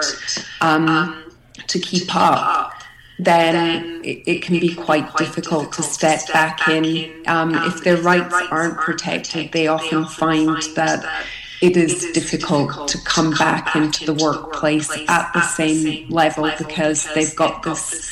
um, 0.60 1.24
to 1.68 1.80
keep 1.80 2.14
up, 2.14 2.74
then 3.20 4.04
it, 4.04 4.22
it, 4.28 4.42
can 4.44 4.60
be 4.60 4.76
quite 4.76 5.16
difficult 5.16 5.72
to 5.74 5.82
step 5.82 6.22
back 6.32 6.68
in. 6.68 7.24
Um, 7.26 7.56
if 7.56 7.84
their 7.84 7.98
rights 7.98 8.36
aren't 8.52 8.78
protected, 8.78 9.54
they 9.54 9.68
often 9.68 10.06
find 10.06 10.62
that 10.76 11.26
it 11.62 11.76
is 11.76 12.12
difficult 12.12 12.88
to 12.90 12.98
come 13.00 13.32
back 13.32 13.76
into 13.76 14.06
the 14.06 14.14
workplace 14.14 14.92
at 15.08 15.32
the 15.34 15.42
same 15.42 16.10
level 16.10 16.52
because 16.58 17.08
they've 17.16 17.36
got 17.36 17.64
this. 17.64 18.12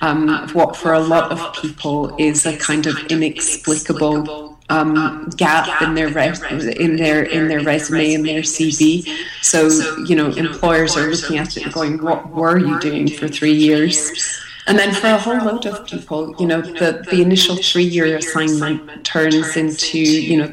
Um, 0.00 0.48
what 0.52 0.76
for 0.76 0.92
a 0.92 1.00
lot 1.00 1.32
of 1.32 1.54
people 1.54 2.14
is 2.18 2.44
a 2.44 2.56
kind 2.56 2.86
of 2.86 2.96
inexplicable 3.06 4.53
um, 4.70 5.28
gap 5.36 5.82
in 5.82 5.94
their 5.94 6.08
in 6.08 6.96
their 6.96 7.24
in 7.24 7.48
their 7.48 7.60
resume 7.60 8.14
and 8.14 8.24
their 8.24 8.42
CV. 8.42 9.06
So 9.42 9.68
you 10.06 10.16
know, 10.16 10.30
employers 10.30 10.96
are 10.96 11.06
looking 11.08 11.38
at 11.38 11.56
it 11.56 11.64
and 11.64 11.72
going, 11.72 12.02
"What 12.02 12.30
were 12.30 12.58
you 12.58 12.78
doing 12.80 13.08
for 13.08 13.28
three 13.28 13.54
years?" 13.54 14.40
And 14.66 14.78
then 14.78 14.94
for 14.94 15.08
a 15.08 15.18
whole 15.18 15.36
load 15.36 15.66
of 15.66 15.86
people, 15.86 16.34
you 16.38 16.46
know, 16.46 16.62
the 16.62 17.04
the 17.10 17.20
initial 17.20 17.56
three 17.56 17.84
year 17.84 18.16
assignment 18.16 19.04
turns 19.04 19.56
into 19.56 19.98
you 19.98 20.38
know, 20.38 20.52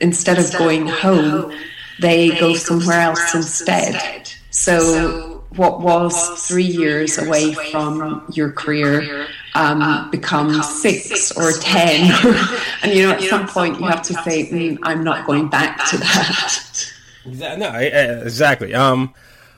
instead 0.00 0.38
of 0.38 0.52
going 0.58 0.86
home, 0.86 1.52
they 2.00 2.38
go 2.38 2.54
somewhere 2.54 3.00
else 3.00 3.34
instead. 3.34 4.30
So 4.50 5.44
what 5.56 5.80
was 5.80 6.46
three 6.46 6.64
years 6.64 7.18
away 7.18 7.54
from 7.54 8.24
your 8.32 8.52
career 8.52 9.26
um, 9.54 10.10
becomes 10.10 10.66
six 10.80 11.32
or 11.32 11.52
ten. 11.52 12.10
and 12.82 12.92
you 12.92 13.02
know, 13.02 13.12
at 13.12 13.22
some 13.22 13.46
point 13.46 13.78
you 13.80 13.86
have 13.86 14.02
to 14.02 14.14
say, 14.22 14.46
mm, 14.46 14.78
I'm 14.82 15.04
not 15.04 15.26
going 15.26 15.48
back 15.48 15.84
to 15.90 15.98
that. 15.98 16.92
No, 17.24 17.72
exactly. 17.74 18.74
Um, 18.74 19.14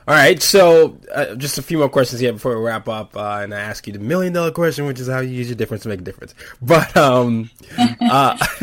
all 0.07 0.13
right, 0.13 0.39
so 0.39 0.99
uh, 1.15 1.33
just 1.33 1.57
a 1.57 1.63
few 1.63 1.79
more 1.79 1.89
questions 1.89 2.21
here 2.21 2.31
before 2.31 2.55
we 2.55 2.63
wrap 2.63 2.87
up, 2.87 3.17
uh, 3.17 3.39
and 3.41 3.55
I 3.55 3.59
ask 3.59 3.87
you 3.87 3.93
the 3.93 3.97
million 3.97 4.33
dollar 4.33 4.51
question, 4.51 4.85
which 4.85 4.99
is 4.99 5.07
how 5.07 5.19
you 5.19 5.31
use 5.31 5.47
your 5.47 5.55
difference 5.55 5.81
to 5.81 5.89
make 5.89 5.99
a 5.99 6.03
difference. 6.03 6.35
But 6.61 6.95
um, 6.95 7.49
uh, 7.79 8.37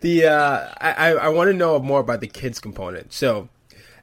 the 0.00 0.26
uh, 0.26 0.68
I, 0.80 1.12
I 1.12 1.28
want 1.28 1.50
to 1.50 1.54
know 1.54 1.78
more 1.78 2.00
about 2.00 2.20
the 2.20 2.26
kids 2.26 2.58
component. 2.58 3.12
So, 3.12 3.48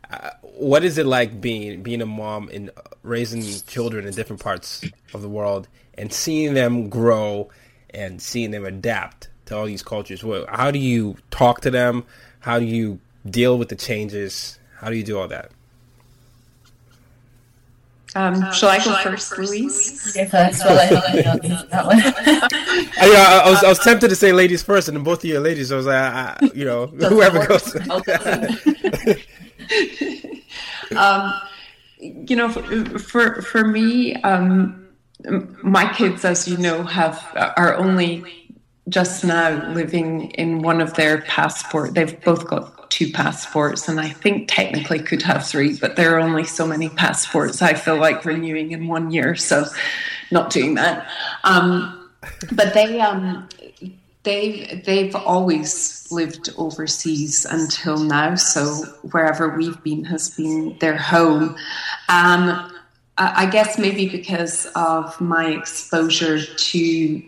uh, 0.10 0.30
what 0.42 0.86
is 0.86 0.98
it 0.98 1.06
like 1.06 1.42
being 1.42 1.84
being 1.84 2.02
a 2.02 2.06
mom 2.06 2.48
and 2.48 2.72
raising 3.04 3.44
children 3.68 4.08
in 4.08 4.14
different 4.14 4.42
parts 4.42 4.86
of 5.14 5.22
the 5.22 5.30
world? 5.30 5.68
And 5.98 6.12
seeing 6.12 6.54
them 6.54 6.90
grow 6.90 7.50
and 7.92 8.22
seeing 8.22 8.52
them 8.52 8.66
adapt 8.66 9.30
to 9.46 9.58
all 9.58 9.66
these 9.66 9.84
cultures. 9.84 10.24
Well, 10.24 10.46
how 10.50 10.72
do 10.72 10.80
you 10.80 11.18
talk 11.32 11.62
to 11.62 11.72
them? 11.72 12.06
How 12.40 12.60
do 12.60 12.66
you 12.66 13.00
deal 13.30 13.58
with 13.58 13.70
the 13.70 13.76
changes? 13.76 14.60
How 14.78 14.90
do 14.90 14.96
you 14.96 15.04
do 15.04 15.20
all 15.20 15.28
that? 15.28 15.52
Um, 18.16 18.36
um, 18.36 18.54
shall 18.54 18.70
I 18.70 18.78
go 18.78 18.96
first, 19.04 19.36
first 19.36 19.38
Louise? 19.38 20.18
first. 20.32 20.66
Well, 20.66 20.80
I 20.80 20.88
that 21.70 21.86
one. 21.86 22.02
I, 23.00 23.42
I, 23.46 23.50
was, 23.50 23.64
I 23.64 23.70
was 23.70 23.78
tempted 23.80 24.10
to 24.10 24.16
say 24.16 24.32
ladies 24.32 24.64
first, 24.64 24.88
and 24.88 24.98
then 24.98 25.04
both 25.04 25.20
of 25.20 25.26
you 25.26 25.38
are 25.38 25.42
ladies. 25.42 25.70
So 25.70 25.76
I 25.76 25.78
was 25.78 25.86
like, 25.86 25.96
I, 25.96 26.36
you 26.56 26.66
know, 26.66 26.88
whoever 26.88 27.46
goes. 27.46 27.76
um, 30.96 31.34
you 32.00 32.36
know, 32.36 32.50
for 32.50 32.64
for, 32.98 33.40
for 33.42 33.68
me, 33.68 34.16
um, 34.24 34.87
my 35.64 35.92
kids, 35.94 36.26
as 36.26 36.48
you 36.48 36.58
know, 36.58 36.84
have 36.84 37.22
are 37.58 37.76
only 37.76 38.24
just 38.90 39.24
now 39.24 39.72
living 39.74 40.32
in 40.32 40.62
one 40.62 40.82
of 40.82 40.94
their 40.94 41.22
passport. 41.22 41.94
They've 41.94 42.20
both 42.24 42.48
got 42.48 42.90
two 42.90 43.12
passports, 43.12 43.88
and 43.88 44.00
I 44.00 44.10
think 44.10 44.48
technically 44.48 45.00
could 45.00 45.22
have 45.24 45.46
three, 45.46 45.78
but 45.78 45.96
there 45.96 46.16
are 46.16 46.20
only 46.20 46.46
so 46.46 46.66
many 46.66 46.90
passports. 46.90 47.62
I 47.62 47.74
feel 47.74 47.98
like 47.98 48.24
renewing 48.26 48.72
in 48.72 48.88
one 48.88 49.12
year, 49.12 49.36
so 49.36 49.66
not 50.32 50.50
doing 50.50 50.76
that. 50.76 51.08
Um, 51.44 52.10
but 52.54 52.74
they 52.74 53.00
um, 53.02 53.48
they've 54.24 54.84
they've 54.86 55.16
always 55.16 56.10
lived 56.12 56.50
overseas 56.58 57.46
until 57.46 57.98
now. 57.98 58.36
So 58.36 58.86
wherever 59.12 59.50
we've 59.50 59.82
been 59.84 60.06
has 60.06 60.30
been 60.30 60.78
their 60.80 60.98
home. 60.98 61.56
Um, 62.10 62.74
I 63.18 63.48
guess 63.48 63.80
maybe 63.80 64.08
because 64.08 64.68
of 64.76 65.20
my 65.20 65.48
exposure 65.48 66.46
to 66.46 67.24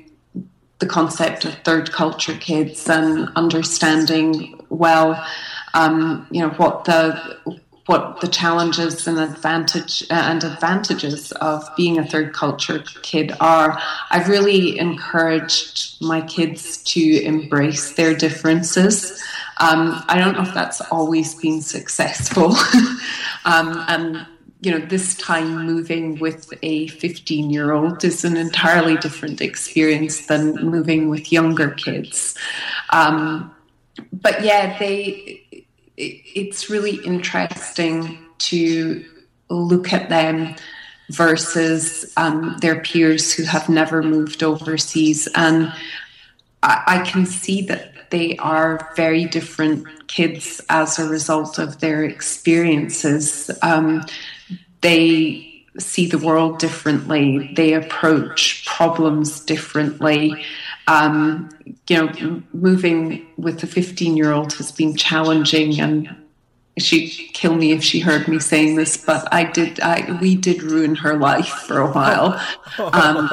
the 0.78 0.86
concept 0.86 1.46
of 1.46 1.54
third 1.66 1.92
culture 1.92 2.36
kids 2.36 2.88
and 2.88 3.30
understanding 3.36 4.60
well, 4.70 5.26
um, 5.74 6.28
you 6.32 6.42
know, 6.42 6.50
what 6.52 6.86
the 6.86 7.60
what 7.90 8.22
the 8.22 8.28
challenges 8.28 9.08
and 9.08 9.18
advantage 9.18 10.06
and 10.12 10.44
advantages 10.44 11.32
of 11.34 11.68
being 11.76 11.98
a 11.98 12.06
third 12.06 12.34
culture 12.34 12.84
kid 13.02 13.34
are. 13.40 13.82
I've 14.12 14.30
really 14.30 14.78
encouraged 14.78 16.00
my 16.00 16.22
kids 16.22 16.84
to 16.84 17.24
embrace 17.24 17.94
their 17.94 18.14
differences. 18.14 19.20
Um, 19.58 20.04
I 20.08 20.20
don't 20.20 20.36
know 20.36 20.44
if 20.44 20.54
that's 20.54 20.82
always 20.92 21.34
been 21.34 21.62
successful, 21.62 22.56
um, 23.46 23.84
and 23.88 24.28
you 24.62 24.72
know, 24.72 24.86
this 24.86 25.16
time 25.16 25.66
moving 25.66 26.20
with 26.20 26.54
a 26.64 26.88
15 26.88 27.50
year 27.50 27.72
old 27.72 28.04
is 28.04 28.26
an 28.26 28.36
entirely 28.36 28.98
different 28.98 29.42
experience 29.42 30.28
than 30.28 30.56
moving 30.56 31.10
with 31.10 31.32
younger 31.32 31.72
kids. 31.72 32.36
Um, 32.90 33.54
but 34.12 34.44
yeah, 34.44 34.78
they, 34.78 35.66
it's 35.96 36.70
really 36.70 36.98
interesting 37.06 38.18
to 38.40 39.06
look 39.50 39.94
at 39.94 40.10
them 40.10 40.56
versus 41.10 42.12
um, 42.18 42.58
their 42.62 42.82
peers 42.82 43.34
who 43.34 43.44
have 43.44 43.70
never 43.70 44.04
moved 44.04 44.44
overseas. 44.44 45.28
And 45.36 45.74
I, 46.64 46.84
I 46.86 47.00
can 47.00 47.26
see 47.26 47.62
that 47.64 48.12
they 48.12 48.36
are 48.38 48.92
very 48.96 49.26
different 49.26 50.08
kids 50.08 50.62
as 50.70 51.00
a 51.00 51.08
result 51.08 51.60
of 51.60 51.80
their 51.80 52.04
experiences. 52.04 53.52
Um, 53.62 54.04
they 54.82 55.46
see 55.78 56.08
the 56.08 56.18
world 56.18 56.60
differently, 56.60 57.52
they 57.56 57.74
approach 57.74 58.66
problems 58.66 59.40
differently. 59.40 60.46
Um, 60.88 61.50
you 61.88 61.98
know, 61.98 62.44
moving 62.54 63.26
with 63.38 63.64
a 63.64 63.68
15 63.68 64.18
year 64.18 64.32
old 64.32 64.54
has 64.54 64.72
been 64.72 64.96
challenging 64.96 65.80
and 65.80 66.16
she'd 66.80 67.10
kill 67.34 67.56
me 67.56 67.72
if 67.72 67.84
she 67.84 68.00
heard 68.00 68.28
me 68.28 68.40
saying 68.40 68.76
this, 68.76 68.98
but 68.98 69.32
I 69.34 69.44
did. 69.44 69.80
I 69.82 70.18
we 70.22 70.36
did 70.36 70.64
ruin 70.64 70.96
her 70.96 71.18
life 71.18 71.48
for 71.48 71.80
a 71.80 71.92
while. 71.92 72.34
Um, 72.78 73.30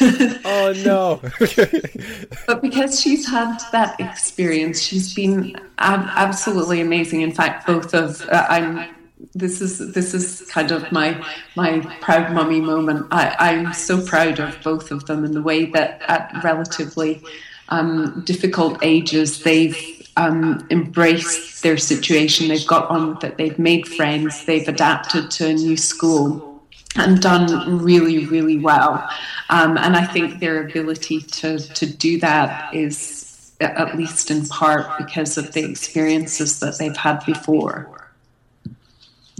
oh 0.44 0.72
no! 0.84 1.20
but 2.46 2.62
because 2.62 3.00
she's 3.00 3.28
had 3.28 3.58
that 3.72 3.98
experience, 4.00 4.80
she's 4.80 5.14
been 5.14 5.56
ab- 5.78 6.08
absolutely 6.14 6.80
amazing. 6.80 7.22
In 7.22 7.32
fact, 7.32 7.66
both 7.66 7.94
of 7.94 8.22
uh, 8.28 8.46
I'm 8.48 8.88
this 9.34 9.60
is 9.60 9.92
this 9.92 10.14
is 10.14 10.48
kind 10.50 10.70
of 10.70 10.90
my 10.92 11.24
my 11.56 11.80
proud 12.00 12.32
mummy 12.32 12.60
moment. 12.60 13.06
I, 13.10 13.34
I'm 13.38 13.72
so 13.72 14.04
proud 14.04 14.38
of 14.38 14.60
both 14.62 14.90
of 14.90 15.06
them 15.06 15.24
in 15.24 15.32
the 15.32 15.42
way 15.42 15.66
that 15.66 16.02
at 16.08 16.42
relatively 16.44 17.22
um, 17.68 18.22
difficult 18.24 18.78
ages 18.82 19.42
they've 19.42 19.76
um, 20.16 20.66
embraced 20.70 21.62
their 21.62 21.76
situation. 21.76 22.48
They've 22.48 22.66
got 22.66 22.90
on 22.90 23.14
with 23.14 23.24
it. 23.24 23.36
They've 23.36 23.58
made 23.58 23.86
friends. 23.88 24.44
They've 24.44 24.66
adapted 24.66 25.30
to 25.32 25.48
a 25.48 25.54
new 25.54 25.76
school 25.76 26.62
and 26.96 27.20
done 27.20 27.78
really 27.82 28.26
really 28.26 28.58
well. 28.58 29.08
Um, 29.50 29.76
and 29.78 29.96
I 29.96 30.06
think 30.06 30.40
their 30.40 30.66
ability 30.66 31.22
to 31.22 31.58
to 31.58 31.86
do 31.86 32.18
that 32.20 32.74
is 32.74 33.52
at 33.60 33.96
least 33.96 34.30
in 34.30 34.46
part 34.46 34.86
because 34.98 35.36
of 35.36 35.52
the 35.52 35.68
experiences 35.68 36.60
that 36.60 36.78
they've 36.78 36.96
had 36.96 37.24
before. 37.26 37.97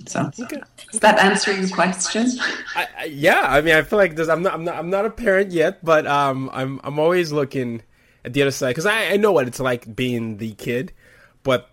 So, 0.09 0.31
does 0.31 1.01
that 1.01 1.19
answer 1.19 1.53
your 1.53 1.69
question? 1.69 2.27
I, 2.75 2.89
I, 2.99 3.05
yeah, 3.05 3.43
I 3.43 3.61
mean, 3.61 3.75
I 3.75 3.83
feel 3.83 3.99
like 3.99 4.17
this. 4.17 4.29
I'm 4.29 4.43
not, 4.43 4.55
I'm 4.55 4.65
not, 4.65 4.77
I'm 4.77 4.91
not 4.91 5.05
a 5.05 5.11
parent 5.11 5.53
yet, 5.53 5.85
but 5.85 6.07
um, 6.07 6.51
I'm, 6.53 6.81
I'm 6.83 6.99
always 6.99 7.31
looking 7.33 7.83
at 8.25 8.33
the 8.33 8.43
other 8.43 8.51
side 8.51 8.71
because 8.71 8.87
I, 8.87 9.13
I 9.13 9.17
know 9.17 9.33
what 9.33 9.47
it's 9.47 9.61
like 9.61 9.95
being 9.95 10.39
the 10.39 10.53
kid, 10.53 10.93
but 11.43 11.71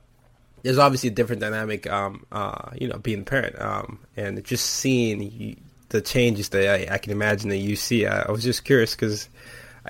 there's 0.64 0.78
obviously 0.78 1.10
a 1.10 1.14
different 1.14 1.42
dynamic, 1.42 1.90
um, 1.90 2.26
uh, 2.32 2.72
you 2.76 2.88
know, 2.88 2.98
being 2.98 3.22
a 3.22 3.24
parent, 3.24 3.60
um, 3.62 4.00
and 4.18 4.44
just 4.44 4.66
seeing 4.66 5.22
you, 5.22 5.56
the 5.90 6.02
changes 6.02 6.50
that 6.50 6.90
I, 6.90 6.96
I, 6.96 6.98
can 6.98 7.12
imagine 7.12 7.50
that 7.50 7.58
you 7.58 7.76
see. 7.76 8.06
I, 8.06 8.24
I 8.24 8.32
was 8.32 8.44
just 8.44 8.66
curious 8.66 8.96
because, 8.96 9.30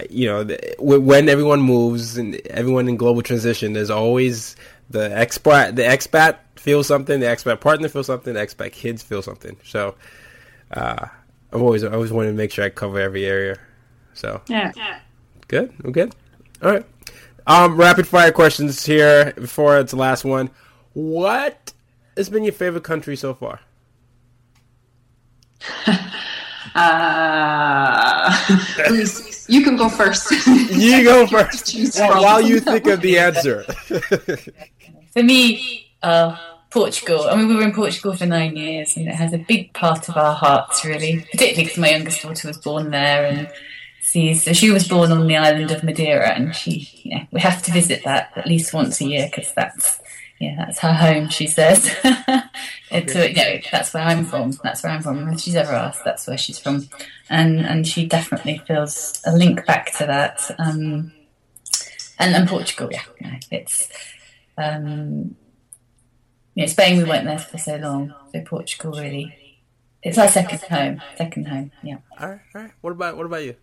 you 0.09 0.27
know, 0.27 0.45
when 0.77 1.29
everyone 1.29 1.61
moves 1.61 2.17
and 2.17 2.35
everyone 2.47 2.89
in 2.89 2.97
global 2.97 3.21
transition, 3.21 3.73
there's 3.73 3.89
always 3.89 4.55
the 4.89 5.09
expat, 5.09 5.75
the 5.75 5.83
expat 5.83 6.39
feels 6.55 6.87
something, 6.87 7.19
the 7.19 7.25
expat 7.25 7.61
partner 7.61 7.89
feel 7.89 8.03
something, 8.03 8.33
the 8.33 8.39
expat 8.39 8.71
kids 8.71 9.03
feel 9.03 9.21
something. 9.21 9.57
So, 9.63 9.95
uh, 10.71 11.07
I've 11.53 11.61
always, 11.61 11.83
I 11.83 11.91
always 11.91 12.11
wanted 12.11 12.31
to 12.31 12.35
make 12.35 12.51
sure 12.51 12.65
I 12.65 12.69
cover 12.69 12.99
every 12.99 13.25
area. 13.25 13.57
So, 14.13 14.41
yeah, 14.47 14.71
yeah. 14.75 14.99
good, 15.47 15.73
I'm 15.83 15.91
good. 15.91 16.15
All 16.61 16.71
right. 16.71 16.85
Um, 17.47 17.75
rapid 17.77 18.07
fire 18.07 18.31
questions 18.31 18.85
here 18.85 19.33
before 19.33 19.77
it's 19.77 19.91
the 19.91 19.97
last 19.97 20.25
one. 20.25 20.49
What 20.93 21.73
has 22.17 22.29
been 22.29 22.43
your 22.43 22.53
favorite 22.53 22.83
country 22.83 23.15
so 23.15 23.33
far? 23.35 23.59
uh, 26.75 28.45
you 29.47 29.63
can 29.63 29.75
go 29.75 29.89
first. 29.89 30.31
you 30.47 31.03
go 31.03 31.27
first 31.31 31.99
while 31.99 32.41
you 32.41 32.59
think 32.59 32.87
of 32.87 33.01
the 33.01 33.19
answer. 33.19 33.63
for 35.13 35.23
me, 35.23 35.84
uh, 36.05 36.37
Portugal. 36.69 37.23
I 37.23 37.35
mean, 37.35 37.47
we 37.47 37.55
were 37.55 37.63
in 37.63 37.73
Portugal 37.73 38.13
for 38.13 38.25
nine 38.25 38.55
years, 38.55 38.95
and 38.95 39.07
it 39.07 39.15
has 39.15 39.33
a 39.33 39.37
big 39.37 39.73
part 39.73 40.07
of 40.07 40.17
our 40.17 40.35
hearts, 40.35 40.85
really. 40.85 41.21
Particularly 41.31 41.63
because 41.63 41.77
my 41.77 41.89
youngest 41.89 42.21
daughter 42.21 42.47
was 42.47 42.57
born 42.57 42.91
there, 42.91 43.25
and 43.25 43.49
she's 44.01 44.43
so 44.43 44.53
she 44.53 44.71
was 44.71 44.87
born 44.87 45.11
on 45.11 45.27
the 45.27 45.35
island 45.35 45.71
of 45.71 45.83
Madeira, 45.83 46.29
and 46.29 46.55
she, 46.55 46.89
know, 47.05 47.25
we 47.31 47.41
have 47.41 47.63
to 47.63 47.71
visit 47.71 48.03
that 48.03 48.31
at 48.35 48.45
least 48.45 48.73
once 48.73 49.01
a 49.01 49.05
year 49.05 49.27
because 49.29 49.51
that's 49.53 49.99
yeah, 50.39 50.55
that's 50.57 50.79
her 50.79 50.93
home, 50.93 51.29
she 51.29 51.47
says. 51.47 51.95
okay. 52.91 53.29
you 53.29 53.35
know, 53.35 53.61
that's 53.71 53.93
where 53.93 54.03
I'm 54.03 54.25
from. 54.25 54.51
That's 54.63 54.83
where 54.83 54.91
I'm 54.91 55.01
from. 55.01 55.29
If 55.29 55.39
she's 55.39 55.55
ever 55.55 55.71
asked, 55.71 56.03
that's 56.03 56.27
where 56.27 56.37
she's 56.37 56.59
from, 56.59 56.87
and 57.29 57.65
and 57.65 57.87
she 57.87 58.05
definitely 58.05 58.61
feels 58.67 59.21
a 59.25 59.35
link 59.35 59.65
back 59.65 59.93
to 59.97 60.05
that. 60.05 60.39
Um, 60.59 61.13
and 62.19 62.35
and 62.35 62.47
Portugal, 62.47 62.89
yeah, 62.91 63.39
it's 63.49 63.89
um, 64.57 65.35
you 66.55 66.63
know, 66.63 66.67
Spain. 66.67 66.97
We 66.97 67.03
weren't 67.03 67.25
there 67.25 67.37
for 67.39 67.57
so 67.57 67.75
long, 67.77 68.13
so 68.31 68.41
Portugal 68.41 68.93
really, 68.93 69.61
it's 70.01 70.17
our 70.17 70.27
second 70.29 70.61
home. 70.61 71.01
Second 71.17 71.47
home, 71.47 71.71
yeah. 71.83 71.97
All 72.19 72.29
right, 72.29 72.39
all 72.55 72.61
right. 72.61 72.71
What 72.81 72.91
about 72.91 73.17
what 73.17 73.25
about 73.25 73.43
you? 73.43 73.55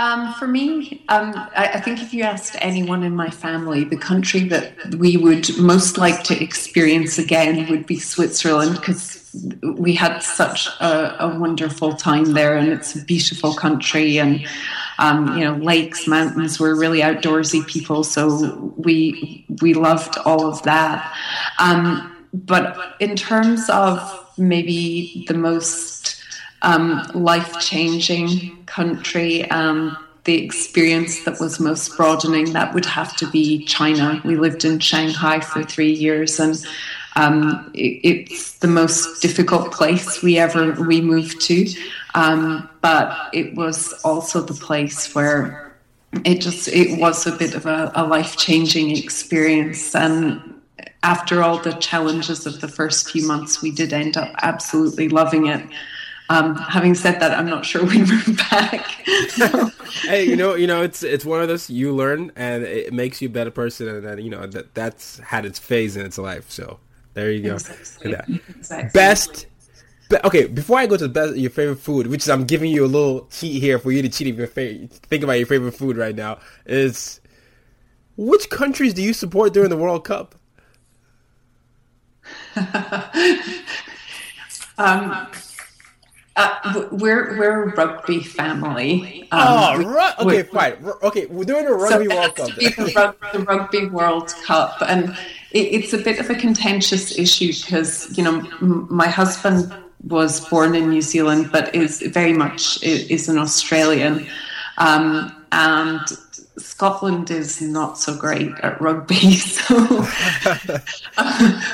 Um, 0.00 0.32
for 0.32 0.46
me, 0.46 1.04
um, 1.10 1.34
I, 1.54 1.72
I, 1.74 1.80
think 1.80 2.00
if 2.00 2.14
you 2.14 2.22
asked 2.22 2.56
anyone 2.60 3.02
in 3.02 3.14
my 3.14 3.28
family, 3.28 3.84
the 3.84 3.98
country 3.98 4.48
that 4.48 4.94
we 4.94 5.18
would 5.18 5.58
most 5.58 5.98
like 5.98 6.24
to 6.24 6.42
experience 6.42 7.18
again 7.18 7.68
would 7.68 7.84
be 7.84 7.98
Switzerland 7.98 8.76
because 8.76 9.30
we 9.62 9.92
had 9.92 10.20
such 10.20 10.68
a, 10.80 11.22
a, 11.22 11.38
wonderful 11.38 11.92
time 11.92 12.32
there, 12.32 12.56
and 12.56 12.72
it's 12.72 12.96
a 12.96 13.04
beautiful 13.04 13.52
country, 13.52 14.18
and 14.18 14.48
um, 14.98 15.36
you 15.36 15.44
know, 15.44 15.56
lakes, 15.56 16.06
mountains. 16.06 16.58
We're 16.58 16.80
really 16.80 17.00
outdoorsy 17.00 17.66
people, 17.66 18.02
so 18.02 18.72
we 18.78 19.44
we 19.60 19.74
loved 19.74 20.16
all 20.24 20.46
of 20.46 20.62
that. 20.62 21.14
Um, 21.58 22.26
but 22.32 22.96
in 23.00 23.16
terms 23.16 23.68
of 23.68 24.00
maybe 24.38 25.26
the 25.28 25.34
most 25.34 26.19
um, 26.62 27.02
life 27.14 27.58
changing 27.60 28.64
country. 28.66 29.50
Um, 29.50 29.96
the 30.24 30.44
experience 30.44 31.24
that 31.24 31.40
was 31.40 31.58
most 31.58 31.96
broadening, 31.96 32.52
that 32.52 32.74
would 32.74 32.84
have 32.84 33.16
to 33.16 33.30
be 33.30 33.64
China. 33.64 34.20
We 34.24 34.36
lived 34.36 34.64
in 34.64 34.78
Shanghai 34.78 35.40
for 35.40 35.62
three 35.62 35.92
years 35.92 36.38
and 36.38 36.62
um, 37.16 37.70
it, 37.74 38.00
it's 38.04 38.58
the 38.58 38.68
most 38.68 39.22
difficult 39.22 39.72
place 39.72 40.22
we 40.22 40.38
ever 40.38 40.72
we 40.72 41.00
moved 41.00 41.40
to. 41.42 41.66
Um, 42.14 42.68
but 42.82 43.30
it 43.32 43.54
was 43.54 43.92
also 44.04 44.40
the 44.42 44.54
place 44.54 45.14
where 45.14 45.74
it 46.24 46.40
just 46.40 46.68
it 46.68 46.98
was 46.98 47.26
a 47.26 47.32
bit 47.32 47.54
of 47.54 47.66
a, 47.66 47.90
a 47.94 48.06
life 48.06 48.36
changing 48.36 48.96
experience 48.96 49.94
and 49.94 50.60
after 51.02 51.42
all 51.42 51.58
the 51.58 51.72
challenges 51.74 52.46
of 52.46 52.60
the 52.60 52.68
first 52.68 53.10
few 53.10 53.26
months 53.26 53.62
we 53.62 53.70
did 53.70 53.92
end 53.92 54.16
up 54.16 54.34
absolutely 54.42 55.08
loving 55.08 55.46
it 55.46 55.64
um, 56.30 56.54
having 56.54 56.94
said 56.94 57.18
that, 57.20 57.32
I'm 57.36 57.50
not 57.50 57.66
sure 57.66 57.84
we 57.84 57.98
move 58.04 58.40
back. 58.50 58.86
hey, 60.04 60.24
you 60.24 60.36
know, 60.36 60.54
you 60.54 60.68
know, 60.68 60.80
it's 60.80 61.02
it's 61.02 61.24
one 61.24 61.42
of 61.42 61.48
those 61.48 61.68
you 61.68 61.92
learn, 61.92 62.30
and 62.36 62.62
it 62.62 62.92
makes 62.92 63.20
you 63.20 63.28
a 63.28 63.32
better 63.32 63.50
person, 63.50 63.88
and 63.88 64.04
then 64.04 64.18
you 64.18 64.30
know 64.30 64.46
that 64.46 64.72
that's 64.74 65.18
had 65.18 65.44
its 65.44 65.58
phase 65.58 65.96
in 65.96 66.06
its 66.06 66.18
life. 66.18 66.48
So 66.48 66.78
there 67.14 67.32
you 67.32 67.42
go. 67.42 67.54
Exactly. 67.54 68.40
exactly. 68.48 68.90
Best. 68.94 69.46
okay, 70.24 70.46
before 70.46 70.78
I 70.78 70.86
go 70.86 70.96
to 70.96 71.08
the 71.08 71.12
best, 71.12 71.36
your 71.36 71.50
favorite 71.50 71.80
food, 71.80 72.06
which 72.06 72.22
is 72.22 72.30
I'm 72.30 72.44
giving 72.44 72.70
you 72.70 72.84
a 72.84 72.86
little 72.86 73.26
cheat 73.26 73.60
here 73.60 73.80
for 73.80 73.90
you 73.90 74.00
to 74.00 74.08
cheat 74.08 74.32
your 74.32 74.46
favorite. 74.46 74.92
Think 74.92 75.24
about 75.24 75.32
your 75.32 75.46
favorite 75.48 75.72
food 75.72 75.96
right 75.96 76.14
now. 76.14 76.38
Is 76.64 77.20
which 78.16 78.48
countries 78.50 78.94
do 78.94 79.02
you 79.02 79.14
support 79.14 79.52
during 79.52 79.70
the 79.70 79.76
World 79.76 80.04
Cup? 80.04 80.36
um, 84.78 85.26
uh, 86.40 86.88
we're 86.92 87.38
we're 87.38 87.70
a 87.70 87.74
rugby 87.74 88.22
family. 88.22 89.28
Um, 89.32 89.40
oh, 89.40 89.76
ru- 89.78 90.26
okay, 90.26 90.42
fine. 90.42 90.74
Okay, 91.02 91.26
we're 91.26 91.44
doing 91.44 91.66
a 91.66 91.72
rugby 91.72 92.08
so 92.08 92.16
World 92.16 92.36
Cup. 92.36 92.48
The, 92.56 93.14
the, 93.32 93.38
Rugby 93.40 93.86
World 93.86 94.34
Cup, 94.44 94.82
and 94.82 95.10
it, 95.52 95.58
it's 95.58 95.92
a 95.92 95.98
bit 95.98 96.18
of 96.18 96.30
a 96.30 96.34
contentious 96.34 97.18
issue 97.18 97.52
because 97.52 98.16
you 98.16 98.24
know 98.24 98.38
m- 98.60 98.86
my 98.90 99.08
husband 99.08 99.72
was 100.04 100.48
born 100.48 100.74
in 100.74 100.90
New 100.90 101.02
Zealand, 101.02 101.50
but 101.52 101.74
is 101.74 102.00
very 102.02 102.32
much 102.32 102.82
is 102.82 103.28
an 103.28 103.38
Australian, 103.38 104.26
um, 104.78 105.32
and 105.52 106.00
Scotland 106.60 107.30
is 107.30 107.60
not 107.60 107.98
so 107.98 108.16
great 108.16 108.52
at 108.62 108.80
rugby, 108.80 109.32
so 109.34 110.06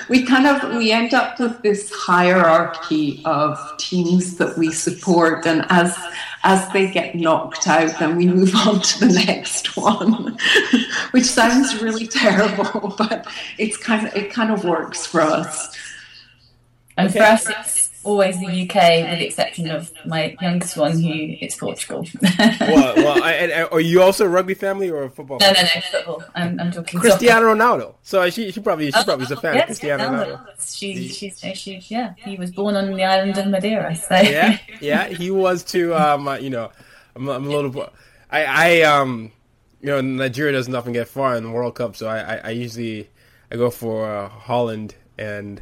we 0.09 0.25
kind 0.25 0.47
of 0.47 0.77
we 0.77 0.93
end 0.93 1.15
up 1.15 1.39
with 1.39 1.63
this 1.63 1.93
hierarchy 1.93 3.23
of 3.25 3.59
teams 3.79 4.37
that 4.37 4.57
we 4.57 4.71
support, 4.71 5.47
and 5.47 5.65
as 5.71 5.97
as 6.45 6.69
they 6.73 6.91
get 6.91 7.15
knocked 7.15 7.67
out, 7.67 7.99
then 7.99 8.17
we 8.17 8.27
move 8.27 8.55
on 8.67 8.81
to 8.81 9.07
the 9.07 9.25
next 9.27 9.77
one, 9.77 10.39
which 11.11 11.25
sounds 11.25 11.83
really 11.83 12.07
terrible, 12.07 12.95
but 12.97 13.27
it's 13.59 13.77
kind 13.77 14.07
of 14.07 14.15
it 14.17 14.33
kind 14.33 14.51
of 14.51 14.65
works 14.65 15.07
for 15.07 15.21
us. 15.21 15.77
And 16.97 17.11
okay. 17.11 17.19
for 17.19 17.25
us, 17.25 17.49
it's 17.49 17.86
always 18.07 18.39
the 18.39 18.47
UK, 18.47 19.11
with 19.11 19.19
the 19.19 19.27
exception 19.27 19.71
of 19.71 19.93
my 20.07 20.37
youngest 20.41 20.77
one, 20.77 20.93
who 20.93 21.11
it's 21.41 21.57
Portugal. 21.57 22.07
well, 22.39 22.95
well, 22.97 23.23
I, 23.23 23.33
and, 23.33 23.69
are 23.73 23.81
you 23.81 24.01
also 24.01 24.25
a 24.25 24.29
rugby 24.29 24.55
family 24.55 24.89
or 24.89 25.05
a 25.05 25.11
football? 25.11 25.39
No, 25.41 25.53
no, 25.53 25.61
no, 25.61 25.81
football. 25.91 26.25
I'm, 26.35 26.59
I'm 26.61 26.71
talking 26.71 27.01
Cristiano 27.01 27.47
soccer. 27.47 27.61
Ronaldo. 27.61 27.95
So 28.03 28.31
she, 28.31 28.53
she 28.53 28.61
probably, 28.61 28.91
she 28.91 29.05
probably 29.05 29.25
is 29.25 29.33
a 29.33 29.37
fan 29.37 29.55
yes, 29.55 29.63
of 29.63 29.67
Cristiano 29.67 30.05
Ronaldo. 30.05 30.77
She, 30.77 31.09
she's, 31.09 31.39
she, 31.59 31.83
yeah, 31.89 32.15
he 32.17 32.37
was 32.37 32.53
born 32.53 32.77
on 32.77 32.95
the 32.95 33.05
island 33.05 33.37
of 33.37 33.47
Madeira. 33.49 33.95
So 33.97 34.15
yeah, 34.17 34.59
yeah, 34.81 35.09
he 35.09 35.31
was 35.31 35.65
too. 35.65 35.95
Um, 35.95 36.29
uh, 36.29 36.37
you 36.37 36.51
know, 36.51 36.71
I'm, 37.17 37.29
I'm 37.29 37.47
a 37.47 37.49
little. 37.49 37.91
I, 38.31 38.45
I, 38.45 38.83
um, 38.83 39.33
you 39.81 39.89
know, 39.89 40.01
Nigeria 40.01 40.53
doesn't 40.53 40.75
often 40.75 40.93
get 40.93 41.09
far 41.09 41.37
in 41.37 41.45
the 41.45 41.51
World 41.51 41.75
Cup, 41.75 41.97
so 41.97 42.09
I, 42.09 42.37
I, 42.37 42.41
I 42.45 42.51
usually 42.51 43.09
I 43.51 43.57
go 43.57 43.71
for 43.71 44.09
uh, 44.09 44.29
Holland, 44.29 44.95
and 45.19 45.61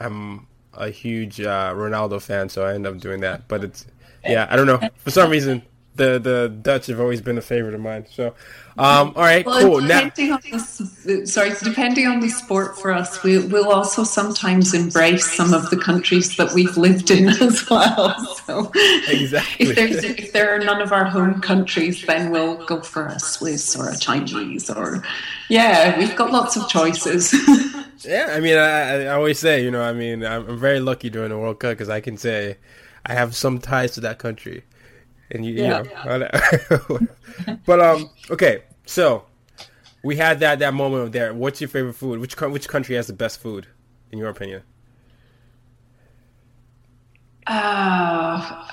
I'm 0.00 0.46
a 0.76 0.90
huge 0.90 1.40
uh, 1.40 1.72
Ronaldo 1.74 2.20
fan, 2.20 2.48
so 2.48 2.64
I 2.64 2.74
end 2.74 2.86
up 2.86 2.98
doing 2.98 3.20
that. 3.20 3.48
But 3.48 3.64
it's 3.64 3.86
yeah, 4.24 4.46
I 4.50 4.56
don't 4.56 4.66
know 4.66 4.80
for 4.98 5.10
some 5.10 5.30
reason 5.30 5.62
the 5.96 6.18
the 6.18 6.48
Dutch 6.62 6.86
have 6.86 7.00
always 7.00 7.20
been 7.20 7.38
a 7.38 7.42
favorite 7.42 7.74
of 7.74 7.80
mine. 7.80 8.06
So, 8.10 8.34
um, 8.76 9.12
all 9.14 9.22
right, 9.22 9.46
well, 9.46 9.60
cool. 9.60 9.80
Depending 9.80 10.30
now, 10.30 10.34
on 10.34 10.40
the, 11.04 11.26
sorry, 11.26 11.52
depending 11.62 12.08
on 12.08 12.18
the 12.18 12.28
sport 12.28 12.76
for 12.76 12.92
us, 12.92 13.22
we, 13.22 13.38
will 13.38 13.70
also 13.70 14.02
sometimes 14.02 14.74
embrace 14.74 15.32
some 15.32 15.54
of 15.54 15.70
the 15.70 15.76
countries 15.76 16.36
that 16.36 16.52
we've 16.52 16.76
lived 16.76 17.12
in 17.12 17.28
as 17.40 17.70
well. 17.70 18.18
So, 18.46 18.72
exactly. 19.08 19.66
If, 19.66 19.76
there's, 19.76 20.04
if 20.04 20.32
there 20.32 20.54
are 20.54 20.58
none 20.58 20.82
of 20.82 20.90
our 20.90 21.04
home 21.04 21.40
countries, 21.40 22.04
then 22.04 22.32
we'll 22.32 22.64
go 22.66 22.80
for 22.80 23.06
a 23.06 23.20
Swiss 23.20 23.76
or 23.76 23.90
a 23.90 23.96
Chinese 23.96 24.68
or 24.68 25.04
yeah, 25.48 25.96
we've 25.96 26.16
got 26.16 26.32
lots 26.32 26.56
of 26.56 26.68
choices. 26.68 27.32
yeah, 28.04 28.28
I 28.30 28.40
mean, 28.40 28.56
I, 28.56 29.04
I 29.04 29.08
always 29.08 29.38
say, 29.38 29.62
you 29.62 29.70
know, 29.70 29.82
I 29.82 29.92
mean, 29.92 30.24
I'm 30.24 30.58
very 30.58 30.80
lucky 30.80 31.10
during 31.10 31.30
the 31.30 31.38
World 31.38 31.60
Cup 31.60 31.72
because 31.72 31.88
I 31.88 32.00
can 32.00 32.16
say 32.16 32.56
I 33.06 33.14
have 33.14 33.36
some 33.36 33.60
ties 33.60 33.92
to 33.92 34.00
that 34.00 34.18
country 34.18 34.64
and 35.30 35.44
you, 35.44 35.54
yeah. 35.54 35.82
you 36.04 36.18
know, 36.18 37.58
but 37.66 37.80
um, 37.80 38.10
okay, 38.30 38.62
so 38.86 39.24
we 40.02 40.16
had 40.16 40.40
that 40.40 40.58
that 40.60 40.74
moment 40.74 41.12
there. 41.12 41.34
What's 41.34 41.60
your 41.60 41.68
favorite 41.68 41.94
food? 41.94 42.20
Which 42.20 42.38
which 42.40 42.68
country 42.68 42.96
has 42.96 43.06
the 43.06 43.12
best 43.12 43.40
food, 43.40 43.66
in 44.12 44.18
your 44.18 44.28
opinion? 44.28 44.62
Uh, 47.46 48.66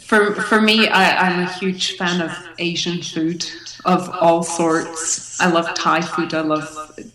for 0.00 0.34
for 0.34 0.60
me, 0.60 0.88
I, 0.88 1.28
I'm 1.28 1.40
a 1.40 1.52
huge 1.52 1.96
fan 1.96 2.20
of 2.20 2.32
Asian 2.58 3.02
food 3.02 3.44
of 3.84 4.08
all 4.10 4.42
sorts. 4.42 5.40
I 5.40 5.50
love 5.50 5.72
Thai 5.74 6.00
food. 6.00 6.34
I 6.34 6.40
love. 6.40 6.66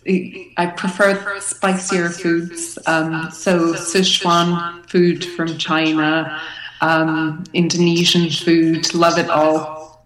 I 0.06 0.66
prefer 0.76 1.40
spicier 1.40 2.10
foods. 2.10 2.78
Um, 2.86 3.30
so 3.30 3.74
Sichuan 3.74 4.88
food 4.88 5.24
from 5.24 5.58
China, 5.58 6.40
um, 6.84 7.44
Indonesian 7.52 8.30
food. 8.30 8.94
Love 8.94 9.18
it 9.18 9.30
all. 9.30 10.04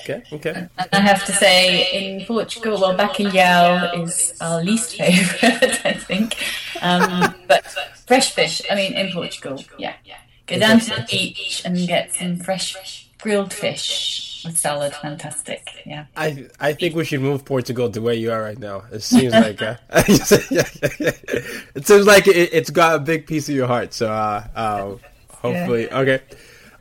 Okay. 0.00 0.22
Okay. 0.32 0.68
And 0.78 0.88
I 0.92 1.00
have 1.00 1.24
to 1.26 1.32
say, 1.32 1.88
in 1.92 2.24
Portugal, 2.26 2.80
well, 2.80 2.96
bacalhau 2.96 4.02
is 4.02 4.32
our 4.40 4.62
least 4.62 4.96
favourite, 4.98 5.84
I 5.84 5.92
think. 5.92 6.36
Um, 6.80 7.34
but 7.46 7.66
fresh 8.06 8.32
fish, 8.32 8.62
I 8.70 8.74
mean, 8.74 8.94
in 8.94 9.12
Portugal, 9.12 9.62
yeah. 9.78 9.94
Go 10.46 10.58
down 10.58 10.80
to 10.80 10.90
the 10.96 11.06
beach 11.08 11.62
and 11.64 11.76
get 11.86 12.12
some 12.12 12.36
fresh 12.36 13.06
grilled 13.22 13.52
fish 13.52 14.42
with 14.44 14.58
salad. 14.58 14.92
Fantastic, 14.96 15.62
yeah. 15.86 16.06
I 16.16 16.48
I 16.58 16.72
think 16.72 16.96
we 16.96 17.04
should 17.04 17.20
move 17.20 17.44
Portugal 17.44 17.88
to 17.88 18.00
where 18.00 18.14
you 18.14 18.32
are 18.32 18.42
right 18.42 18.58
now. 18.58 18.82
It 18.90 19.04
seems 19.04 19.32
like 19.32 19.62
uh, 19.62 19.76
it 20.08 21.86
seems 21.86 22.06
like 22.06 22.26
it, 22.26 22.52
has 22.52 22.70
got 22.70 22.96
a 22.96 22.98
big 22.98 23.28
piece 23.28 23.48
of 23.48 23.54
your 23.54 23.68
heart. 23.68 23.94
So 23.94 24.10
uh, 24.10 24.44
uh, 24.56 24.96
hopefully, 25.40 25.84
yeah. 25.84 25.98
okay. 25.98 26.20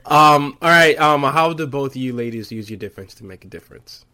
Um, 0.05 0.57
all 0.61 0.69
right. 0.69 0.99
Um, 0.99 1.23
how 1.23 1.53
do 1.53 1.67
both 1.67 1.91
of 1.91 1.97
you 1.97 2.13
ladies 2.13 2.51
use 2.51 2.69
your 2.69 2.79
difference 2.79 3.13
to 3.15 3.25
make 3.25 3.45
a 3.45 3.47
difference? 3.47 4.05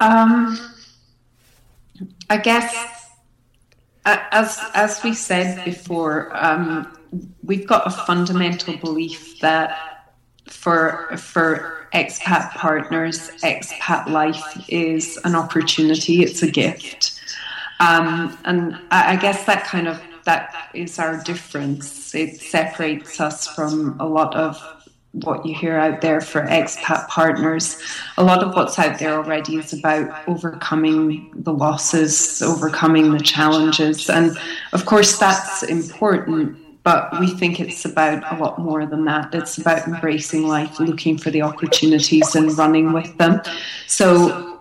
Um, 0.00 0.58
I 2.28 2.36
guess 2.36 3.04
as 4.04 4.58
as 4.74 5.02
we 5.02 5.14
said 5.14 5.64
before, 5.64 6.30
um, 6.34 6.96
we've 7.42 7.66
got 7.66 7.86
a 7.86 7.90
fundamental 7.90 8.76
belief 8.76 9.40
that 9.40 10.12
for 10.46 11.16
for 11.16 11.88
expat 11.94 12.50
partners, 12.50 13.30
expat 13.42 14.08
life 14.08 14.64
is 14.68 15.18
an 15.24 15.34
opportunity. 15.34 16.22
It's 16.22 16.42
a 16.42 16.50
gift, 16.50 17.18
um, 17.80 18.36
and 18.44 18.74
I, 18.90 19.12
I 19.12 19.16
guess 19.16 19.44
that 19.44 19.64
kind 19.64 19.88
of 19.88 20.00
that 20.24 20.70
is 20.74 20.98
our 20.98 21.22
difference. 21.22 22.14
It 22.14 22.40
separates 22.40 23.20
us 23.20 23.46
from 23.48 23.96
a 24.00 24.06
lot 24.06 24.34
of 24.34 24.62
what 25.22 25.46
you 25.46 25.54
hear 25.54 25.78
out 25.78 26.00
there 26.00 26.20
for 26.20 26.42
expat 26.42 27.06
partners. 27.08 27.80
A 28.18 28.24
lot 28.24 28.42
of 28.42 28.54
what's 28.54 28.78
out 28.78 28.98
there 28.98 29.14
already 29.14 29.56
is 29.56 29.72
about 29.72 30.26
overcoming 30.28 31.30
the 31.36 31.52
losses, 31.52 32.42
overcoming 32.42 33.12
the 33.12 33.20
challenges. 33.20 34.10
And 34.10 34.36
of 34.72 34.86
course, 34.86 35.18
that's 35.18 35.62
important, 35.62 36.58
but 36.82 37.08
we 37.20 37.28
think 37.28 37.60
it's 37.60 37.84
about 37.84 38.24
a 38.32 38.42
lot 38.42 38.58
more 38.58 38.86
than 38.86 39.04
that. 39.04 39.32
It's 39.34 39.56
about 39.56 39.86
embracing 39.86 40.48
life, 40.48 40.80
looking 40.80 41.16
for 41.16 41.30
the 41.30 41.42
opportunities, 41.42 42.34
and 42.34 42.56
running 42.58 42.92
with 42.92 43.16
them. 43.18 43.40
So, 43.86 44.53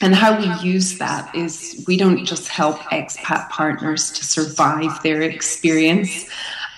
and 0.00 0.14
how 0.14 0.38
we 0.38 0.68
use 0.68 0.98
that 0.98 1.34
is 1.34 1.82
we 1.86 1.96
don't 1.96 2.24
just 2.24 2.48
help 2.48 2.76
expat 2.90 3.48
partners 3.48 4.10
to 4.12 4.24
survive 4.24 5.02
their 5.02 5.22
experience 5.22 6.28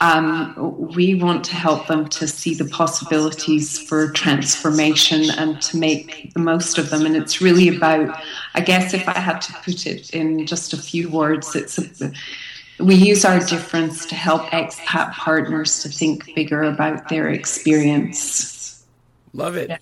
um, 0.00 0.54
we 0.94 1.14
want 1.14 1.44
to 1.46 1.54
help 1.54 1.86
them 1.86 2.08
to 2.08 2.28
see 2.28 2.54
the 2.54 2.66
possibilities 2.66 3.78
for 3.78 4.10
transformation 4.10 5.30
and 5.38 5.60
to 5.62 5.78
make 5.78 6.34
the 6.34 6.40
most 6.40 6.76
of 6.76 6.90
them. 6.90 7.06
And 7.06 7.16
it's 7.16 7.40
really 7.40 7.74
about, 7.74 8.22
I 8.54 8.60
guess, 8.60 8.92
if 8.92 9.08
I 9.08 9.18
had 9.18 9.40
to 9.40 9.52
put 9.64 9.86
it 9.86 10.10
in 10.10 10.46
just 10.46 10.74
a 10.74 10.76
few 10.76 11.08
words, 11.08 11.56
it's 11.56 11.78
a, 12.02 12.12
we 12.78 12.94
use 12.94 13.24
our 13.24 13.40
difference 13.40 14.04
to 14.06 14.14
help 14.14 14.42
expat 14.48 15.12
partners 15.12 15.82
to 15.82 15.88
think 15.88 16.34
bigger 16.34 16.62
about 16.62 17.08
their 17.08 17.30
experience. 17.30 18.84
Love 19.32 19.56
it. 19.56 19.80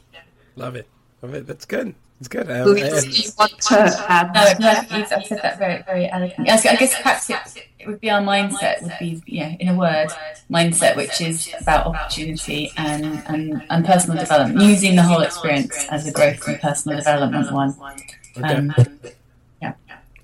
Love 0.55 0.77
it. 0.77 0.87
Love 1.23 1.35
it. 1.35 1.47
That's 1.47 1.65
good. 1.65 1.95
It's 2.21 2.29
good. 2.29 2.51
I, 2.51 2.65
Louise, 2.65 2.85
I, 2.85 2.97
I, 2.97 3.01
do 3.01 3.09
you 3.11 3.31
want 3.39 3.61
to 3.61 4.07
add? 4.09 4.61
No, 4.61 4.71
no, 4.71 4.99
you've 4.99 5.09
said 5.09 5.41
that 5.43 5.59
very, 5.59 5.83
very 5.83 6.09
elegantly. 6.09 6.49
I 6.51 6.77
guess 6.77 6.95
perhaps 6.97 7.29
it, 7.29 7.67
it 7.79 7.87
would 7.87 8.01
be 8.01 8.09
our 8.11 8.21
mindset, 8.21 8.83
would 8.83 8.97
be, 8.99 9.23
yeah, 9.27 9.57
in 9.59 9.69
a 9.69 9.77
word, 9.77 10.09
mindset, 10.51 10.97
which 10.97 11.21
is 11.21 11.53
about 11.61 11.87
opportunity 11.87 12.73
and, 12.77 13.23
and, 13.27 13.63
and 13.69 13.85
personal 13.85 14.19
development, 14.19 14.61
using 14.63 14.97
the 14.97 15.03
whole 15.03 15.21
experience 15.21 15.87
as 15.91 16.07
a 16.07 16.13
growth 16.13 16.47
and 16.47 16.61
personal 16.61 16.97
development 16.99 17.53
one. 17.53 17.77
Okay. 18.37 18.55
Um, 18.55 18.75
yeah. 19.61 19.75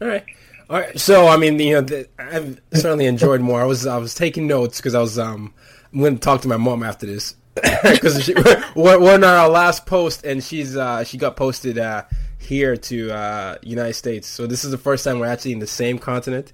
All 0.01 0.09
right. 0.09 0.24
All 0.68 0.78
right. 0.78 0.99
So, 0.99 1.26
I 1.26 1.36
mean, 1.36 1.59
you 1.59 1.74
know, 1.74 1.80
the, 1.80 2.09
I've 2.18 2.61
certainly 2.72 3.07
enjoyed 3.07 3.41
more. 3.41 3.61
I 3.61 3.64
was 3.64 3.86
I 3.86 3.99
was 3.99 4.14
taking 4.14 4.47
notes 4.47 4.78
because 4.78 4.95
I 4.95 5.01
was 5.01 5.18
um 5.18 5.53
I'm 5.93 6.01
going 6.01 6.14
to 6.14 6.20
talk 6.20 6.41
to 6.43 6.49
my 6.49 6.57
mom 6.57 6.82
after 6.82 7.07
this 7.07 7.34
because 7.82 8.28
one, 8.74 9.03
one 9.03 9.24
on 9.24 9.36
our 9.36 9.48
last 9.48 9.86
post, 9.86 10.24
and 10.24 10.42
she's 10.42 10.76
uh, 10.76 11.05
she 11.05 11.18
got 11.18 11.36
posted 11.36 11.78
uh, 11.78 12.05
here 12.38 12.76
to 12.76 13.11
uh, 13.11 13.57
United 13.62 13.94
States. 13.94 14.28
So 14.28 14.46
this 14.46 14.64
is 14.64 14.70
the 14.70 14.78
first 14.78 15.05
time 15.05 15.18
we're 15.18 15.26
actually 15.26 15.53
in 15.53 15.59
the 15.59 15.66
same 15.66 15.98
continent. 15.98 16.53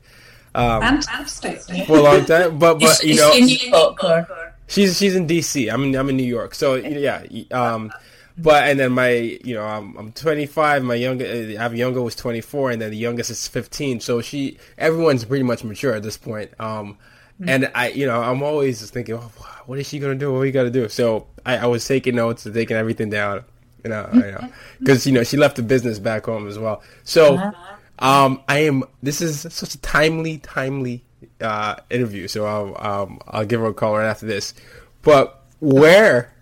Um, 0.55 0.80
Fantastic. 0.80 1.86
For 1.86 1.99
a 1.99 2.03
long 2.03 2.24
time, 2.24 2.59
but 2.59 2.74
but 2.80 3.03
you 3.05 3.16
know, 3.16 3.32
in 3.34 3.44
New 3.44 3.57
York 3.57 4.03
or? 4.03 4.55
she's 4.68 4.97
she's 4.97 5.14
in 5.14 5.26
DC. 5.26 5.72
I'm 5.72 5.84
in 5.84 5.94
I'm 5.94 6.09
in 6.09 6.16
New 6.16 6.22
York. 6.22 6.55
So 6.55 6.76
yeah, 6.76 7.24
um, 7.51 7.92
but 8.38 8.66
and 8.68 8.80
then 8.80 8.92
my 8.92 9.11
you 9.11 9.55
know 9.55 9.64
I'm 9.64 9.97
I'm 9.99 10.12
25. 10.12 10.82
My 10.82 10.94
younger 10.94 11.26
I 11.26 11.61
have 11.61 11.76
younger 11.76 12.01
was 12.01 12.16
24, 12.16 12.70
and 12.70 12.80
then 12.80 12.90
the 12.90 12.97
youngest 12.97 13.30
is 13.30 13.47
15. 13.47 14.01
So 14.01 14.22
she 14.22 14.59
everyone's 14.78 15.26
pretty 15.26 15.44
much 15.44 15.62
mature 15.62 15.94
at 15.94 16.03
this 16.03 16.16
point. 16.16 16.51
Um, 16.59 16.97
mm-hmm. 17.41 17.49
and 17.49 17.70
I 17.74 17.89
you 17.89 18.07
know 18.07 18.20
I'm 18.22 18.43
always 18.43 18.80
just 18.80 18.93
thinking. 18.93 19.16
Oh, 19.16 19.32
what 19.66 19.78
is 19.78 19.89
she 19.89 19.99
gonna 19.99 20.14
do? 20.14 20.32
What 20.32 20.39
are 20.39 20.43
we 20.43 20.51
gotta 20.51 20.70
do? 20.70 20.89
So 20.89 21.26
I, 21.45 21.59
I 21.59 21.66
was 21.66 21.87
taking 21.87 22.16
notes 22.16 22.47
and 22.47 22.55
taking 22.55 22.76
everything 22.76 23.11
down, 23.11 23.45
you 23.84 23.91
know, 23.91 24.09
know, 24.12 24.49
because 24.78 25.07
you 25.07 25.12
know 25.12 25.24
she 25.24 25.37
left 25.37 25.57
the 25.57 25.62
business 25.62 25.99
back 25.99 26.26
home 26.26 26.49
as 26.49 26.59
well. 26.59 26.82
So 27.05 27.34
uh-huh. 27.37 27.76
um, 27.99 28.43
I 28.49 28.61
am. 28.61 28.84
This 29.03 29.20
is 29.20 29.41
such 29.53 29.74
a 29.74 29.78
timely, 29.78 30.39
timely 30.39 31.03
uh, 31.41 31.76
interview. 31.91 32.28
So 32.28 32.47
I'll 32.47 33.03
um, 33.03 33.20
I'll 33.28 33.45
give 33.45 33.61
her 33.61 33.66
a 33.66 33.74
call 33.74 33.97
right 33.97 34.07
after 34.07 34.26
this. 34.26 34.55
But 35.03 35.43
where 35.61 36.32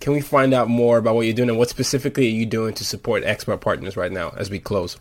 can 0.00 0.12
we 0.12 0.20
find 0.20 0.52
out 0.52 0.68
more 0.68 0.98
about 0.98 1.14
what 1.14 1.22
you're 1.22 1.34
doing 1.34 1.48
and 1.48 1.58
what 1.58 1.70
specifically 1.70 2.26
are 2.26 2.36
you 2.36 2.46
doing 2.46 2.74
to 2.74 2.84
support 2.84 3.22
expat 3.24 3.60
partners 3.60 3.96
right 3.96 4.12
now 4.12 4.30
as 4.36 4.50
we 4.50 4.58
close? 4.58 4.98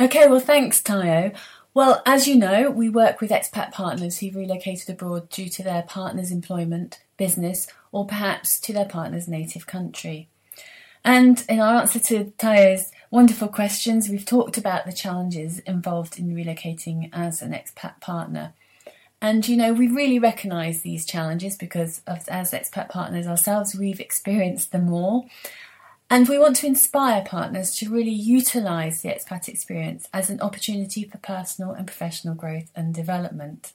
Okay, 0.00 0.26
well, 0.26 0.40
thanks, 0.40 0.80
Tayo. 0.80 1.34
Well, 1.74 2.02
as 2.04 2.28
you 2.28 2.36
know, 2.36 2.70
we 2.70 2.90
work 2.90 3.22
with 3.22 3.30
expat 3.30 3.72
partners 3.72 4.18
who've 4.18 4.36
relocated 4.36 4.90
abroad 4.90 5.30
due 5.30 5.48
to 5.48 5.62
their 5.62 5.82
partner's 5.82 6.30
employment, 6.30 7.00
business, 7.16 7.66
or 7.92 8.06
perhaps 8.06 8.60
to 8.60 8.74
their 8.74 8.84
partner's 8.84 9.26
native 9.26 9.66
country. 9.66 10.28
And 11.02 11.42
in 11.48 11.60
our 11.60 11.80
answer 11.80 11.98
to 11.98 12.32
Tayo's 12.36 12.92
wonderful 13.10 13.48
questions, 13.48 14.08
we've 14.08 14.26
talked 14.26 14.58
about 14.58 14.84
the 14.84 14.92
challenges 14.92 15.60
involved 15.60 16.18
in 16.18 16.34
relocating 16.34 17.08
as 17.10 17.40
an 17.40 17.52
expat 17.52 18.00
partner. 18.00 18.52
And 19.22 19.46
you 19.48 19.56
know, 19.56 19.72
we 19.72 19.88
really 19.88 20.18
recognise 20.18 20.82
these 20.82 21.06
challenges 21.06 21.56
because 21.56 22.02
of, 22.06 22.28
as 22.28 22.50
expat 22.50 22.90
partners 22.90 23.26
ourselves, 23.26 23.74
we've 23.74 24.00
experienced 24.00 24.72
them 24.72 24.92
all. 24.92 25.26
And 26.12 26.28
we 26.28 26.38
want 26.38 26.56
to 26.56 26.66
inspire 26.66 27.22
partners 27.22 27.74
to 27.76 27.88
really 27.88 28.10
utilise 28.10 29.00
the 29.00 29.08
expat 29.08 29.48
experience 29.48 30.10
as 30.12 30.28
an 30.28 30.42
opportunity 30.42 31.04
for 31.04 31.16
personal 31.16 31.72
and 31.72 31.86
professional 31.86 32.34
growth 32.34 32.70
and 32.76 32.92
development. 32.92 33.72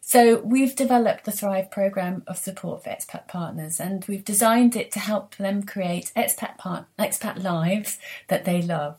So, 0.00 0.38
we've 0.38 0.74
developed 0.74 1.26
the 1.26 1.30
Thrive 1.30 1.70
programme 1.70 2.22
of 2.26 2.38
support 2.38 2.84
for 2.84 2.88
expat 2.88 3.28
partners 3.28 3.80
and 3.80 4.02
we've 4.08 4.24
designed 4.24 4.76
it 4.76 4.90
to 4.92 4.98
help 4.98 5.36
them 5.36 5.62
create 5.62 6.10
expat, 6.16 6.56
part- 6.56 6.86
expat 6.98 7.42
lives 7.44 7.98
that 8.28 8.46
they 8.46 8.62
love. 8.62 8.96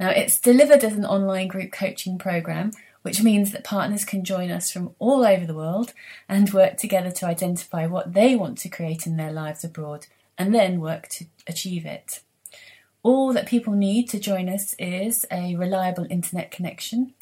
Now, 0.00 0.10
it's 0.10 0.40
delivered 0.40 0.82
as 0.82 0.94
an 0.94 1.06
online 1.06 1.46
group 1.46 1.70
coaching 1.70 2.18
programme, 2.18 2.72
which 3.02 3.22
means 3.22 3.52
that 3.52 3.62
partners 3.62 4.04
can 4.04 4.24
join 4.24 4.50
us 4.50 4.72
from 4.72 4.96
all 4.98 5.24
over 5.24 5.46
the 5.46 5.54
world 5.54 5.92
and 6.28 6.52
work 6.52 6.78
together 6.78 7.12
to 7.12 7.26
identify 7.26 7.86
what 7.86 8.12
they 8.12 8.34
want 8.34 8.58
to 8.58 8.68
create 8.68 9.06
in 9.06 9.16
their 9.16 9.32
lives 9.32 9.62
abroad 9.62 10.08
and 10.38 10.54
then 10.54 10.80
work 10.80 11.08
to 11.08 11.26
achieve 11.46 11.84
it. 11.84 12.20
All 13.02 13.32
that 13.32 13.46
people 13.46 13.72
need 13.72 14.08
to 14.10 14.20
join 14.20 14.48
us 14.48 14.74
is 14.78 15.26
a 15.30 15.56
reliable 15.56 16.06
internet 16.08 16.50
connection, 16.50 17.14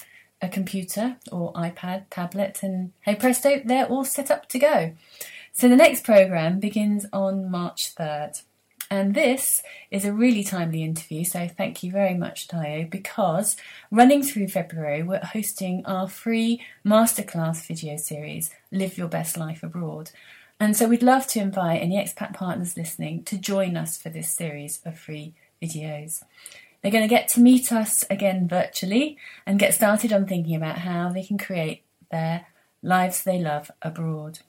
a 0.42 0.48
computer 0.48 1.16
or 1.32 1.52
iPad, 1.54 2.04
tablet, 2.10 2.62
and 2.62 2.92
hey 3.02 3.14
presto, 3.14 3.62
they're 3.64 3.86
all 3.86 4.04
set 4.04 4.30
up 4.30 4.48
to 4.50 4.58
go. 4.58 4.92
So 5.52 5.68
the 5.68 5.76
next 5.76 6.04
programme 6.04 6.60
begins 6.60 7.06
on 7.12 7.50
March 7.50 7.94
3rd. 7.94 8.42
And 8.92 9.14
this 9.14 9.62
is 9.92 10.04
a 10.04 10.12
really 10.12 10.42
timely 10.42 10.82
interview, 10.82 11.24
so 11.24 11.46
thank 11.46 11.84
you 11.84 11.92
very 11.92 12.14
much, 12.14 12.48
Tayo, 12.48 12.90
because 12.90 13.56
running 13.92 14.20
through 14.24 14.48
February, 14.48 15.04
we're 15.04 15.20
hosting 15.20 15.86
our 15.86 16.08
free 16.08 16.60
masterclass 16.84 17.64
video 17.64 17.96
series, 17.96 18.50
Live 18.72 18.98
Your 18.98 19.06
Best 19.06 19.36
Life 19.36 19.62
Abroad. 19.62 20.10
And 20.60 20.76
so 20.76 20.86
we'd 20.86 21.02
love 21.02 21.26
to 21.28 21.40
invite 21.40 21.80
any 21.80 21.96
expat 21.96 22.34
partners 22.34 22.76
listening 22.76 23.24
to 23.24 23.38
join 23.38 23.78
us 23.78 23.96
for 23.96 24.10
this 24.10 24.30
series 24.30 24.80
of 24.84 24.98
free 24.98 25.32
videos. 25.62 26.22
They're 26.82 26.92
going 26.92 27.08
to 27.08 27.14
get 27.14 27.28
to 27.28 27.40
meet 27.40 27.72
us 27.72 28.04
again 28.10 28.46
virtually 28.46 29.16
and 29.46 29.58
get 29.58 29.72
started 29.72 30.12
on 30.12 30.26
thinking 30.26 30.54
about 30.54 30.78
how 30.78 31.08
they 31.08 31.22
can 31.22 31.38
create 31.38 31.82
their 32.10 32.46
Lives 32.82 33.24
They 33.24 33.38
Love 33.38 33.70
Abroad. 33.80 34.40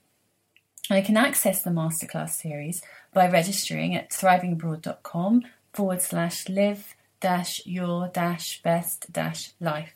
I 0.89 0.99
can 1.01 1.15
access 1.15 1.61
the 1.61 1.69
masterclass 1.69 2.31
series 2.31 2.81
by 3.13 3.29
registering 3.29 3.95
at 3.95 4.09
thrivingabroad.com 4.09 5.43
forward 5.71 6.01
slash 6.01 6.49
live 6.49 6.93
dash 7.21 7.65
your 7.65 8.09
dash 8.09 8.61
best 8.61 9.13
dash 9.13 9.51
life. 9.61 9.93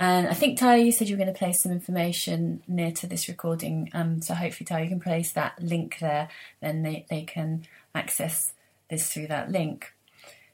And 0.00 0.28
I 0.28 0.32
think 0.32 0.58
Tayo, 0.58 0.82
you 0.82 0.92
said 0.92 1.10
you 1.10 1.16
were 1.16 1.22
going 1.22 1.32
to 1.32 1.38
place 1.38 1.60
some 1.60 1.72
information 1.72 2.62
near 2.66 2.90
to 2.92 3.06
this 3.06 3.28
recording. 3.28 3.90
Um, 3.92 4.22
so 4.22 4.32
hopefully, 4.32 4.66
Tayo, 4.66 4.84
you 4.84 4.88
can 4.88 5.00
place 5.00 5.32
that 5.32 5.62
link 5.62 5.98
there. 6.00 6.30
Then 6.60 6.82
they, 6.82 7.04
they 7.10 7.20
can 7.22 7.66
access 7.94 8.54
this 8.88 9.12
through 9.12 9.26
that 9.26 9.52
link. 9.52 9.92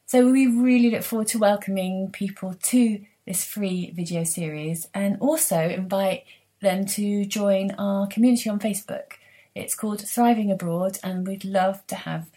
So 0.05 0.29
we 0.33 0.49
really 0.49 0.91
look 0.91 1.05
forward 1.05 1.29
to 1.29 1.39
welcoming 1.39 2.11
people 2.11 2.55
to 2.55 3.01
this 3.25 3.45
free 3.45 3.93
video 3.93 4.25
series 4.25 4.89
and 4.93 5.17
also 5.21 5.61
invite 5.61 6.25
them 6.61 6.85
to 6.87 7.25
join 7.25 7.71
our 7.79 8.09
community 8.09 8.51
on 8.51 8.59
Facebook. 8.59 9.13
It's 9.55 9.77
called 9.77 10.01
Thriving 10.01 10.51
Abroad, 10.51 10.99
and 11.05 11.27
we'd 11.27 11.45
love 11.45 11.87
to 11.87 11.95
have 11.95 12.31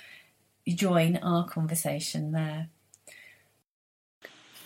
you 0.63 0.75
join 0.75 1.17
our 1.17 1.47
conversation 1.47 2.33
there. 2.33 2.67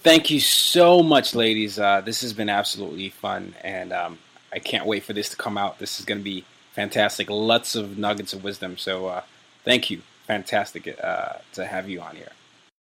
Thank 0.04 0.30
you 0.30 0.42
so 0.42 1.02
much, 1.02 1.34
ladies. 1.34 1.80
Uh, 1.80 2.02
this 2.02 2.22
has 2.22 2.34
been 2.34 2.50
absolutely 2.50 3.08
fun, 3.08 3.56
and 3.64 3.94
um, 3.94 4.20
I 4.52 4.60
can't 4.60 4.86
wait 4.86 5.06
for 5.06 5.14
this 5.14 5.30
to 5.30 5.38
come 5.38 5.58
out. 5.58 5.80
This 5.80 5.98
is 5.98 6.06
going 6.06 6.18
to 6.18 6.24
be 6.24 6.44
fantastic. 6.74 7.30
Lots 7.30 7.76
of 7.76 7.98
nuggets 7.98 8.34
of 8.34 8.44
wisdom. 8.44 8.78
So, 8.78 9.08
uh, 9.08 9.22
thank 9.64 9.90
you. 9.90 10.02
Fantastic 10.28 11.00
uh, 11.02 11.38
to 11.54 11.66
have 11.66 11.90
you 11.90 12.02
on 12.02 12.18
here. 12.18 12.34